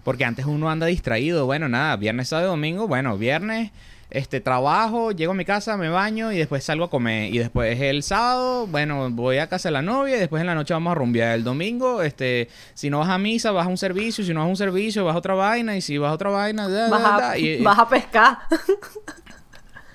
porque 0.05 0.25
antes 0.25 0.47
uno 0.47 0.69
anda 0.69 0.87
distraído. 0.87 1.47
Bueno, 1.47 1.69
nada, 1.69 1.97
viernes, 1.97 2.29
sábado, 2.29 2.51
domingo. 2.51 2.89
Bueno, 2.89 3.17
viernes 3.17 3.71
este, 4.13 4.41
trabajo, 4.41 5.13
llego 5.13 5.33
a 5.33 5.35
mi 5.35 5.45
casa, 5.45 5.77
me 5.77 5.89
baño 5.89 6.33
y 6.33 6.39
después 6.39 6.63
salgo 6.63 6.85
a 6.85 6.91
comer. 6.91 7.35
Y 7.35 7.39
después 7.39 7.81
el 7.81 8.03
sábado, 8.03 8.67
bueno, 8.67 9.11
voy 9.11 9.39
a 9.39 9.49
casa 9.49 9.69
de 9.69 9.73
la 9.73 9.83
novia 9.83 10.17
y 10.17 10.21
después 10.21 10.41
en 10.41 10.47
la 10.47 10.55
noche 10.55 10.75
vamos 10.75 10.93
a 10.93 10.95
rumbear. 10.95 11.35
El 11.35 11.45
domingo, 11.45 12.03
este, 12.03 12.49
si 12.75 12.91
no 12.91 12.99
vas 12.99 13.09
a 13.09 13.19
misa, 13.19 13.53
vas 13.53 13.67
a 13.67 13.71
un 13.71 13.79
servicio. 13.79 14.25
Si 14.25 14.35
no 14.35 14.41
vas 14.41 14.47
a 14.47 14.51
un 14.51 14.57
servicio, 14.57 15.05
vas 15.05 15.15
a 15.15 15.19
otra 15.19 15.35
vaina. 15.35 15.77
Y 15.77 15.81
si 15.81 15.97
vas 15.97 16.11
a 16.11 16.15
otra 16.15 16.31
vaina, 16.31 16.69
vas, 16.69 17.03
a, 17.03 17.35
vas 17.63 17.79
a 17.79 17.89
pescar. 17.89 18.39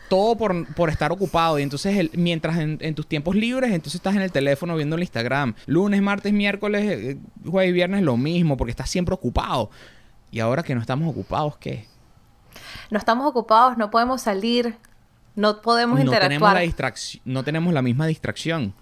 todo 0.09 0.36
por, 0.36 0.89
estar 0.89 1.11
ocupado. 1.11 1.59
Y 1.59 1.63
entonces, 1.63 2.09
mientras 2.13 2.57
en, 2.57 2.95
tus 2.95 3.07
tiempos 3.07 3.36
libres, 3.36 3.72
entonces 3.72 3.95
estás 3.95 4.15
en 4.15 4.22
el 4.22 4.32
teléfono 4.32 4.76
viendo 4.76 4.95
el 4.95 5.03
Instagram. 5.03 5.53
Lunes, 5.68 6.01
martes, 6.01 6.34
miércoles, 6.34 6.84
eh, 6.86 7.18
jueves 7.45 7.70
y 7.70 7.74
viernes 7.74 8.01
lo 8.01 8.18
mismo, 8.18 8.57
porque 8.57 8.72
estás 8.72 8.89
siempre 8.89 9.13
ocupado. 9.13 9.70
Y 10.32 10.39
ahora 10.39 10.63
que 10.63 10.76
no 10.76 10.82
estamos 10.82 11.09
ocupados, 11.09 11.57
¿qué? 11.57 11.86
No 12.89 12.99
estamos 12.99 13.28
ocupados, 13.28 13.78
no 13.78 13.91
podemos 13.91 14.21
salir, 14.21 14.78
no 15.38 15.61
podemos 15.61 16.03
no 16.03 16.11
Tenemos 16.11 16.51
la 16.51 16.61
distracción, 16.61 17.21
no 17.23 17.43
tenemos 17.43 17.71
la 17.71 17.84
misma 17.84 18.07
distracción. 18.07 18.73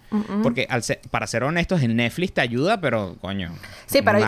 Porque 0.42 0.66
para 1.10 1.26
ser 1.26 1.44
honestos, 1.44 1.82
en 1.82 1.94
Netflix 1.96 2.32
te 2.32 2.40
ayuda, 2.40 2.80
pero 2.80 3.16
coño. 3.20 3.52
Sí, 3.84 4.00
pero 4.00 4.18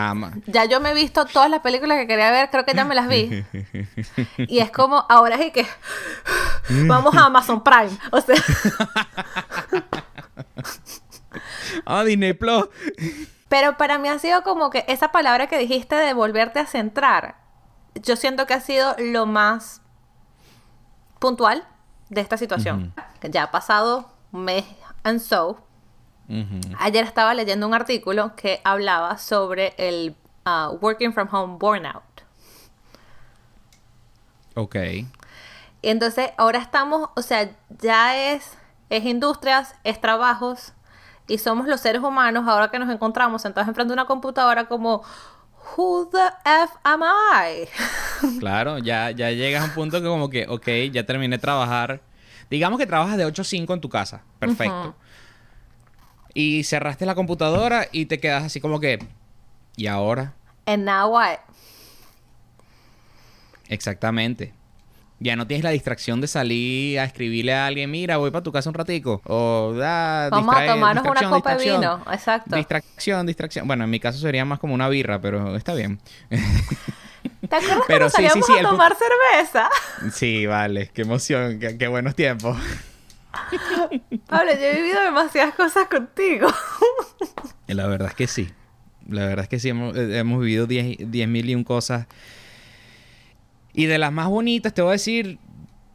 ya 0.45 0.65
yo 0.65 0.79
me 0.79 0.91
he 0.91 0.93
visto 0.93 1.25
todas 1.25 1.49
las 1.49 1.61
películas 1.61 1.97
que 1.97 2.05
quería 2.05 2.29
ver, 2.29 2.51
creo 2.51 2.65
que 2.65 2.75
ya 2.75 2.85
me 2.85 2.93
las 2.93 3.07
vi. 3.07 3.43
y 4.37 4.59
es 4.59 4.69
como, 4.69 5.03
ahora 5.09 5.37
es 5.37 5.51
que 5.51 5.65
vamos 6.87 7.15
a 7.15 7.25
Amazon 7.25 7.63
Prime. 7.63 7.97
O 8.11 8.21
sea. 8.21 8.35
ah, 11.87 12.03
Disney 12.03 12.33
Plus. 12.33 12.67
Pero 13.47 13.75
para 13.75 13.97
mí 13.97 14.07
ha 14.07 14.19
sido 14.19 14.43
como 14.43 14.69
que 14.69 14.85
esa 14.87 15.11
palabra 15.11 15.47
que 15.47 15.57
dijiste 15.57 15.95
de 15.95 16.13
volverte 16.13 16.59
a 16.59 16.67
centrar 16.67 17.48
yo 17.95 18.15
siento 18.15 18.45
que 18.45 18.53
ha 18.53 18.61
sido 18.61 18.95
lo 18.97 19.25
más 19.25 19.81
puntual 21.19 21.67
de 22.09 22.21
esta 22.21 22.37
situación. 22.37 22.93
Ya 23.21 23.43
ha 23.43 23.51
pasado 23.51 24.09
un 24.31 24.45
mes 24.45 24.65
and 25.03 25.19
so. 25.19 25.63
Ayer 26.79 27.03
estaba 27.03 27.33
leyendo 27.33 27.67
un 27.67 27.73
artículo 27.73 28.35
que 28.35 28.61
hablaba 28.63 29.17
sobre 29.17 29.73
el 29.77 30.15
uh, 30.45 30.75
working 30.79 31.11
from 31.11 31.27
home 31.31 31.57
burnout. 31.57 32.03
Ok. 34.55 34.75
Y 34.75 35.89
entonces 35.89 36.31
ahora 36.37 36.59
estamos, 36.59 37.09
o 37.15 37.21
sea, 37.21 37.49
ya 37.69 38.15
es, 38.15 38.57
es 38.89 39.05
industrias, 39.05 39.73
es 39.83 39.99
trabajos, 40.01 40.73
y 41.27 41.37
somos 41.37 41.67
los 41.67 41.79
seres 41.79 42.01
humanos 42.01 42.47
ahora 42.47 42.69
que 42.69 42.79
nos 42.79 42.89
encontramos 42.89 43.43
sentados 43.43 43.67
enfrente 43.67 43.89
de 43.89 43.93
una 43.93 44.05
computadora 44.05 44.67
como 44.67 45.03
who 45.77 46.09
the 46.11 46.31
F 46.45 46.73
am 46.83 47.01
I? 47.03 47.67
claro, 48.39 48.77
ya, 48.79 49.11
ya 49.11 49.31
llegas 49.31 49.63
a 49.63 49.65
un 49.65 49.71
punto 49.71 50.01
que 50.01 50.07
como 50.07 50.29
que, 50.29 50.45
ok, 50.47 50.67
ya 50.91 51.05
terminé 51.05 51.37
de 51.37 51.41
trabajar. 51.41 52.01
Digamos 52.49 52.79
que 52.79 52.85
trabajas 52.85 53.17
de 53.17 53.25
8 53.25 53.41
a 53.41 53.45
5 53.45 53.73
en 53.73 53.81
tu 53.81 53.89
casa. 53.89 54.23
Perfecto. 54.39 54.95
Y 56.33 56.63
cerraste 56.63 57.05
la 57.05 57.15
computadora 57.15 57.87
y 57.91 58.05
te 58.05 58.19
quedas 58.19 58.43
así 58.43 58.59
como 58.59 58.79
que, 58.79 58.99
¿y 59.75 59.87
ahora? 59.87 60.33
And 60.65 60.85
now 60.85 61.09
what? 61.11 61.39
Exactamente 63.67 64.58
ya 65.19 65.35
no 65.35 65.47
tienes 65.47 65.63
la 65.63 65.71
distracción 65.71 66.21
de 66.21 66.27
salir 66.27 66.99
a 66.99 67.03
escribirle 67.03 67.53
a 67.53 67.67
alguien, 67.67 67.91
mira, 67.91 68.17
voy 68.17 68.31
para 68.31 68.43
tu 68.43 68.51
casa 68.51 68.69
un 68.69 68.73
ratico. 68.73 69.21
O 69.25 69.73
da. 69.73 70.29
Vamos 70.29 70.55
a 70.55 70.65
tomarnos 70.65 71.05
una 71.05 71.29
copa 71.29 71.55
de 71.55 71.65
vino. 71.65 72.01
Exacto. 72.11 72.55
Distracción, 72.55 73.25
distracción. 73.25 73.67
Bueno, 73.67 73.83
en 73.83 73.89
mi 73.89 73.99
caso 73.99 74.17
sería 74.17 74.45
más 74.45 74.59
como 74.59 74.73
una 74.73 74.87
birra, 74.87 75.19
pero 75.19 75.55
está 75.57 75.73
bien. 75.73 75.99
¿Te 76.29 77.55
acuerdas 77.55 77.83
pero 77.87 78.09
cuando 78.09 78.45
sí, 78.45 78.53
a 78.59 78.61
tomar 78.61 78.95
cerveza? 78.95 79.69
Sí, 80.13 80.45
vale. 80.45 80.89
Qué 80.93 81.01
emoción. 81.01 81.59
Qué, 81.59 81.87
buenos 81.87 82.15
tiempos. 82.15 82.57
Pablo, 84.27 84.51
yo 84.53 84.61
he 84.61 84.75
vivido 84.77 85.01
demasiadas 85.01 85.53
cosas 85.53 85.87
contigo. 85.87 86.47
La 87.67 87.87
verdad 87.87 88.07
es 88.07 88.15
que 88.15 88.27
sí. 88.27 88.49
La 89.07 89.25
verdad 89.25 89.43
es 89.43 89.49
que 89.49 89.59
sí, 89.59 89.69
hemos, 89.69 89.95
eh, 89.97 90.17
hemos 90.17 90.39
vivido 90.39 90.65
10 90.65 91.27
mil 91.27 91.49
y 91.49 91.55
un 91.55 91.63
cosas. 91.63 92.07
Y 93.79 93.85
de 93.85 93.97
las 93.97 94.11
más 94.11 94.27
bonitas, 94.27 94.73
te 94.73 94.81
voy 94.81 94.89
a 94.89 94.91
decir 94.91 95.39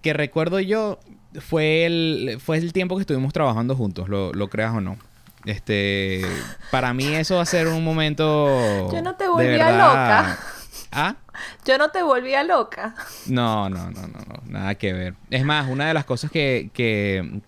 que 0.01 0.15
recuerdo 0.15 0.59
yo, 0.59 0.99
fue 1.39 1.85
el, 1.85 2.39
fue 2.43 2.57
el 2.57 2.73
tiempo 2.73 2.97
que 2.97 3.03
estuvimos 3.03 3.35
trabajando 3.35 3.77
juntos, 3.77 4.09
lo, 4.09 4.33
lo 4.33 4.49
creas 4.49 4.75
o 4.75 4.81
no. 4.81 4.97
Este, 5.45 6.23
para 6.71 6.95
mí 6.95 7.15
eso 7.15 7.37
va 7.37 7.43
a 7.43 7.45
ser 7.45 7.69
un 7.69 7.85
momento. 7.85 8.91
Yo 8.91 9.03
no 9.03 9.17
te 9.17 9.29
volvía 9.29 9.71
loca. 9.71 10.39
¿Ah? 10.93 11.17
Yo 11.67 11.77
no 11.77 11.91
te 11.91 12.03
volvía 12.03 12.43
loca. 12.43 12.95
No, 13.27 13.69
no, 13.69 13.91
no, 13.91 14.01
no, 14.09 14.19
no, 14.19 14.43
nada 14.47 14.77
que 14.77 14.95
ver. 14.95 15.15
Es 15.29 15.45
más, 15.45 15.69
una 15.69 15.87
de 15.87 15.93
las 15.93 16.07
cosas 16.07 16.31
que, 16.31 16.71
que, 16.73 17.43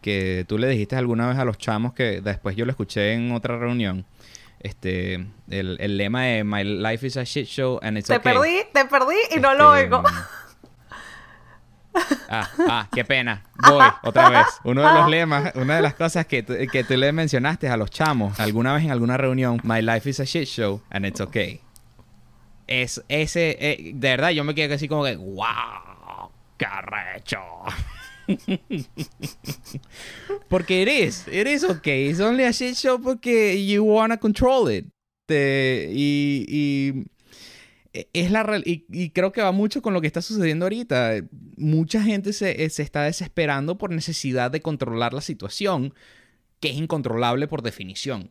que 0.00 0.44
tú 0.46 0.58
le 0.58 0.68
dijiste 0.68 0.94
alguna 0.94 1.26
vez 1.26 1.38
a 1.38 1.44
los 1.44 1.58
chamos 1.58 1.92
que 1.92 2.20
después 2.20 2.54
yo 2.54 2.66
lo 2.66 2.70
escuché 2.70 3.14
en 3.14 3.32
otra 3.32 3.58
reunión. 3.58 4.06
Este, 4.62 5.14
el, 5.50 5.76
el 5.80 5.96
lema 5.96 6.22
de 6.22 6.44
My 6.44 6.62
life 6.62 7.06
is 7.06 7.16
a 7.16 7.24
shit 7.24 7.46
show 7.46 7.80
and 7.82 7.98
it's 7.98 8.06
te 8.06 8.20
perdí, 8.20 8.62
te 8.72 8.84
perdí 8.84 9.16
y 9.34 9.40
no 9.40 9.54
lo 9.54 9.74
este, 9.74 9.94
oigo. 9.94 10.02
Ah, 12.28 12.48
ah, 12.70 12.88
qué 12.90 13.04
pena. 13.04 13.42
Voy 13.68 13.84
otra 14.02 14.30
vez. 14.30 14.46
Uno 14.64 14.80
de 14.86 14.94
los 14.94 15.10
lemas, 15.10 15.52
una 15.56 15.76
de 15.76 15.82
las 15.82 15.92
cosas 15.92 16.24
que, 16.24 16.42
que 16.42 16.84
tú 16.84 16.96
le 16.96 17.12
mencionaste 17.12 17.68
a 17.68 17.76
los 17.76 17.90
chamos 17.90 18.40
alguna 18.40 18.72
vez 18.72 18.84
en 18.84 18.90
alguna 18.90 19.18
reunión, 19.18 19.60
My 19.62 19.82
life 19.82 20.08
is 20.08 20.18
a 20.18 20.24
shit 20.24 20.48
show 20.48 20.80
and 20.88 21.04
it's 21.04 21.20
okay. 21.20 21.60
Es 22.66 23.04
ese, 23.08 23.58
eh, 23.60 23.92
de 23.94 24.08
verdad, 24.08 24.30
yo 24.30 24.44
me 24.44 24.54
quedé 24.54 24.72
así 24.74 24.88
como 24.88 25.04
que, 25.04 25.16
wow, 25.16 26.30
qué 28.26 28.60
arrecho. 28.70 28.90
porque 30.48 30.82
eres, 30.82 31.26
eres 31.28 31.64
ok. 31.64 31.86
Es 31.86 32.20
only 32.20 32.44
a 32.44 32.50
shit 32.50 32.74
show 32.74 33.00
porque 33.00 33.66
you 33.66 33.84
wanna 33.84 34.18
control 34.18 34.72
it. 34.72 34.86
y, 35.28 36.44
y 36.48 37.04
es 37.92 38.30
la 38.30 38.60
y, 38.64 39.10
creo 39.10 39.32
que 39.32 39.42
va 39.42 39.52
mucho 39.52 39.82
con 39.82 39.92
lo 39.92 40.00
que 40.00 40.06
está 40.06 40.22
sucediendo 40.22 40.64
ahorita. 40.64 41.24
Mucha 41.56 42.02
gente 42.02 42.32
se, 42.32 42.68
se, 42.70 42.82
está 42.82 43.02
desesperando 43.02 43.76
por 43.76 43.90
necesidad 43.90 44.50
de 44.50 44.62
controlar 44.62 45.12
la 45.12 45.20
situación, 45.20 45.94
que 46.60 46.70
es 46.70 46.76
incontrolable 46.76 47.48
por 47.48 47.62
definición. 47.62 48.30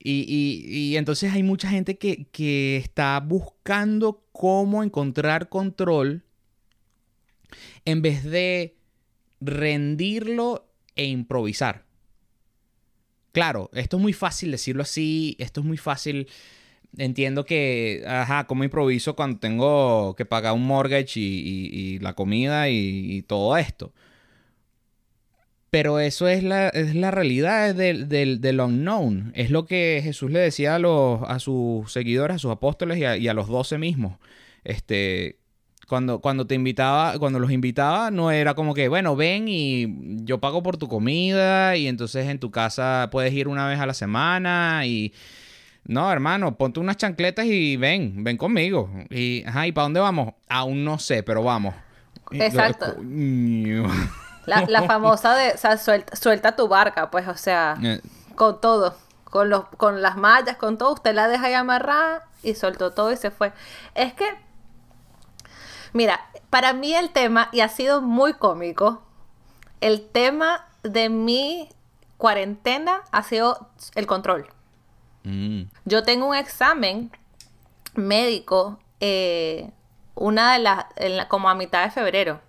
Y, 0.00 0.64
y 0.66 0.96
entonces 0.96 1.32
hay 1.32 1.42
mucha 1.42 1.68
gente 1.68 1.98
que, 1.98 2.26
que, 2.26 2.76
está 2.76 3.20
buscando 3.20 4.24
cómo 4.32 4.82
encontrar 4.82 5.48
control 5.48 6.24
en 7.88 8.02
vez 8.02 8.22
de 8.22 8.76
rendirlo 9.40 10.68
e 10.94 11.06
improvisar. 11.06 11.84
Claro, 13.32 13.70
esto 13.72 13.96
es 13.96 14.02
muy 14.02 14.12
fácil 14.12 14.50
decirlo 14.50 14.82
así, 14.82 15.36
esto 15.38 15.60
es 15.60 15.66
muy 15.66 15.78
fácil 15.78 16.28
entiendo 16.98 17.46
que, 17.46 18.04
ajá, 18.06 18.46
como 18.46 18.64
improviso 18.64 19.16
cuando 19.16 19.38
tengo 19.38 20.14
que 20.16 20.26
pagar 20.26 20.52
un 20.52 20.66
mortgage 20.66 21.18
y, 21.20 21.98
la 22.00 22.12
comida 22.12 22.68
y, 22.68 23.22
todo 23.22 23.56
esto. 23.56 23.94
Pero 25.70 25.98
eso 25.98 26.28
es 26.28 26.42
la, 26.42 26.68
es 26.68 26.94
la 26.94 27.10
realidad 27.10 27.74
del, 27.74 28.08
del, 28.08 28.60
unknown. 28.60 29.32
Es 29.34 29.50
lo 29.50 29.64
que 29.64 30.00
Jesús 30.02 30.30
le 30.30 30.40
decía 30.40 30.74
a, 30.74 30.78
los, 30.78 31.22
a 31.22 31.38
sus 31.38 31.90
seguidores, 31.90 32.36
a 32.36 32.38
sus 32.38 32.50
apóstoles 32.50 32.98
y 32.98 33.04
a, 33.04 33.30
a 33.30 33.34
los 33.34 33.48
doce 33.48 33.78
mismos. 33.78 34.18
Este, 34.64 35.37
cuando, 35.88 36.20
cuando 36.20 36.46
te 36.46 36.54
invitaba, 36.54 37.18
cuando 37.18 37.38
los 37.38 37.50
invitaba, 37.50 38.10
no 38.10 38.30
era 38.30 38.54
como 38.54 38.74
que, 38.74 38.88
bueno, 38.88 39.16
ven 39.16 39.46
y 39.48 40.22
yo 40.24 40.38
pago 40.38 40.62
por 40.62 40.76
tu 40.76 40.86
comida 40.86 41.76
y 41.76 41.88
entonces 41.88 42.28
en 42.28 42.38
tu 42.38 42.50
casa 42.50 43.08
puedes 43.10 43.32
ir 43.32 43.48
una 43.48 43.66
vez 43.66 43.80
a 43.80 43.86
la 43.86 43.94
semana 43.94 44.84
y 44.84 45.14
no, 45.84 46.12
hermano, 46.12 46.56
ponte 46.56 46.78
unas 46.78 46.98
chancletas 46.98 47.46
y 47.46 47.78
ven, 47.78 48.22
ven 48.22 48.36
conmigo. 48.36 48.90
Y, 49.08 49.42
ajá, 49.46 49.66
¿y 49.66 49.72
para 49.72 49.84
dónde 49.84 50.00
vamos? 50.00 50.34
Aún 50.46 50.84
no 50.84 50.98
sé, 50.98 51.22
pero 51.22 51.42
vamos. 51.42 51.74
Exacto. 52.32 52.94
La, 54.44 54.82
famosa 54.82 55.34
de, 55.34 55.52
o 55.52 55.56
sea, 55.56 55.78
suelta, 55.78 56.54
tu 56.54 56.68
barca, 56.68 57.10
pues, 57.10 57.26
o 57.28 57.36
sea, 57.36 57.76
eh. 57.82 58.02
con 58.34 58.60
todo, 58.60 58.94
con, 59.24 59.48
los, 59.48 59.64
con 59.78 60.02
las 60.02 60.18
mallas, 60.18 60.58
con 60.58 60.76
todo, 60.76 60.92
usted 60.92 61.14
la 61.14 61.28
deja 61.28 61.46
ahí 61.46 61.54
amarrada 61.54 62.26
y 62.42 62.54
soltó 62.54 62.90
todo 62.92 63.10
y 63.10 63.16
se 63.16 63.30
fue. 63.30 63.52
Es 63.94 64.12
que, 64.12 64.26
mira, 65.92 66.20
para 66.50 66.72
mí 66.72 66.94
el 66.94 67.10
tema, 67.10 67.48
y 67.52 67.60
ha 67.60 67.68
sido 67.68 68.02
muy 68.02 68.34
cómico, 68.34 69.02
el 69.80 70.06
tema 70.08 70.66
de 70.82 71.08
mi 71.08 71.68
cuarentena 72.16 73.02
ha 73.12 73.22
sido 73.22 73.68
el 73.94 74.06
control. 74.06 74.46
Mm. 75.24 75.62
Yo 75.84 76.02
tengo 76.02 76.26
un 76.26 76.34
examen 76.34 77.10
médico, 77.94 78.78
eh, 79.00 79.70
una 80.14 80.52
de 80.52 80.58
las, 80.58 80.86
como 81.28 81.48
a 81.48 81.54
mitad 81.54 81.84
de 81.84 81.90
febrero. 81.90 82.40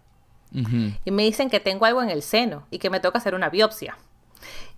Y 1.06 1.12
me 1.12 1.22
dicen 1.24 1.52
que 1.52 1.60
tengo 1.60 1.86
algo 1.86 2.02
en 2.02 2.10
el 2.10 2.24
seno 2.24 2.66
y 2.72 2.80
que 2.80 2.90
me 2.90 3.00
toca 3.00 3.20
hacer 3.20 3.36
una 3.36 3.50
biopsia. 3.50 3.98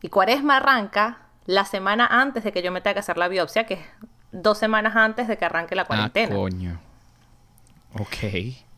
Y 0.02 0.10
cuaresma 0.10 0.58
arranca 0.58 1.20
la 1.46 1.64
semana 1.64 2.06
antes 2.08 2.44
de 2.44 2.52
que 2.52 2.62
yo 2.62 2.74
me 2.74 2.82
tenga 2.82 2.96
que 2.96 3.00
hacer 3.00 3.18
la 3.18 3.30
biopsia, 3.30 3.66
que 3.66 3.76
es 3.76 3.80
dos 4.34 4.58
semanas 4.58 4.98
antes 4.98 5.30
de 5.30 5.38
que 5.38 5.46
arranque 5.46 5.76
la 5.76 5.84
ah, 5.84 5.88
cuarentena. 5.88 6.36
Ah, 6.36 6.38
coño. 6.38 6.80
Ok. 8.00 8.24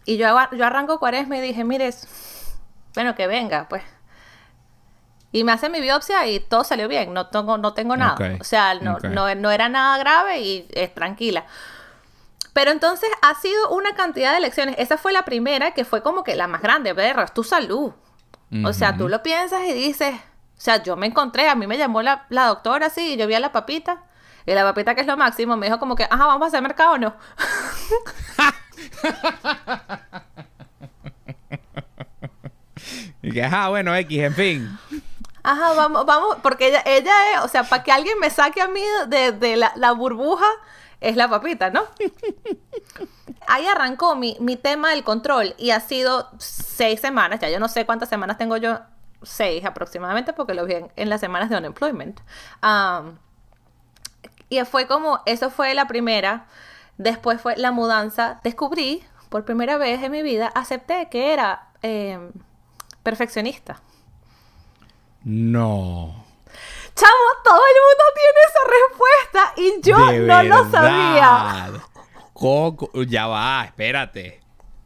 Y 0.05 0.17
yo, 0.17 0.27
yo 0.51 0.65
arranco 0.65 0.99
cuaresma 0.99 1.37
y 1.37 1.41
dije, 1.41 1.63
mires, 1.63 2.07
bueno, 2.93 3.15
que 3.15 3.27
venga, 3.27 3.67
pues. 3.69 3.83
Y 5.31 5.43
me 5.43 5.51
hacen 5.51 5.71
mi 5.71 5.81
biopsia 5.81 6.27
y 6.27 6.39
todo 6.39 6.63
salió 6.63 6.87
bien, 6.87 7.13
no 7.13 7.27
tengo, 7.27 7.57
no 7.57 7.73
tengo 7.73 7.97
nada. 7.97 8.37
O 8.39 8.43
sea, 8.43 8.75
no, 8.75 8.99
no, 8.99 9.51
era 9.51 9.67
nada 9.67 9.97
grave 9.97 10.41
y 10.41 10.67
es 10.71 10.93
tranquila. 10.93 11.45
Pero 12.53 12.69
entonces 12.69 13.09
ha 13.23 13.33
sido 13.33 13.71
una 13.71 13.95
cantidad 13.95 14.31
de 14.31 14.41
lecciones. 14.41 14.75
Esa 14.77 14.97
fue 14.97 15.11
la 15.11 15.25
primera 15.25 15.71
que 15.71 15.85
fue 15.85 16.03
como 16.03 16.23
que 16.23 16.35
la 16.35 16.47
más 16.47 16.61
grande, 16.61 16.93
ver, 16.93 17.17
es 17.17 17.33
tu 17.33 17.43
salud. 17.43 17.93
O 18.63 18.71
sea, 18.73 18.95
tú 18.95 19.09
lo 19.09 19.23
piensas 19.23 19.63
y 19.67 19.73
dices, 19.73 20.13
o 20.13 20.61
sea, 20.61 20.83
yo 20.83 20.95
me 20.95 21.07
encontré, 21.07 21.49
a 21.49 21.55
mí 21.55 21.65
me 21.65 21.79
llamó 21.79 22.03
la, 22.03 22.27
la 22.29 22.45
doctora 22.45 22.85
así, 22.85 23.13
y 23.13 23.17
yo 23.17 23.25
vi 23.25 23.33
a 23.33 23.39
la 23.39 23.51
papita, 23.51 24.03
y 24.45 24.53
la 24.53 24.63
papita 24.63 24.95
que 24.95 25.01
es 25.01 25.07
lo 25.07 25.17
máximo, 25.17 25.57
me 25.57 25.65
dijo 25.67 25.79
como 25.79 25.95
que, 25.95 26.03
ajá, 26.03 26.25
vamos 26.25 26.45
a 26.45 26.47
hacer 26.47 26.61
mercado 26.61 26.93
o 26.93 26.97
no. 26.97 27.13
y 33.21 33.31
que, 33.31 33.43
ajá, 33.43 33.69
bueno, 33.69 33.95
X, 33.95 34.19
en 34.19 34.33
fin. 34.33 34.79
Ajá, 35.43 35.73
vamos, 35.73 36.05
vamos, 36.05 36.37
porque 36.41 36.69
ella, 36.69 36.81
ella 36.85 37.11
es, 37.33 37.41
o 37.41 37.49
sea, 37.49 37.63
para 37.63 37.83
que 37.83 37.91
alguien 37.91 38.17
me 38.19 38.29
saque 38.29 38.61
a 38.61 38.69
mí 38.69 38.81
de, 39.07 39.57
la, 39.57 39.91
burbuja, 39.91 40.47
es 41.01 41.17
la 41.17 41.29
papita, 41.29 41.69
¿no? 41.69 41.83
Ahí 43.47 43.67
arrancó 43.67 44.15
mi, 44.15 44.55
tema 44.55 44.91
del 44.91 45.03
control 45.03 45.53
y 45.57 45.71
ha 45.71 45.81
sido 45.81 46.29
seis 46.39 47.01
semanas, 47.01 47.41
ya 47.41 47.49
yo 47.49 47.59
no 47.59 47.67
sé 47.67 47.85
cuántas 47.85 48.07
semanas 48.07 48.37
tengo 48.37 48.55
yo, 48.55 48.79
seis 49.21 49.65
aproximadamente, 49.65 50.31
porque 50.31 50.53
lo 50.53 50.65
vi 50.65 50.75
en, 50.95 51.09
las 51.09 51.19
semanas 51.19 51.49
de 51.49 51.57
unemployment. 51.57 52.21
Y 54.53 54.65
fue 54.65 54.87
como, 54.87 55.21
eso 55.25 55.49
fue 55.49 55.73
la 55.73 55.87
primera, 55.87 56.45
después 56.97 57.41
fue 57.41 57.57
la 57.57 57.71
mudanza, 57.71 58.39
descubrí 58.43 59.03
por 59.29 59.45
primera 59.45 59.77
vez 59.77 60.03
en 60.03 60.11
mi 60.11 60.21
vida, 60.21 60.51
acepté 60.53 61.09
que 61.09 61.33
era 61.33 61.69
em, 61.81 62.31
perfeccionista. 63.01 63.81
No. 65.23 66.23
Chamo, 66.95 67.29
todo 67.43 67.55
el 67.57 67.77
mundo 67.87 68.03
tiene 68.15 68.39
esa 68.47 68.61
respuesta 68.77 69.53
y 69.57 69.81
yo 69.81 69.97
no 70.27 70.43
lo 70.43 70.69
sabía. 70.69 71.81
Coco, 72.33 72.91
ya 73.03 73.25
va, 73.25 73.63
espérate. 73.65 74.41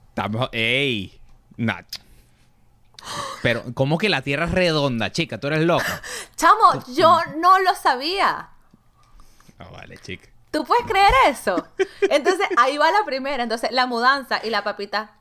Estamos, 0.09 0.49
ey, 0.53 1.19
nah. 1.57 1.81
Pero, 3.41 3.63
¿cómo 3.73 3.97
que 3.97 4.09
la 4.09 4.21
Tierra 4.21 4.45
es 4.45 4.51
redonda, 4.51 5.11
chica? 5.11 5.39
Tú 5.39 5.47
eres 5.47 5.61
loca. 5.61 6.01
Chamo, 6.35 6.83
yo 6.93 7.19
no 7.37 7.59
lo 7.59 7.75
sabía. 7.75 8.49
No 9.59 9.71
vale, 9.71 9.97
chica. 9.97 10.29
¿Tú 10.51 10.63
puedes 10.63 10.85
creer 10.85 11.11
eso? 11.27 11.67
Entonces, 12.01 12.47
ahí 12.57 12.77
va 12.77 12.91
la 12.91 13.03
primera. 13.05 13.43
Entonces, 13.43 13.71
la 13.71 13.85
mudanza 13.85 14.39
y 14.43 14.49
la 14.49 14.63
papita. 14.63 15.11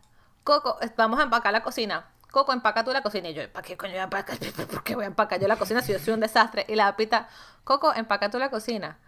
Coco, 0.45 0.79
vamos 0.97 1.19
a 1.21 1.25
empacar 1.25 1.53
la 1.53 1.63
cocina. 1.63 2.07
Coco, 2.31 2.53
empaca 2.53 2.85
tú 2.85 2.93
la 2.93 3.03
cocina. 3.03 3.29
Y 3.29 3.35
yo, 3.35 3.51
¿para 3.53 3.67
qué 3.67 3.77
coño 3.77 3.93
voy 3.93 4.01
a 4.01 4.05
empacar? 4.05 4.39
¿Por 4.71 4.83
qué 4.85 4.95
voy 4.95 5.05
a 5.05 5.09
empacar 5.09 5.41
yo 5.41 5.49
la 5.49 5.57
cocina 5.57 5.83
si 5.83 5.93
yo 5.93 5.99
soy 5.99 6.15
un 6.15 6.21
desastre? 6.21 6.65
Y 6.69 6.75
la 6.75 6.97
pita, 6.97 7.29
Coco, 7.65 7.93
empaca 7.95 8.31
tú 8.31 8.39
la 8.39 8.51
cocina. 8.51 8.99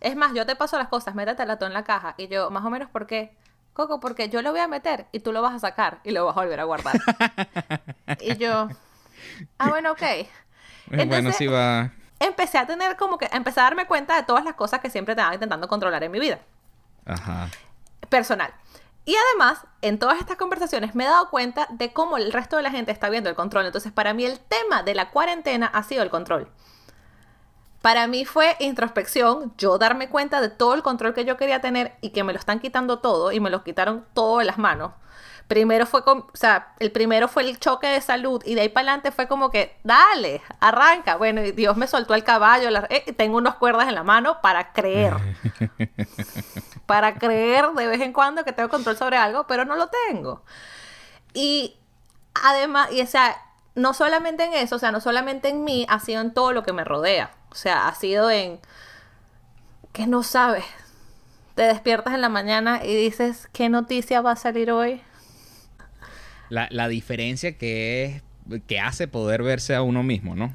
Es 0.00 0.16
más, 0.16 0.32
yo 0.34 0.46
te 0.46 0.56
paso 0.56 0.78
las 0.78 0.88
cosas, 0.88 1.14
métetela 1.14 1.58
tú 1.58 1.64
en 1.64 1.72
la 1.72 1.84
caja. 1.84 2.14
Y 2.16 2.28
yo, 2.28 2.50
más 2.50 2.64
o 2.64 2.70
menos, 2.70 2.88
¿por 2.90 3.06
qué? 3.06 3.36
Coco, 3.72 4.00
porque 4.00 4.28
yo 4.28 4.42
lo 4.42 4.50
voy 4.50 4.60
a 4.60 4.68
meter 4.68 5.06
y 5.12 5.20
tú 5.20 5.32
lo 5.32 5.40
vas 5.40 5.54
a 5.54 5.58
sacar 5.60 6.00
y 6.02 6.10
lo 6.10 6.24
vas 6.26 6.36
a 6.36 6.40
volver 6.40 6.60
a 6.60 6.64
guardar. 6.64 6.96
y 8.20 8.36
yo, 8.36 8.68
ah, 9.58 9.68
bueno, 9.68 9.92
ok. 9.92 10.02
Entonces, 10.90 11.08
bueno, 11.08 11.32
sí 11.32 11.46
va. 11.46 11.92
Empecé 12.20 12.58
a 12.58 12.66
tener 12.66 12.96
como 12.96 13.18
que, 13.18 13.28
empecé 13.32 13.60
a 13.60 13.64
darme 13.64 13.86
cuenta 13.86 14.16
de 14.16 14.22
todas 14.24 14.44
las 14.44 14.54
cosas 14.54 14.80
que 14.80 14.90
siempre 14.90 15.12
estaba 15.12 15.32
intentando 15.34 15.68
controlar 15.68 16.02
en 16.04 16.12
mi 16.12 16.18
vida. 16.18 16.38
Ajá. 17.06 17.48
Personal. 18.08 18.52
Y 19.04 19.16
además, 19.30 19.64
en 19.80 19.98
todas 19.98 20.18
estas 20.20 20.36
conversaciones 20.36 20.94
me 20.94 21.04
he 21.04 21.06
dado 21.06 21.30
cuenta 21.30 21.66
de 21.70 21.92
cómo 21.94 22.18
el 22.18 22.30
resto 22.30 22.58
de 22.58 22.62
la 22.62 22.70
gente 22.70 22.92
está 22.92 23.08
viendo 23.08 23.30
el 23.30 23.36
control. 23.36 23.64
Entonces, 23.64 23.90
para 23.90 24.12
mí 24.12 24.24
el 24.26 24.38
tema 24.38 24.82
de 24.82 24.94
la 24.94 25.10
cuarentena 25.10 25.66
ha 25.66 25.82
sido 25.82 26.02
el 26.02 26.10
control. 26.10 26.50
para 27.80 28.06
mí 28.06 28.24
fue 28.24 28.56
introspección, 28.58 29.54
yo 29.56 29.78
darme 29.78 30.10
cuenta 30.10 30.40
de 30.40 30.50
todo 30.50 30.74
el 30.74 30.82
control 30.82 31.14
que 31.14 31.24
yo 31.24 31.36
quería 31.36 31.60
tener 31.60 31.94
y 32.00 32.10
que 32.10 32.24
me 32.24 32.32
lo 32.32 32.38
están 32.38 32.58
quitando 32.58 32.98
todo 32.98 33.32
y 33.32 33.40
me 33.40 33.50
lo 33.50 33.62
quitaron 33.64 34.04
todo 34.12 34.38
de 34.38 34.44
las 34.44 34.58
manos. 34.58 34.92
Primero 35.48 35.86
fue 35.86 36.04
con, 36.04 36.18
o 36.18 36.30
sea, 36.36 36.74
el 36.78 36.92
primero 36.92 37.26
fue 37.26 37.42
el 37.42 37.58
choque 37.58 37.86
de 37.86 38.02
salud 38.02 38.42
y 38.44 38.54
de 38.54 38.60
ahí 38.60 38.68
para 38.68 38.90
adelante 38.90 39.10
fue 39.12 39.26
como 39.26 39.50
que, 39.50 39.76
dale, 39.82 40.42
arranca. 40.60 41.16
Bueno, 41.16 41.42
y 41.42 41.52
Dios 41.52 41.76
me 41.76 41.86
soltó 41.86 42.14
el 42.14 42.22
caballo, 42.22 42.68
eh, 42.90 43.12
tengo 43.16 43.38
unas 43.38 43.54
cuerdas 43.54 43.88
en 43.88 43.94
la 43.94 44.02
mano 44.02 44.42
para 44.42 44.72
creer. 44.72 45.14
para 46.86 47.14
creer 47.14 47.70
de 47.72 47.86
vez 47.86 48.00
en 48.02 48.12
cuando 48.12 48.44
que 48.44 48.52
tengo 48.52 48.68
control 48.68 48.98
sobre 48.98 49.16
algo, 49.16 49.46
pero 49.46 49.64
no 49.64 49.74
lo 49.74 49.88
tengo. 50.06 50.42
Y 51.32 51.76
además, 52.34 52.92
y 52.92 53.00
o 53.00 53.06
sea, 53.06 53.36
no 53.74 53.94
solamente 53.94 54.44
en 54.44 54.52
eso, 54.52 54.76
o 54.76 54.78
sea, 54.78 54.92
no 54.92 55.00
solamente 55.00 55.48
en 55.48 55.64
mí, 55.64 55.86
ha 55.88 55.98
sido 55.98 56.20
en 56.20 56.34
todo 56.34 56.52
lo 56.52 56.62
que 56.62 56.72
me 56.72 56.84
rodea. 56.84 57.30
O 57.50 57.54
sea, 57.54 57.88
ha 57.88 57.94
sido 57.94 58.30
en 58.30 58.60
que 59.92 60.06
no 60.06 60.22
sabes. 60.22 60.64
Te 61.54 61.62
despiertas 61.62 62.14
en 62.14 62.20
la 62.20 62.28
mañana 62.28 62.84
y 62.84 62.94
dices, 62.94 63.48
¿qué 63.52 63.68
noticia 63.68 64.20
va 64.20 64.32
a 64.32 64.36
salir 64.36 64.70
hoy? 64.70 65.02
La, 66.50 66.68
la 66.70 66.88
diferencia 66.88 67.56
que 67.56 68.04
es 68.04 68.22
que 68.66 68.80
hace 68.80 69.08
poder 69.08 69.42
verse 69.42 69.74
a 69.74 69.82
uno 69.82 70.02
mismo, 70.02 70.34
¿no? 70.34 70.52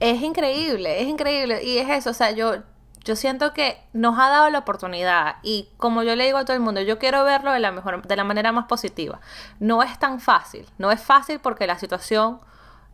Es 0.00 0.22
increíble, 0.22 1.02
es 1.02 1.08
increíble. 1.08 1.62
Y 1.64 1.78
es 1.78 1.88
eso, 1.88 2.10
o 2.10 2.14
sea, 2.14 2.30
yo, 2.30 2.62
yo 3.04 3.16
siento 3.16 3.52
que 3.52 3.78
nos 3.92 4.18
ha 4.18 4.28
dado 4.28 4.50
la 4.50 4.60
oportunidad 4.60 5.36
y 5.42 5.68
como 5.76 6.02
yo 6.02 6.14
le 6.16 6.24
digo 6.24 6.38
a 6.38 6.44
todo 6.44 6.56
el 6.56 6.62
mundo, 6.62 6.80
yo 6.80 6.98
quiero 6.98 7.24
verlo 7.24 7.52
de 7.52 7.60
la 7.60 7.72
mejor, 7.72 8.06
de 8.06 8.16
la 8.16 8.24
manera 8.24 8.52
más 8.52 8.66
positiva. 8.66 9.20
No 9.58 9.82
es 9.82 9.98
tan 9.98 10.20
fácil, 10.20 10.66
no 10.78 10.90
es 10.90 11.00
fácil 11.00 11.40
porque 11.40 11.66
la 11.66 11.78
situación 11.78 12.40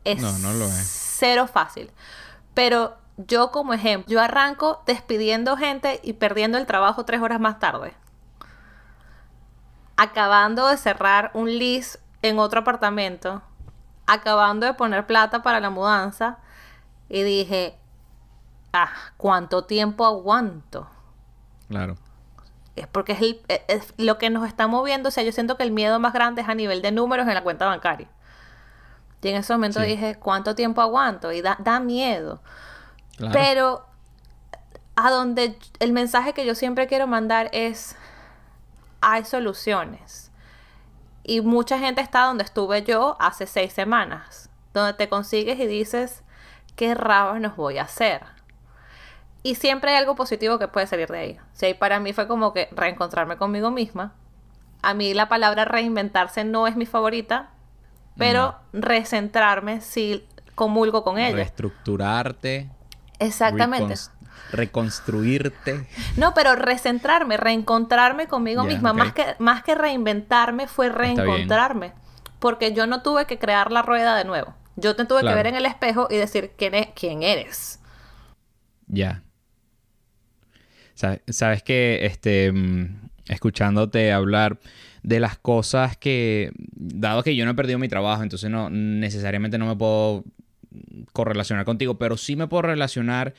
es, 0.05 0.21
no, 0.21 0.33
no 0.39 0.53
lo 0.53 0.67
es. 0.67 1.17
cero 1.19 1.47
fácil. 1.47 1.91
Pero 2.55 2.97
yo 3.17 3.51
como 3.51 3.75
ejemplo, 3.75 4.11
yo 4.11 4.21
arranco 4.21 4.83
despidiendo 4.87 5.57
gente 5.57 6.01
y 6.03 6.15
perdiendo 6.15 6.59
el 6.59 6.67
trabajo 6.67 7.05
tres 7.05 7.21
horas 7.21 7.41
más 7.41 7.59
tarde. 7.59 7.95
Acabando 9.97 10.69
de 10.69 10.79
cerrar 10.79 11.31
un 11.35 11.59
lease 11.59 11.99
en 12.23 12.39
otro 12.39 12.61
apartamento. 12.61 13.43
Acabando 14.07 14.67
de 14.67 14.75
poner 14.75 15.07
plata 15.07 15.43
para 15.43 15.61
la 15.61 15.71
mudanza. 15.71 16.39
Y 17.09 17.23
dije, 17.23 17.79
ah, 18.73 18.91
¿cuánto 19.17 19.65
tiempo 19.65 20.07
aguanto? 20.07 20.89
Claro. 21.69 21.97
Es 22.75 22.87
porque 22.87 23.13
es, 23.49 23.61
es, 23.69 23.95
lo 23.99 24.19
que 24.19 24.31
nos 24.31 24.47
está 24.47 24.67
moviendo. 24.67 25.11
O 25.11 25.13
sea, 25.13 25.23
yo 25.23 25.33
siento 25.33 25.57
que 25.57 25.63
el 25.63 25.73
miedo 25.73 26.01
más 26.01 26.13
grande 26.13 26.43
es 26.43 26.49
a 26.49 26.55
nivel 26.55 26.81
de 26.81 26.91
números 26.91 27.29
en 27.29 27.35
la 27.35 27.43
cuenta 27.43 27.67
bancaria. 27.67 28.09
Y 29.23 29.29
en 29.29 29.37
ese 29.37 29.53
momento 29.53 29.81
dije, 29.81 30.17
¿cuánto 30.19 30.55
tiempo 30.55 30.81
aguanto? 30.81 31.31
Y 31.31 31.43
da, 31.43 31.57
da 31.61 31.79
miedo. 31.79 32.41
Pero 33.33 33.87
a 34.97 35.11
donde 35.11 35.57
el 35.79 35.93
mensaje 35.93 36.33
que 36.33 36.45
yo 36.45 36.57
siempre 36.57 36.89
quiero 36.89 37.07
mandar 37.07 37.49
es, 37.53 37.95
hay 39.01 39.25
soluciones. 39.25 40.32
Y 41.25 41.41
mucha 41.41 41.79
gente 41.79 42.01
está 42.01 42.25
donde 42.25 42.45
estuve 42.45 42.83
yo 42.83 43.17
hace 43.21 43.47
seis 43.47 43.73
semanas, 43.73 44.51
donde 44.75 44.95
te 44.95 45.09
consigues 45.09 45.59
y 45.59 45.67
dices, 45.67 46.23
¿qué 46.77 46.95
rabos 46.95 47.41
nos 47.41 47.57
voy 47.57 47.79
a 47.79 47.83
hacer? 47.83 48.23
Y 49.43 49.57
siempre 49.57 49.91
hay 49.91 49.97
algo 49.99 50.15
positivo 50.15 50.59
que 50.59 50.69
puede 50.69 50.87
salir 50.87 51.09
de 51.09 51.19
ahí. 51.19 51.39
O 51.39 51.79
para 51.79 52.01
mí 52.01 52.13
fue 52.13 52.29
como 52.29 52.53
que 52.53 52.69
reencontrarme 52.73 53.37
conmigo 53.37 53.71
misma. 53.71 54.15
A 54.83 54.95
mí 54.95 55.15
la 55.15 55.29
palabra 55.29 55.65
reinventarse 55.65 56.45
no 56.45 56.67
es 56.67 56.77
mi 56.77 56.87
favorita, 56.87 57.51
pero 58.17 58.57
recentrarme 58.73 59.81
sí 59.81 60.27
comulgo 60.55 61.03
con 61.03 61.19
ella. 61.19 61.37
Reestructurarte. 61.37 62.69
Exactamente. 63.19 63.95
Reconstruirte. 64.51 65.87
No, 66.17 66.35
pero 66.35 66.57
recentrarme, 66.57 67.37
reencontrarme 67.37 68.27
conmigo 68.27 68.65
misma. 68.65 68.93
Más, 68.93 69.13
que, 69.13 69.25
más 69.39 69.63
que 69.63 69.75
reinventarme 69.75 70.67
fue 70.67 70.89
reencontrarme. 70.89 71.93
Porque 72.39 72.73
yo 72.73 72.87
no 72.87 73.03
tuve 73.03 73.27
que 73.27 73.39
crear 73.39 73.71
la 73.71 73.83
rueda 73.83 74.17
de 74.17 74.25
nuevo. 74.25 74.55
Yo 74.77 74.97
te 74.97 75.05
tuve 75.05 75.23
que 75.23 75.35
ver 75.35 75.47
en 75.47 75.55
el 75.55 75.67
espejo 75.67 76.09
y 76.11 76.17
decir 76.17 76.53
quién, 76.57 76.75
es, 76.75 76.89
quién 76.95 77.23
eres. 77.23 77.81
Ya. 78.87 79.23
Sabes 80.95 81.63
que, 81.63 82.07
este, 82.07 82.53
mm, 82.53 83.09
escuchándote 83.29 84.13
hablar 84.13 84.59
de 85.03 85.21
las 85.21 85.39
cosas 85.39 85.97
que, 85.97 86.53
dado 86.75 87.23
que 87.23 87.35
yo 87.35 87.45
no 87.45 87.53
he 87.53 87.55
perdido 87.55 87.79
mi 87.79 87.89
trabajo, 87.89 88.23
entonces 88.23 88.51
no 88.51 88.71
necesariamente 88.71 89.59
no 89.59 89.67
me 89.67 89.77
puedo 89.77 90.25
correlacionar 91.13 91.65
contigo, 91.65 91.99
pero 91.99 92.17
sí 92.17 92.37
me 92.37 92.47
puedo 92.47 92.63
relacionar 92.63 93.35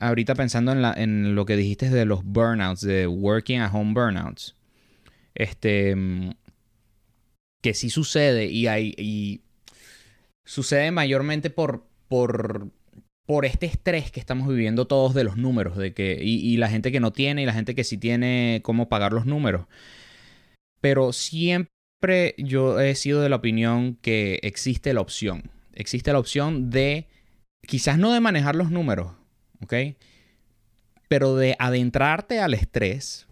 ahorita 0.00 0.34
pensando 0.34 0.72
en, 0.72 0.82
la, 0.82 0.92
en 0.96 1.34
lo 1.34 1.46
que 1.46 1.56
dijiste 1.56 1.90
de 1.90 2.04
los 2.04 2.24
burnouts, 2.24 2.80
de 2.80 3.06
working 3.06 3.60
at 3.60 3.72
home 3.72 3.94
burnouts. 3.94 4.56
Este, 5.34 5.96
que 7.62 7.74
sí 7.74 7.90
sucede 7.90 8.46
y 8.46 8.66
hay, 8.66 9.42
sucede 10.44 10.90
mayormente 10.90 11.48
por, 11.50 11.86
por, 12.08 12.68
por 13.26 13.46
este 13.46 13.66
estrés 13.66 14.10
que 14.10 14.20
estamos 14.20 14.48
viviendo 14.48 14.86
todos 14.86 15.14
de 15.14 15.24
los 15.24 15.36
números, 15.36 15.76
de 15.76 15.94
que, 15.94 16.18
y 16.22 16.56
la 16.56 16.68
gente 16.68 16.92
que 16.92 17.00
no 17.00 17.12
tiene 17.12 17.42
y 17.42 17.46
la 17.46 17.54
gente 17.54 17.74
que 17.74 17.84
sí 17.84 17.98
tiene 17.98 18.60
cómo 18.62 18.88
pagar 18.88 19.12
los 19.12 19.26
números. 19.26 19.66
Pero 20.80 21.12
siempre 21.12 22.34
yo 22.36 22.80
he 22.80 22.94
sido 22.94 23.22
de 23.22 23.28
la 23.28 23.36
opinión 23.36 23.96
que 24.02 24.40
existe 24.42 24.92
la 24.92 25.00
opción 25.00 25.50
existe 25.74 26.12
la 26.12 26.18
opción 26.18 26.70
de, 26.70 27.08
quizás 27.66 27.98
no 27.98 28.12
de 28.12 28.20
manejar 28.20 28.56
los 28.56 28.70
números, 28.70 29.12
¿ok? 29.62 29.74
Pero 31.08 31.36
de 31.36 31.56
adentrarte 31.58 32.40
al 32.40 32.54
estrés 32.54 33.26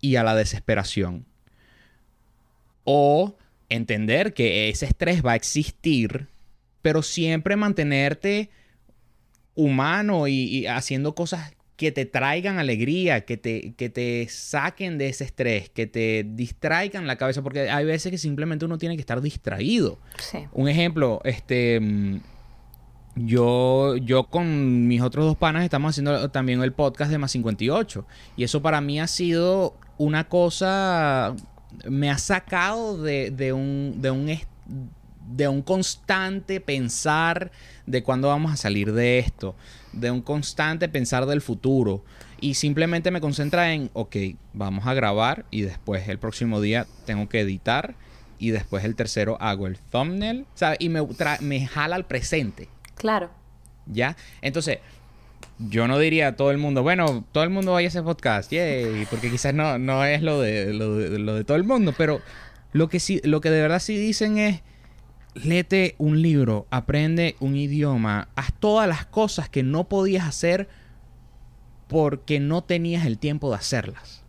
y 0.00 0.16
a 0.16 0.22
la 0.22 0.34
desesperación. 0.34 1.26
O 2.84 3.36
entender 3.68 4.34
que 4.34 4.68
ese 4.68 4.86
estrés 4.86 5.24
va 5.24 5.32
a 5.32 5.36
existir, 5.36 6.28
pero 6.82 7.02
siempre 7.02 7.56
mantenerte 7.56 8.50
humano 9.54 10.28
y, 10.28 10.66
haciendo 10.66 11.14
cosas 11.14 11.54
que 11.76 11.90
te 11.90 12.04
traigan 12.04 12.58
alegría, 12.58 13.22
que 13.24 13.36
te, 13.36 13.74
que 13.74 13.88
te 13.88 14.26
saquen 14.28 14.98
de 14.98 15.08
ese 15.08 15.24
estrés, 15.24 15.68
que 15.68 15.86
te 15.86 16.24
distraigan 16.26 17.06
la 17.06 17.16
cabeza, 17.16 17.42
porque 17.42 17.70
hay 17.70 17.84
veces 17.84 18.10
que 18.10 18.18
simplemente 18.18 18.64
uno 18.64 18.78
tiene 18.78 18.94
que 18.94 19.00
estar 19.00 19.20
distraído. 19.20 19.98
Un 20.52 20.68
ejemplo, 20.68 21.20
este, 21.24 21.80
mm, 21.80 22.20
yo, 23.14 23.96
yo 23.96 24.24
con 24.24 24.86
mis 24.88 25.02
otros 25.02 25.26
dos 25.26 25.36
panas 25.36 25.64
estamos 25.64 25.90
haciendo 25.90 26.30
también 26.30 26.62
el 26.62 26.72
podcast 26.72 27.10
de 27.10 27.18
Más 27.18 27.32
58, 27.32 28.06
y 28.36 28.44
eso 28.44 28.62
para 28.62 28.80
mí 28.80 29.00
ha 29.00 29.06
sido 29.06 29.76
una 29.98 30.28
cosa, 30.28 31.34
me 31.88 32.10
ha 32.10 32.18
sacado 32.18 33.02
de, 33.02 33.30
de 33.30 33.52
un, 33.52 34.00
de 34.00 34.10
un 34.10 34.38
de 35.26 35.48
un 35.48 35.62
constante 35.62 36.60
pensar 36.60 37.52
de 37.86 38.02
cuándo 38.02 38.28
vamos 38.28 38.52
a 38.52 38.56
salir 38.56 38.92
de 38.92 39.18
esto, 39.18 39.54
de 39.92 40.10
un 40.10 40.20
constante 40.20 40.88
pensar 40.88 41.26
del 41.26 41.40
futuro 41.40 42.04
y 42.40 42.54
simplemente 42.54 43.10
me 43.10 43.20
concentra 43.20 43.72
en, 43.72 43.90
ok, 43.92 44.16
vamos 44.52 44.86
a 44.86 44.94
grabar 44.94 45.46
y 45.50 45.62
después 45.62 46.08
el 46.08 46.18
próximo 46.18 46.60
día 46.60 46.86
tengo 47.06 47.28
que 47.28 47.40
editar 47.40 47.94
y 48.38 48.50
después 48.50 48.84
el 48.84 48.96
tercero 48.96 49.38
hago 49.40 49.68
el 49.68 49.78
thumbnail, 49.78 50.46
¿sabes? 50.54 50.78
Y 50.80 50.88
me, 50.88 51.06
me 51.40 51.66
jala 51.66 51.94
al 51.94 52.04
presente. 52.04 52.68
Claro. 53.02 53.30
¿Ya? 53.86 54.16
Entonces, 54.42 54.78
yo 55.58 55.88
no 55.88 55.98
diría 55.98 56.28
a 56.28 56.36
todo 56.36 56.52
el 56.52 56.58
mundo, 56.58 56.84
bueno, 56.84 57.24
todo 57.32 57.42
el 57.42 57.50
mundo 57.50 57.72
vaya 57.72 57.88
a 57.88 57.88
ese 57.88 58.00
podcast, 58.00 58.52
yay, 58.52 59.06
porque 59.10 59.28
quizás 59.28 59.52
no, 59.52 59.76
no 59.76 60.04
es 60.04 60.22
lo 60.22 60.40
de, 60.40 60.72
lo 60.72 60.94
de, 61.34 61.42
todo 61.42 61.56
el 61.56 61.64
mundo, 61.64 61.92
pero 61.98 62.20
lo 62.72 62.88
que, 62.88 63.00
sí, 63.00 63.20
lo 63.24 63.40
que 63.40 63.50
de 63.50 63.60
verdad 63.60 63.80
sí 63.80 63.96
dicen 63.96 64.38
es 64.38 64.62
léete 65.34 65.96
un 65.98 66.22
libro, 66.22 66.68
aprende 66.70 67.34
un 67.40 67.56
idioma, 67.56 68.28
haz 68.36 68.52
todas 68.60 68.86
las 68.88 69.04
cosas 69.04 69.48
que 69.48 69.64
no 69.64 69.88
podías 69.88 70.24
hacer 70.24 70.68
porque 71.88 72.38
no 72.38 72.62
tenías 72.62 73.04
el 73.04 73.18
tiempo 73.18 73.50
de 73.50 73.56
hacerlas. 73.56 74.22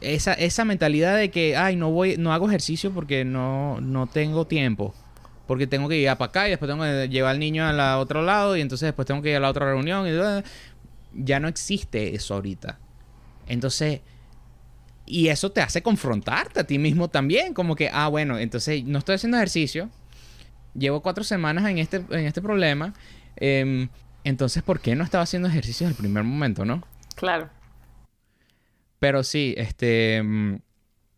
Esa, 0.00 0.32
esa 0.32 0.64
mentalidad 0.64 1.16
de 1.16 1.30
que, 1.30 1.56
ay, 1.56 1.76
no 1.76 1.92
voy, 1.92 2.16
no 2.16 2.32
hago 2.32 2.48
ejercicio 2.48 2.92
porque 2.92 3.24
no, 3.24 3.80
no 3.80 4.08
tengo 4.08 4.44
tiempo. 4.44 4.92
Porque 5.46 5.66
tengo 5.66 5.88
que 5.88 5.98
ir 5.98 6.08
para 6.16 6.24
acá 6.24 6.46
y 6.46 6.50
después 6.50 6.70
tengo 6.70 6.84
que 6.84 7.08
llevar 7.08 7.32
al 7.32 7.38
niño 7.38 7.66
al 7.66 7.98
otro 7.98 8.22
lado 8.22 8.56
y 8.56 8.60
entonces 8.60 8.86
después 8.86 9.06
tengo 9.06 9.20
que 9.20 9.30
ir 9.30 9.36
a 9.36 9.40
la 9.40 9.50
otra 9.50 9.66
reunión. 9.66 10.06
Y, 10.06 10.12
ya 11.14 11.40
no 11.40 11.48
existe 11.48 12.14
eso 12.14 12.34
ahorita. 12.34 12.78
Entonces, 13.46 14.00
y 15.06 15.28
eso 15.28 15.52
te 15.52 15.60
hace 15.60 15.82
confrontarte 15.82 16.60
a 16.60 16.64
ti 16.64 16.78
mismo 16.78 17.08
también, 17.08 17.54
como 17.54 17.76
que, 17.76 17.90
ah, 17.92 18.08
bueno, 18.08 18.38
entonces 18.38 18.84
no 18.84 18.98
estoy 18.98 19.16
haciendo 19.16 19.36
ejercicio, 19.36 19.90
llevo 20.74 21.02
cuatro 21.02 21.24
semanas 21.24 21.68
en 21.70 21.78
este, 21.78 21.96
en 21.96 22.26
este 22.26 22.40
problema, 22.40 22.94
em, 23.36 23.88
entonces, 24.24 24.62
¿por 24.62 24.80
qué 24.80 24.96
no 24.96 25.04
estaba 25.04 25.24
haciendo 25.24 25.48
ejercicio 25.48 25.86
desde 25.86 25.98
el 25.98 26.04
primer 26.04 26.24
momento, 26.24 26.64
no? 26.64 26.82
Claro. 27.14 27.50
Pero 28.98 29.22
sí, 29.22 29.54
este, 29.58 30.22
mm, 30.22 30.56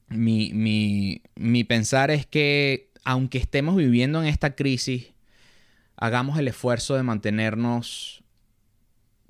mi, 0.08 0.52
mi, 0.52 1.22
mi 1.36 1.62
pensar 1.62 2.10
es 2.10 2.26
que 2.26 2.85
aunque 3.06 3.38
estemos 3.38 3.76
viviendo 3.76 4.20
en 4.20 4.26
esta 4.26 4.56
crisis, 4.56 5.12
hagamos 5.96 6.40
el 6.40 6.48
esfuerzo 6.48 6.96
de 6.96 7.04
mantenernos 7.04 8.24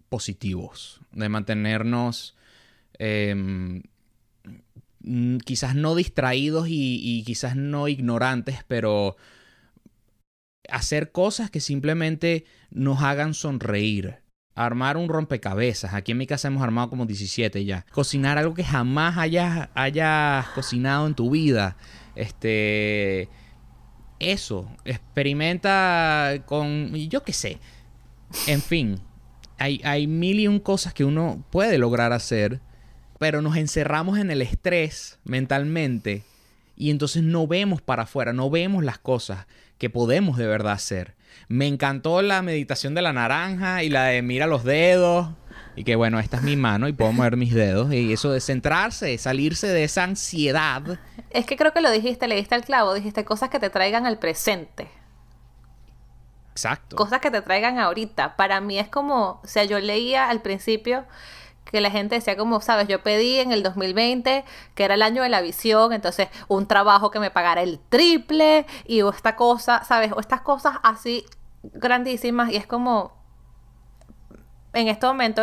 positivos, 0.09 1.03
de 1.13 1.29
mantenernos 1.29 2.35
em, 2.99 3.83
quizás 5.45 5.75
no 5.75 5.95
distraídos 5.95 6.69
y, 6.71 7.23
quizás 7.27 7.55
no 7.55 7.87
ignorantes, 7.87 8.65
pero 8.67 9.19
hacer 10.71 11.13
cosas 11.13 11.51
que 11.51 11.61
simplemente 11.61 12.47
nos 12.71 13.03
hagan 13.03 13.35
sonreír. 13.35 14.23
Armar 14.55 14.97
un 14.97 15.11
rompecabezas. 15.11 15.93
Aquí 15.93 16.13
en 16.13 16.19
mi 16.19 16.27
casa 16.27 16.49
hemos 16.49 16.63
armado 16.63 16.89
como 16.89 17.05
17 17.05 17.67
ya. 17.67 17.85
Cocinar 17.93 18.39
algo 18.39 18.55
que 18.55 18.65
jamás 18.65 19.19
hayas, 19.19 19.69
hayas 19.75 20.49
cocinado 20.55 21.07
en 21.07 21.15
tu 21.15 21.31
vida. 21.31 21.77
Este. 22.15 23.29
Eso. 24.19 24.69
Experimenta 24.85 26.43
con. 26.47 26.95
Yo 26.95 27.23
qué 27.23 27.33
sé. 27.33 27.59
En 28.47 28.63
fin. 28.63 29.01
Hay, 29.59 29.81
hay 29.85 30.07
mil 30.07 30.39
y 30.39 30.49
un 30.49 30.61
cosas 30.61 30.93
que 30.93 31.05
uno 31.05 31.45
puede 31.51 31.79
lograr 31.79 32.13
hacer. 32.13 32.61
Pero 33.19 33.41
nos 33.41 33.57
encerramos 33.57 34.19
en 34.19 34.31
el 34.31 34.43
estrés 34.43 35.19
mentalmente. 35.25 36.23
Y 36.77 36.91
entonces 36.91 37.23
no 37.23 37.47
vemos 37.47 37.81
para 37.81 38.03
afuera. 38.03 38.33
No 38.33 38.51
vemos 38.51 38.85
las 38.85 38.99
cosas 38.99 39.47
que 39.79 39.91
podemos 39.91 40.37
de 40.37 40.47
verdad 40.47 40.73
hacer. 40.73 41.15
Me 41.49 41.67
encantó 41.67 42.23
la 42.23 42.43
meditación 42.43 42.95
de 42.95 43.03
la 43.03 43.13
naranja 43.13 43.83
y 43.83 43.89
la 43.89 44.05
de 44.05 44.23
mira 44.23 44.47
los 44.47 44.65
dedos. 44.65 45.29
Y 45.77 45.85
que 45.85 45.95
bueno, 45.95 46.19
esta 46.19 46.39
es 46.39 46.43
mi 46.43 46.57
mano 46.57 46.89
y 46.89 46.95
puedo 46.95 47.13
mover 47.13 47.37
mis 47.37 47.55
dedos. 47.55 47.93
Y 47.93 48.13
eso 48.13 48.33
de 48.33 48.41
centrarse, 48.41 49.17
salirse 49.19 49.69
de 49.69 49.85
esa 49.85 50.05
ansiedad. 50.05 50.99
Es 51.31 51.45
que 51.45 51.57
creo 51.57 51.73
que 51.73 51.83
lo 51.83 51.91
dijiste, 51.91 52.27
le 52.27 52.37
diste 52.37 52.55
al 52.55 52.65
clavo, 52.65 52.95
dijiste 52.95 53.25
cosas 53.25 53.51
que 53.51 53.61
te 53.61 53.69
traigan 53.69 54.07
al 54.07 54.19
presente. 54.19 54.89
Exacto. 56.53 56.97
Cosas 56.97 57.21
que 57.21 57.31
te 57.31 57.43
traigan 57.43 57.79
ahorita. 57.79 58.37
Para 58.37 58.63
mí 58.63 58.79
es 58.79 58.89
como, 58.89 59.41
o 59.45 59.47
sea, 59.47 59.65
yo 59.65 59.79
leía 59.79 60.31
al 60.31 60.41
principio 60.41 61.05
que 61.71 61.81
la 61.81 61.91
gente 61.91 62.15
decía 62.15 62.37
como, 62.37 62.61
sabes, 62.61 62.89
yo 62.89 63.03
pedí 63.03 63.39
en 63.39 63.53
el 63.53 63.63
2020, 63.63 64.45
que 64.75 64.85
era 64.85 64.95
el 64.95 65.03
año 65.03 65.23
de 65.23 65.29
la 65.29 65.43
visión, 65.43 65.93
entonces 65.93 66.29
un 66.49 66.67
trabajo 66.67 67.11
que 67.11 67.19
me 67.19 67.31
pagara 67.31 67.63
el 67.63 67.79
triple 67.91 68.67
y 68.87 69.03
o 69.03 69.11
esta 69.11 69.37
cosa, 69.37 69.85
sabes, 69.85 70.13
o 70.13 70.21
estas 70.21 70.41
cosas 70.41 70.77
así 70.83 71.27
grandísimas 71.63 72.51
y 72.51 72.57
es 72.57 72.67
como, 72.67 73.13
en 74.77 74.89
este 74.89 75.07
momento, 75.07 75.43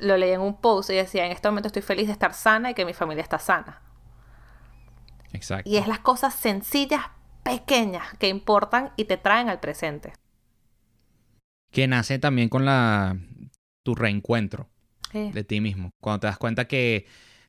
lo 0.00 0.16
leí 0.16 0.30
en 0.30 0.40
un 0.40 0.60
post 0.60 0.90
y 0.90 0.94
decía, 0.94 1.26
en 1.26 1.32
este 1.32 1.48
momento 1.48 1.66
estoy 1.66 1.82
feliz 1.82 2.06
de 2.06 2.12
estar 2.12 2.32
sana 2.34 2.70
y 2.70 2.74
que 2.74 2.84
mi 2.84 2.94
familia 2.94 3.22
está 3.22 3.40
sana. 3.40 3.82
Exacto. 5.32 5.68
Y 5.68 5.76
es 5.76 5.88
las 5.88 5.98
cosas 5.98 6.34
sencillas, 6.34 7.02
pequeñas, 7.42 8.14
que 8.18 8.28
importan 8.28 8.92
y 8.96 9.06
te 9.06 9.16
traen 9.16 9.48
al 9.48 9.58
presente. 9.58 10.12
Que 11.72 11.88
nace 11.88 12.20
también 12.20 12.48
con 12.48 12.64
la 12.64 13.16
tu 13.84 13.96
reencuentro 13.96 14.68
de 15.12 15.42
ti 15.42 15.60
mismo. 15.60 15.90
Cuando 16.00 16.20
te 16.20 16.26
das 16.28 16.38
cuenta 16.38 16.68
que 16.68 17.06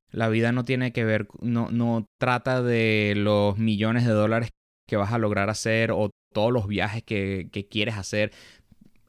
la 0.10 0.28
vida 0.28 0.52
no 0.52 0.64
tiene 0.64 0.92
que 0.92 1.06
ver, 1.06 1.28
no, 1.40 1.70
no 1.70 2.06
trata 2.20 2.64
de 2.64 3.14
los 3.16 3.60
millones 3.60 4.06
de 4.06 4.12
dólares 4.12 4.50
que 4.88 4.98
vas 4.98 5.14
a 5.14 5.20
lograr 5.20 5.52
hacer 5.52 5.92
o 5.92 6.10
todos 6.34 6.52
los 6.52 6.68
viajes 6.68 7.04
que, 7.04 7.50
quieres 7.70 7.96
hacer. 7.96 8.32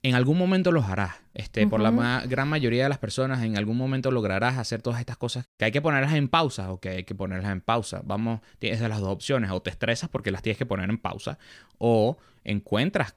En 0.05 0.15
algún 0.15 0.37
momento 0.37 0.73
los 0.73 0.87
harás. 0.87 1.15
Este, 1.35 1.67
Por 1.67 1.81
la 1.81 2.25
gran 2.27 2.49
mayoría 2.49 2.83
de 2.85 2.89
las 2.89 2.99
personas, 2.99 3.43
en 3.45 3.57
algún 3.57 3.77
momento 3.77 4.11
lograrás 4.11 4.59
hacer 4.59 4.83
todas 4.83 4.99
estas 4.99 5.17
cosas 5.17 5.47
que 5.59 5.65
hay 5.65 5.73
que 5.73 5.81
ponerlas 5.81 6.15
en 6.15 6.29
pausa 6.29 6.73
o 6.73 6.81
que 6.81 6.89
hay 6.89 7.05
que 7.05 7.15
ponerlas 7.15 7.53
en 7.53 7.61
pausa. 7.61 8.03
Vamos, 8.05 8.41
tienes 8.59 8.81
las 8.81 9.01
dos 9.01 9.11
opciones. 9.11 9.51
O 9.53 9.63
te 9.63 9.71
estresas 9.71 10.11
porque 10.11 10.33
las 10.33 10.43
tienes 10.43 10.59
que 10.59 10.67
poner 10.67 10.91
en 10.91 10.99
pausa. 10.99 11.39
O 11.79 12.19
encuentras 12.43 13.15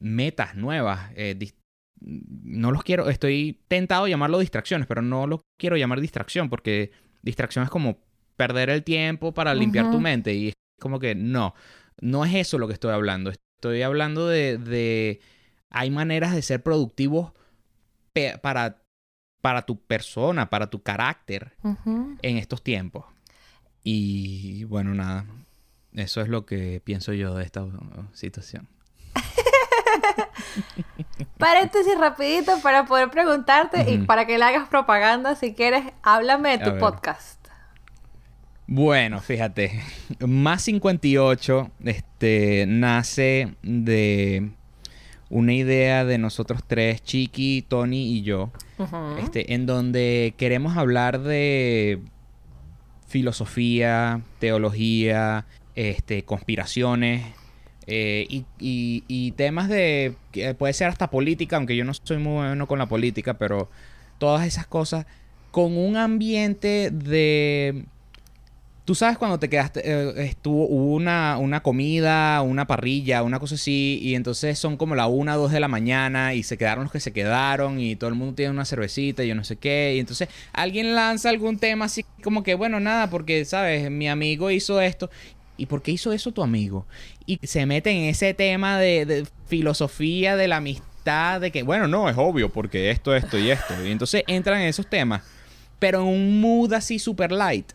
metas 0.00 0.56
nuevas, 0.56 1.12
eh, 1.14 1.38
no 2.00 2.70
los 2.70 2.82
quiero, 2.82 3.08
estoy 3.08 3.60
tentado 3.68 4.04
a 4.04 4.08
llamarlo 4.08 4.38
distracciones, 4.38 4.86
pero 4.86 5.02
no 5.02 5.26
lo 5.26 5.42
quiero 5.58 5.76
llamar 5.76 6.00
distracción 6.00 6.50
porque 6.50 6.90
distracción 7.22 7.64
es 7.64 7.70
como 7.70 7.98
perder 8.36 8.70
el 8.70 8.82
tiempo 8.82 9.32
para 9.32 9.54
limpiar 9.54 9.90
tu 9.90 10.00
mente 10.00 10.34
y 10.34 10.48
es 10.48 10.54
como 10.80 10.98
que 10.98 11.14
no, 11.14 11.54
no 12.00 12.24
es 12.24 12.34
eso 12.34 12.58
lo 12.58 12.66
que 12.66 12.74
estoy 12.74 12.92
hablando. 12.92 13.30
Estoy 13.30 13.82
hablando 13.82 14.28
de, 14.28 14.58
de 14.58 15.20
hay 15.74 15.90
maneras 15.90 16.32
de 16.32 16.40
ser 16.40 16.62
productivos 16.62 17.32
para, 18.40 18.80
para 19.40 19.62
tu 19.62 19.80
persona, 19.80 20.48
para 20.48 20.70
tu 20.70 20.82
carácter 20.82 21.56
en 22.22 22.38
estos 22.38 22.62
tiempos. 22.62 23.04
Y 23.82 24.64
bueno, 24.64 24.94
nada, 24.94 25.26
eso 25.92 26.20
es 26.20 26.28
lo 26.28 26.46
que 26.46 26.80
pienso 26.82 27.12
yo 27.12 27.34
de 27.34 27.44
esta 27.44 27.66
situación. 28.12 28.68
Paréntesis 31.38 31.98
rapidito 31.98 32.60
para 32.62 32.86
poder 32.86 33.10
preguntarte 33.10 33.90
y 33.90 33.98
para 33.98 34.26
que 34.26 34.38
le 34.38 34.44
hagas 34.44 34.68
propaganda 34.68 35.34
si 35.34 35.54
quieres, 35.54 35.92
háblame 36.02 36.56
de 36.56 36.70
tu 36.70 36.78
podcast. 36.78 37.44
Bueno, 38.66 39.20
fíjate, 39.20 39.82
Más 40.20 40.62
58 40.62 41.70
este, 41.84 42.64
nace 42.68 43.56
de 43.62 44.52
una 45.30 45.52
idea 45.52 46.04
de 46.04 46.18
nosotros 46.18 46.62
tres, 46.66 47.02
Chiqui, 47.02 47.62
Tony 47.62 48.16
y 48.16 48.22
yo, 48.22 48.50
este, 49.18 49.54
en 49.54 49.66
donde 49.66 50.34
queremos 50.36 50.76
hablar 50.76 51.20
de 51.20 52.00
filosofía, 53.06 54.22
teología, 54.38 55.46
este, 55.74 56.24
conspiraciones, 56.24 57.24
eh, 57.86 58.44
y, 58.58 59.32
temas 59.32 59.68
de, 59.68 60.14
puede 60.58 60.72
ser 60.72 60.88
hasta 60.88 61.10
política, 61.10 61.56
aunque 61.56 61.76
yo 61.76 61.84
no 61.84 61.92
soy 61.94 62.18
muy 62.18 62.48
bueno 62.48 62.66
con 62.66 62.78
la 62.78 62.86
política, 62.86 63.34
pero 63.34 63.68
todas 64.18 64.46
esas 64.46 64.66
cosas 64.66 65.06
con 65.50 65.76
un 65.76 65.96
ambiente 65.96 66.90
de... 66.90 67.84
Tú 68.84 68.94
sabes 68.94 69.16
cuando 69.16 69.38
te 69.38 69.48
quedaste, 69.48 69.80
eh, 69.82 70.26
estuvo, 70.26 70.66
una, 70.66 71.38
una 71.38 71.62
comida, 71.62 72.42
una 72.42 72.66
parrilla, 72.66 73.22
una 73.22 73.38
cosa 73.38 73.54
así, 73.54 73.98
y 74.02 74.14
entonces 74.14 74.58
son 74.58 74.76
como 74.76 74.94
la 74.94 75.06
una, 75.06 75.36
dos 75.36 75.52
de 75.52 75.60
la 75.60 75.68
mañana, 75.68 76.34
y 76.34 76.42
se 76.42 76.58
quedaron 76.58 76.84
los 76.84 76.92
que 76.92 77.00
se 77.00 77.12
quedaron, 77.12 77.80
y 77.80 77.96
todo 77.96 78.10
el 78.10 78.16
mundo 78.16 78.34
tiene 78.34 78.50
una 78.50 78.66
cervecita, 78.66 79.24
y 79.24 79.28
yo 79.28 79.34
no 79.34 79.44
sé 79.44 79.56
qué, 79.56 79.94
y 79.96 80.00
entonces 80.00 80.28
alguien 80.52 80.94
lanza 80.94 81.30
algún 81.30 81.58
tema 81.58 81.86
así 81.86 82.04
como 82.22 82.42
que, 82.42 82.54
bueno, 82.54 82.78
nada, 82.78 83.08
porque, 83.08 83.46
¿sabes? 83.46 83.90
Mi 83.90 84.06
amigo 84.06 84.50
hizo 84.50 84.78
esto, 84.82 85.08
¿Y 85.56 85.66
por 85.66 85.82
qué 85.82 85.92
hizo 85.92 86.12
eso 86.12 86.32
tu 86.32 86.42
amigo? 86.42 86.86
Y 87.26 87.38
se 87.46 87.64
mete 87.66 87.90
en 87.90 88.04
ese 88.04 88.34
tema 88.34 88.78
de, 88.78 89.26
filosofía 89.46 90.36
de 90.36 90.48
la 90.48 90.56
amistad, 90.56 91.40
de 91.40 91.50
que, 91.50 91.62
bueno, 91.62 91.86
no, 91.86 92.08
es 92.08 92.16
obvio, 92.18 92.50
porque 92.50 92.90
esto, 92.90 93.14
esto 93.14 93.38
y 93.38 93.50
esto. 93.50 93.74
Y 93.84 93.90
entonces 93.90 94.24
entran 94.26 94.60
en 94.60 94.68
esos 94.68 94.88
temas, 94.88 95.22
pero 95.78 96.00
en 96.00 96.08
un 96.08 96.40
mood 96.40 96.72
así 96.72 96.98
super 96.98 97.30
light. 97.30 97.72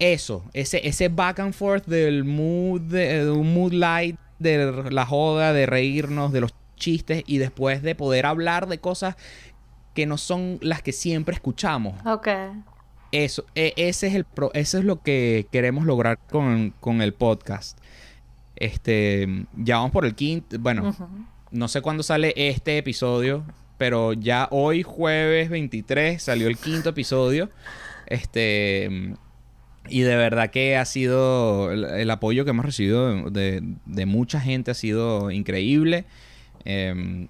Eso, 0.00 0.42
ese, 0.54 0.86
ese 0.88 1.08
back 1.08 1.40
and 1.40 1.52
forth 1.52 1.86
del 1.86 2.24
mood, 2.24 2.80
de, 2.80 3.30
un 3.30 3.52
mood 3.52 3.74
light, 3.74 4.18
de 4.38 4.90
la 4.90 5.04
joda, 5.04 5.52
de 5.52 5.66
reírnos, 5.66 6.32
de 6.32 6.40
los 6.40 6.54
chistes 6.76 7.22
y 7.26 7.36
después 7.36 7.82
de 7.82 7.94
poder 7.94 8.24
hablar 8.24 8.66
de 8.66 8.78
cosas 8.78 9.16
que 9.94 10.06
no 10.06 10.16
son 10.16 10.58
las 10.62 10.80
que 10.82 10.92
siempre 10.92 11.34
escuchamos. 11.34 11.94
Ok. 12.06 12.28
Eso, 13.12 13.44
e, 13.54 13.74
ese 13.76 14.06
es 14.06 14.14
el 14.14 14.24
pro, 14.24 14.50
eso 14.54 14.78
es 14.78 14.84
lo 14.84 15.02
que 15.02 15.46
queremos 15.52 15.84
lograr 15.84 16.18
con, 16.30 17.02
el 17.02 17.12
podcast. 17.12 17.78
Este, 18.56 19.46
ya 19.54 19.76
vamos 19.76 19.90
por 19.90 20.06
el 20.06 20.14
quinto, 20.14 20.58
bueno, 20.58 20.96
no 21.50 21.68
sé 21.68 21.82
cuándo 21.82 22.02
sale 22.02 22.32
este 22.36 22.78
episodio, 22.78 23.44
pero 23.76 24.14
ya 24.14 24.48
hoy 24.50 24.82
jueves 24.82 25.50
23 25.50 26.22
salió 26.22 26.48
el 26.48 26.56
quinto 26.56 26.90
episodio. 26.90 27.50
Este, 28.06 29.14
y 29.88 30.00
de 30.00 30.16
verdad 30.16 30.50
que 30.50 30.76
ha 30.76 30.84
sido, 30.84 31.72
el, 31.72 32.10
apoyo 32.10 32.44
que 32.44 32.50
hemos 32.50 32.64
recibido 32.64 33.30
de, 33.30 34.06
mucha 34.06 34.40
gente 34.40 34.70
ha 34.70 34.74
sido 34.74 35.30
increíble. 35.30 36.04
Em, 36.64 37.28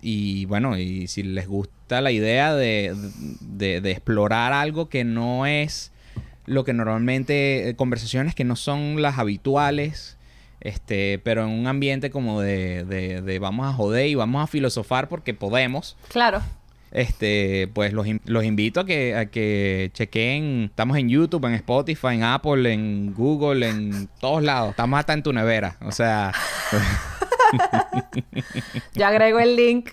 y 0.00 0.44
bueno, 0.46 0.78
y 0.78 1.08
si 1.08 1.22
les 1.22 1.46
gusta 1.46 2.00
la 2.00 2.12
idea 2.12 2.54
de, 2.54 2.94
explorar 3.84 4.52
algo 4.52 4.88
que 4.88 5.04
no 5.04 5.46
es 5.46 5.92
lo 6.46 6.64
que 6.64 6.72
normalmente, 6.72 7.68
eh, 7.68 7.76
conversaciones 7.76 8.34
que 8.34 8.44
no 8.44 8.56
son 8.56 9.02
las 9.02 9.18
habituales, 9.18 10.16
este, 10.60 11.20
pero 11.22 11.44
en 11.44 11.50
un 11.50 11.66
ambiente 11.66 12.10
como 12.10 12.40
de, 12.40 12.84
de, 12.84 13.38
vamos 13.38 13.66
a 13.66 13.72
joder 13.72 14.08
y 14.08 14.14
vamos 14.14 14.42
a 14.42 14.46
filosofar 14.46 15.08
porque 15.08 15.34
podemos. 15.34 15.96
Claro. 16.08 16.42
Este, 16.92 17.70
pues 17.72 17.92
los, 17.92 18.06
los 18.24 18.44
invito 18.44 18.80
a 18.80 18.86
que, 18.86 19.16
a 19.16 19.26
que 19.26 19.90
chequen. 19.94 20.64
Estamos 20.70 20.96
en 20.96 21.08
YouTube, 21.08 21.44
en 21.46 21.54
Spotify, 21.54 22.08
en 22.14 22.24
Apple, 22.24 22.72
en 22.72 23.14
Google, 23.14 23.68
en 23.68 24.08
todos 24.20 24.42
lados. 24.42 24.70
Estamos 24.70 24.98
hasta 24.98 25.12
en 25.12 25.22
tu 25.22 25.32
nevera. 25.32 25.76
O 25.82 25.92
sea. 25.92 26.32
Yo 28.94 29.06
agrego 29.06 29.38
el 29.38 29.56
link 29.56 29.90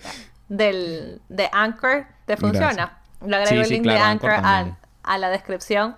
del, 0.48 1.20
de 1.28 1.48
Anchor. 1.52 2.06
¿Te 2.26 2.36
funciona? 2.36 2.98
Lo 3.24 3.36
agrego 3.36 3.62
el 3.62 3.68
link 3.68 3.84
de 3.84 3.98
Anchor, 3.98 4.30
a, 4.30 5.18
la 5.18 5.30
descripción. 5.30 5.96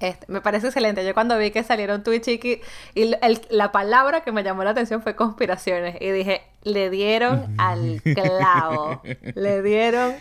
Este, 0.00 0.26
me 0.30 0.40
parece 0.40 0.68
excelente. 0.68 1.04
Yo 1.04 1.14
cuando 1.14 1.36
vi 1.38 1.50
que 1.50 1.62
salieron 1.62 2.02
Twitch 2.02 2.28
y, 2.28 2.60
y 2.94 3.14
la 3.50 3.72
palabra 3.72 4.22
que 4.22 4.32
me 4.32 4.42
llamó 4.42 4.64
la 4.64 4.70
atención 4.70 5.02
fue 5.02 5.14
conspiraciones. 5.14 5.96
Y 6.00 6.10
dije, 6.10 6.42
le 6.62 6.90
dieron 6.90 7.54
al 7.58 8.00
clavo. 8.02 9.02
le 9.34 9.62
dieron 9.62 10.14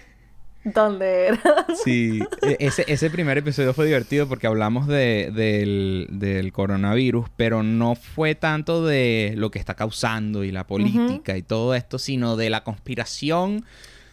¿Dónde 0.63 1.28
era? 1.28 1.65
Sí, 1.84 2.19
e, 2.43 2.57
ese, 2.59 2.86
ese 2.88 3.09
primer 3.09 3.38
episodio 3.38 3.74
fue 3.74 3.86
divertido 3.86 4.28
porque 4.28 4.45
hablamos 4.45 4.88
de, 4.88 5.32
del, 5.34 6.07
del 6.11 6.51
coronavirus, 6.51 7.30
pero 7.36 7.63
no 7.63 7.95
fue 7.95 8.36
tanto 8.36 8.86
de 8.86 9.34
lo 9.36 9.49
que 9.49 9.57
está 9.57 9.74
causando 9.74 10.43
y 10.43 10.51
la 10.51 10.67
política 10.67 11.36
y 11.36 11.41
todo 11.41 11.74
esto, 11.74 11.97
sino 11.97 12.38
de 12.38 12.49
la 12.51 12.63
conspiración 12.63 13.65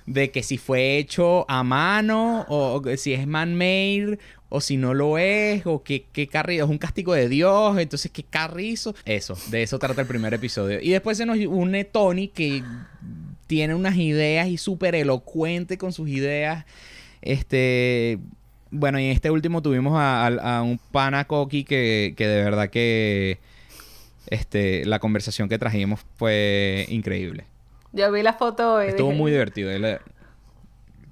de 0.08 0.30
que 0.30 0.42
si 0.42 0.56
fue 0.56 0.96
hecho 0.96 1.44
a 1.48 1.62
mano 1.62 2.46
o, 2.48 2.82
si 2.96 3.12
es 3.12 3.26
man-made 3.26 4.18
o 4.48 4.60
si 4.62 4.78
no 4.78 4.94
lo 4.94 5.18
es 5.18 5.66
o 5.66 5.82
que, 5.82 6.06
que 6.12 6.26
carrizo 6.26 6.64
es 6.64 6.70
un 6.70 6.78
castigo 6.78 7.12
de 7.12 7.28
Dios, 7.28 7.78
entonces 7.78 8.10
qué 8.10 8.22
carrizo. 8.22 8.94
Eso, 9.04 9.36
de 9.50 9.62
eso 9.62 9.78
trata 9.78 10.00
el 10.00 10.06
primer 10.06 10.32
episodio. 10.32 10.80
Y 10.80 10.90
después 10.90 11.18
se 11.18 11.26
nos 11.26 11.36
une 11.38 11.84
Tony 11.84 12.28
que 12.28 12.62
tiene 13.46 13.74
unas 13.74 13.96
ideas 13.96 14.48
y 14.48 14.56
súper 14.56 14.94
elocuente 14.94 15.76
con 15.76 15.92
sus 15.92 16.08
ideas. 16.08 16.64
Este, 17.20 18.18
bueno, 18.70 18.98
y 18.98 19.04
en 19.04 19.10
este 19.10 19.30
último 19.30 19.60
tuvimos 19.60 19.92
a, 19.96 20.62
un 20.62 20.80
pana 20.90 21.26
Coqui 21.26 21.64
que, 21.64 22.14
que, 22.16 22.26
de 22.26 22.44
verdad 22.44 22.70
que 22.70 23.38
este, 24.28 24.86
la 24.86 25.00
conversación 25.00 25.50
que 25.50 25.58
trajimos 25.58 26.00
fue 26.16 26.86
increíble. 26.88 27.44
Yo 27.92 28.10
vi 28.12 28.22
la 28.22 28.34
foto 28.34 28.82
y 28.84 28.88
Estuvo 28.88 29.12
muy 29.12 29.30
divertido. 29.30 29.70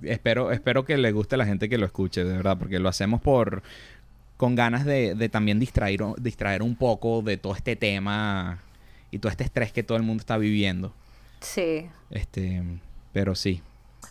espero, 0.03 0.53
espero 0.53 0.85
que 0.85 0.97
le 0.97 1.13
guste 1.13 1.37
a 1.37 1.39
la 1.39 1.47
gente 1.47 1.69
que 1.69 1.79
lo 1.79 1.87
escuche, 1.87 2.25
de 2.25 2.37
verdad, 2.37 2.59
porque 2.59 2.79
lo 2.79 2.89
hacemos 2.89 3.21
por 3.21 3.63
con 4.37 4.55
ganas 4.55 4.85
de, 4.85 5.15
de 5.15 5.29
también 5.29 5.59
distraer, 5.59 6.01
distraer 6.19 6.63
un 6.63 6.77
poco 6.77 7.23
de 7.23 7.39
todo 7.39 7.55
este 7.55 7.75
tema 7.75 8.59
y 9.11 9.19
todo 9.19 9.31
este 9.31 9.45
estrés 9.45 9.73
que 9.73 9.83
todo 9.83 9.97
el 9.97 10.05
mundo 10.05 10.21
está 10.21 10.37
viviendo. 10.37 10.93
Sí. 11.41 11.89
Este, 12.11 12.63
pero 13.13 13.35
sí. 13.35 13.63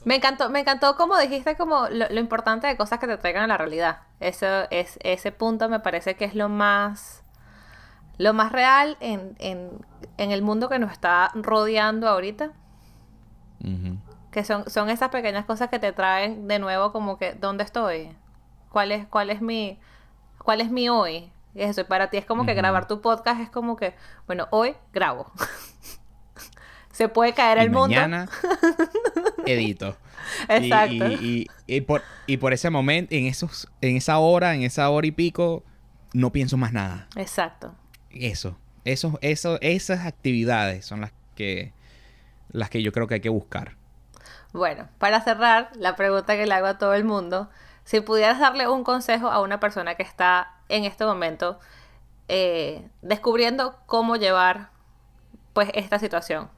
Me 0.03 0.15
encantó, 0.15 0.49
me 0.49 0.59
encantó 0.59 0.95
como 0.95 1.17
dijiste 1.17 1.55
como 1.55 1.87
lo, 1.89 2.19
importante 2.19 2.67
de 2.67 2.77
cosas 2.77 2.99
que 2.99 3.07
te 3.07 3.17
traigan 3.17 3.43
a 3.43 3.47
la 3.47 3.57
realidad. 3.57 3.99
Eso 4.19 4.69
es, 4.71 4.99
ese 5.03 5.31
punto 5.31 5.69
me 5.69 5.79
parece 5.79 6.15
que 6.15 6.25
es 6.25 6.35
lo 6.35 6.49
más, 6.49 7.23
lo 8.17 8.33
más 8.33 8.51
real 8.51 8.97
en, 8.99 9.35
en, 9.39 9.69
en 10.17 10.31
el 10.31 10.41
mundo 10.41 10.69
que 10.69 10.79
nos 10.79 10.91
está 10.91 11.31
rodeando 11.35 12.07
ahorita. 12.07 12.51
Que 14.31 14.43
son, 14.43 14.69
son 14.69 14.89
esas 14.89 15.09
pequeñas 15.09 15.45
cosas 15.45 15.69
que 15.69 15.79
te 15.79 15.91
traen 15.91 16.47
de 16.47 16.59
nuevo 16.59 16.91
como 16.91 17.17
que, 17.17 17.33
¿dónde 17.33 17.63
estoy? 17.63 18.15
¿Cuál 18.69 18.91
es, 18.91 19.07
cuál 19.07 19.31
es 19.31 19.41
mi, 19.41 19.79
cuál 20.37 20.61
es 20.61 20.69
mi 20.69 20.87
hoy? 20.89 21.31
eso, 21.55 21.81
y 21.81 21.83
para 21.85 22.09
ti 22.09 22.17
es 22.17 22.25
como 22.25 22.45
que 22.45 22.53
grabar 22.53 22.87
tu 22.87 23.01
podcast 23.01 23.39
es 23.39 23.49
como 23.49 23.75
que, 23.75 23.95
bueno, 24.27 24.47
hoy 24.51 24.75
grabo. 24.93 25.31
se 26.91 27.07
puede 27.09 27.33
caer 27.33 27.57
el 27.57 27.71
mundo. 27.71 27.95
Mañana 27.95 28.29
edito. 29.45 29.97
Exacto. 30.49 31.05
Y, 31.07 31.81
por, 31.81 32.01
y 32.27 32.37
por 32.37 32.53
ese 32.53 32.69
momento, 32.69 33.15
en, 33.15 33.25
esos, 33.25 33.69
en 33.81 33.95
esa 33.97 34.17
hora, 34.19 34.53
en 34.53 34.63
esa 34.63 34.89
hora 34.89 35.07
y 35.07 35.11
pico, 35.11 35.63
no 36.13 36.31
pienso 36.31 36.57
más 36.57 36.73
nada. 36.73 37.07
Exacto. 37.15 37.73
Eso. 38.15 38.57
Eso, 38.85 39.17
eso, 39.21 39.57
esas 39.61 40.05
actividades 40.05 40.85
son 40.85 41.01
las 41.01 41.11
que, 41.35 41.73
las 42.51 42.69
que 42.69 42.83
yo 42.83 42.91
creo 42.91 43.07
que 43.07 43.15
hay 43.15 43.21
que 43.21 43.29
buscar. 43.29 43.75
Bueno, 44.53 44.87
para 44.99 45.21
cerrar, 45.21 45.71
la 45.75 45.95
pregunta 45.95 46.35
que 46.35 46.45
le 46.45 46.53
hago 46.53 46.67
a 46.67 46.77
todo 46.77 46.93
el 46.93 47.03
mundo, 47.03 47.49
si 47.83 48.01
pudieras 48.01 48.39
darle 48.39 48.67
un 48.67 48.83
consejo 48.83 49.29
a 49.29 49.41
una 49.41 49.59
persona 49.59 49.95
que 49.95 50.03
está 50.03 50.53
en 50.69 50.85
este 50.85 51.05
momento 51.05 51.59
eh, 52.27 52.87
descubriendo 53.01 53.77
cómo 53.85 54.15
llevar 54.15 54.69
pues 55.53 55.69
esta 55.73 55.99
situación, 55.99 56.49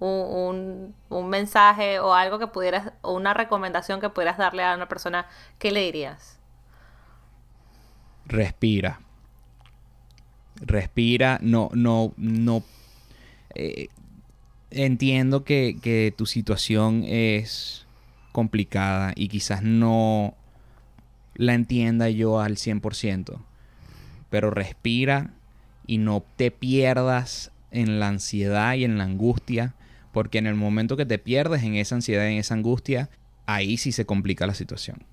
un, 0.00 0.94
mensaje 1.10 2.00
o 2.00 2.14
algo 2.14 2.38
que 2.38 2.46
pudieras, 2.46 2.92
o 3.02 3.12
una 3.12 3.34
recomendación 3.34 4.00
que 4.00 4.08
pudieras 4.08 4.38
darle 4.38 4.64
a 4.64 4.74
una 4.74 4.88
persona, 4.88 5.26
¿qué 5.58 5.70
le 5.70 5.80
dirías? 5.80 6.38
Respira. 8.26 9.00
Respira, 10.60 11.38
no, 11.42 11.70
no, 11.74 12.12
no. 12.16 12.62
Eh, 13.54 13.88
entiendo 14.70 15.44
que, 15.44 15.78
que 15.82 16.14
tu 16.16 16.26
situación 16.26 17.04
es 17.04 17.86
complicada 18.32 19.12
y 19.16 19.28
quizás 19.28 19.62
no 19.62 20.34
la 21.34 21.54
entienda 21.54 22.08
yo 22.10 22.40
al 22.40 22.56
100%. 22.56 23.40
Pero 24.28 24.50
respira 24.50 25.32
y 25.86 25.98
no 25.98 26.24
te 26.36 26.50
pierdas 26.50 27.50
en 27.70 27.98
la 27.98 28.08
ansiedad 28.08 28.74
y 28.74 28.84
en 28.84 28.98
la 28.98 29.04
angustia 29.04 29.74
porque 30.12 30.38
en 30.38 30.46
el 30.46 30.54
momento 30.54 30.96
que 30.96 31.06
te 31.06 31.18
pierdes 31.18 31.62
en 31.62 31.76
esa 31.76 31.94
ansiedad, 31.94 32.26
en 32.26 32.38
esa 32.38 32.54
angustia, 32.54 33.10
ahí 33.46 33.76
sí 33.76 33.92
se 33.92 34.06
complica 34.06 34.46
la 34.46 34.54
situación. 34.54 35.04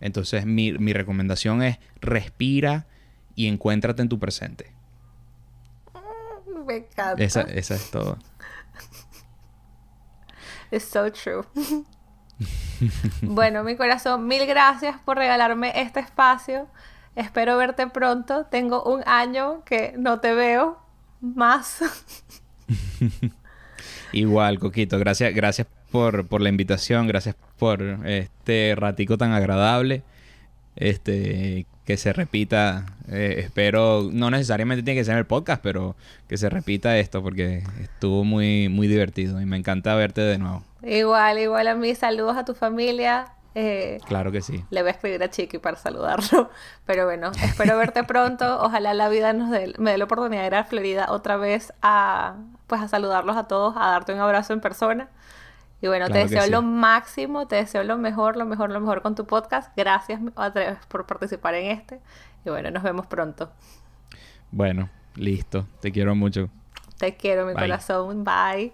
Entonces 0.00 0.44
mi, 0.44 0.72
recomendación 0.92 1.62
es 1.62 1.78
respira 2.00 2.86
y 3.34 3.46
encuéntrate 3.46 4.02
en 4.02 4.08
tu 4.08 4.18
presente. 4.18 4.66
Me 6.66 6.76
encanta. 6.76 7.22
Esa, 7.22 7.42
esa 7.42 7.74
es 7.74 7.90
todo. 7.90 8.18
Es 10.70 10.84
so 10.84 11.10
true. 11.10 11.44
bueno, 13.22 13.64
mi 13.64 13.76
corazón, 13.76 14.26
mil 14.26 14.46
gracias 14.46 14.98
por 15.04 15.16
regalarme 15.16 15.72
este 15.80 16.00
espacio. 16.00 16.68
Espero 17.16 17.56
verte 17.56 17.86
pronto. 17.88 18.46
Tengo 18.46 18.82
un 18.84 19.02
año 19.06 19.64
que 19.64 19.94
no 19.98 20.20
te 20.20 20.32
veo 20.32 20.78
más. 21.20 21.80
Igual, 24.12 24.58
Coquito, 24.58 24.98
gracias, 24.98 25.34
gracias 25.34 25.66
por, 25.90 26.40
la 26.40 26.48
invitación, 26.48 27.06
gracias 27.06 27.36
por 27.58 27.82
este 28.06 28.74
ratico 28.76 29.18
tan 29.18 29.32
agradable. 29.32 30.02
Este, 30.76 31.66
que 31.90 31.96
se 31.96 32.12
repita, 32.12 32.86
eh, 33.08 33.34
espero, 33.38 34.10
no 34.12 34.30
necesariamente 34.30 34.84
tiene 34.84 35.00
que 35.00 35.04
ser 35.04 35.14
en 35.14 35.18
el 35.18 35.26
podcast, 35.26 35.60
pero 35.60 35.96
que 36.28 36.38
se 36.38 36.48
repita 36.48 36.96
esto 36.98 37.20
porque 37.20 37.64
estuvo 37.80 38.22
muy, 38.22 38.68
muy 38.68 38.86
divertido 38.86 39.40
y 39.40 39.44
me 39.44 39.56
encanta 39.56 39.92
verte 39.96 40.20
de 40.20 40.38
nuevo. 40.38 40.62
Igual, 40.84 41.40
igual 41.40 41.66
a 41.66 41.74
mí, 41.74 41.92
saludos 41.96 42.36
a 42.36 42.44
tu 42.44 42.54
familia. 42.54 43.26
Eh, 43.56 43.98
claro 44.06 44.30
que 44.30 44.40
sí. 44.40 44.64
Le 44.70 44.82
voy 44.82 44.90
a 44.90 44.92
escribir 44.92 45.20
a 45.20 45.30
Chiqui 45.30 45.58
para 45.58 45.76
saludarlo. 45.78 46.48
Pero 46.86 47.06
bueno, 47.06 47.32
espero 47.42 47.76
verte 47.76 48.04
pronto. 48.04 48.62
Ojalá 48.62 48.94
la 48.94 49.08
vida 49.08 49.32
nos 49.32 49.50
dé, 49.50 49.74
me 49.78 49.90
dé 49.90 49.98
la 49.98 50.04
oportunidad 50.04 50.42
de 50.42 50.46
ir 50.46 50.54
a 50.54 50.62
Florida 50.62 51.06
otra 51.08 51.38
vez 51.38 51.72
a, 51.82 52.36
pues 52.68 52.80
a 52.80 52.86
saludarlos 52.86 53.36
a 53.36 53.48
todos, 53.48 53.74
a 53.76 53.90
darte 53.90 54.14
un 54.14 54.20
abrazo 54.20 54.52
en 54.52 54.60
persona. 54.60 55.08
Y 55.82 55.88
bueno, 55.88 56.08
te 56.08 56.18
deseo 56.18 56.46
lo 56.48 56.62
máximo, 56.62 57.46
te 57.46 57.56
deseo 57.56 57.82
lo 57.84 57.96
mejor, 57.96 58.36
lo 58.36 58.44
mejor, 58.44 58.70
lo 58.70 58.80
mejor 58.80 59.00
con 59.00 59.14
tu 59.14 59.26
podcast. 59.26 59.72
Gracias 59.76 60.20
por 60.88 61.06
participar 61.06 61.54
en 61.54 61.70
este. 61.70 62.00
Y 62.44 62.50
bueno, 62.50 62.70
nos 62.70 62.82
vemos 62.82 63.06
pronto. 63.06 63.50
Bueno, 64.50 64.90
listo. 65.14 65.66
Te 65.80 65.90
quiero 65.90 66.14
mucho. 66.14 66.50
Te 66.98 67.16
quiero, 67.16 67.46
mi 67.46 67.54
corazón. 67.54 68.24
Bye. 68.24 68.72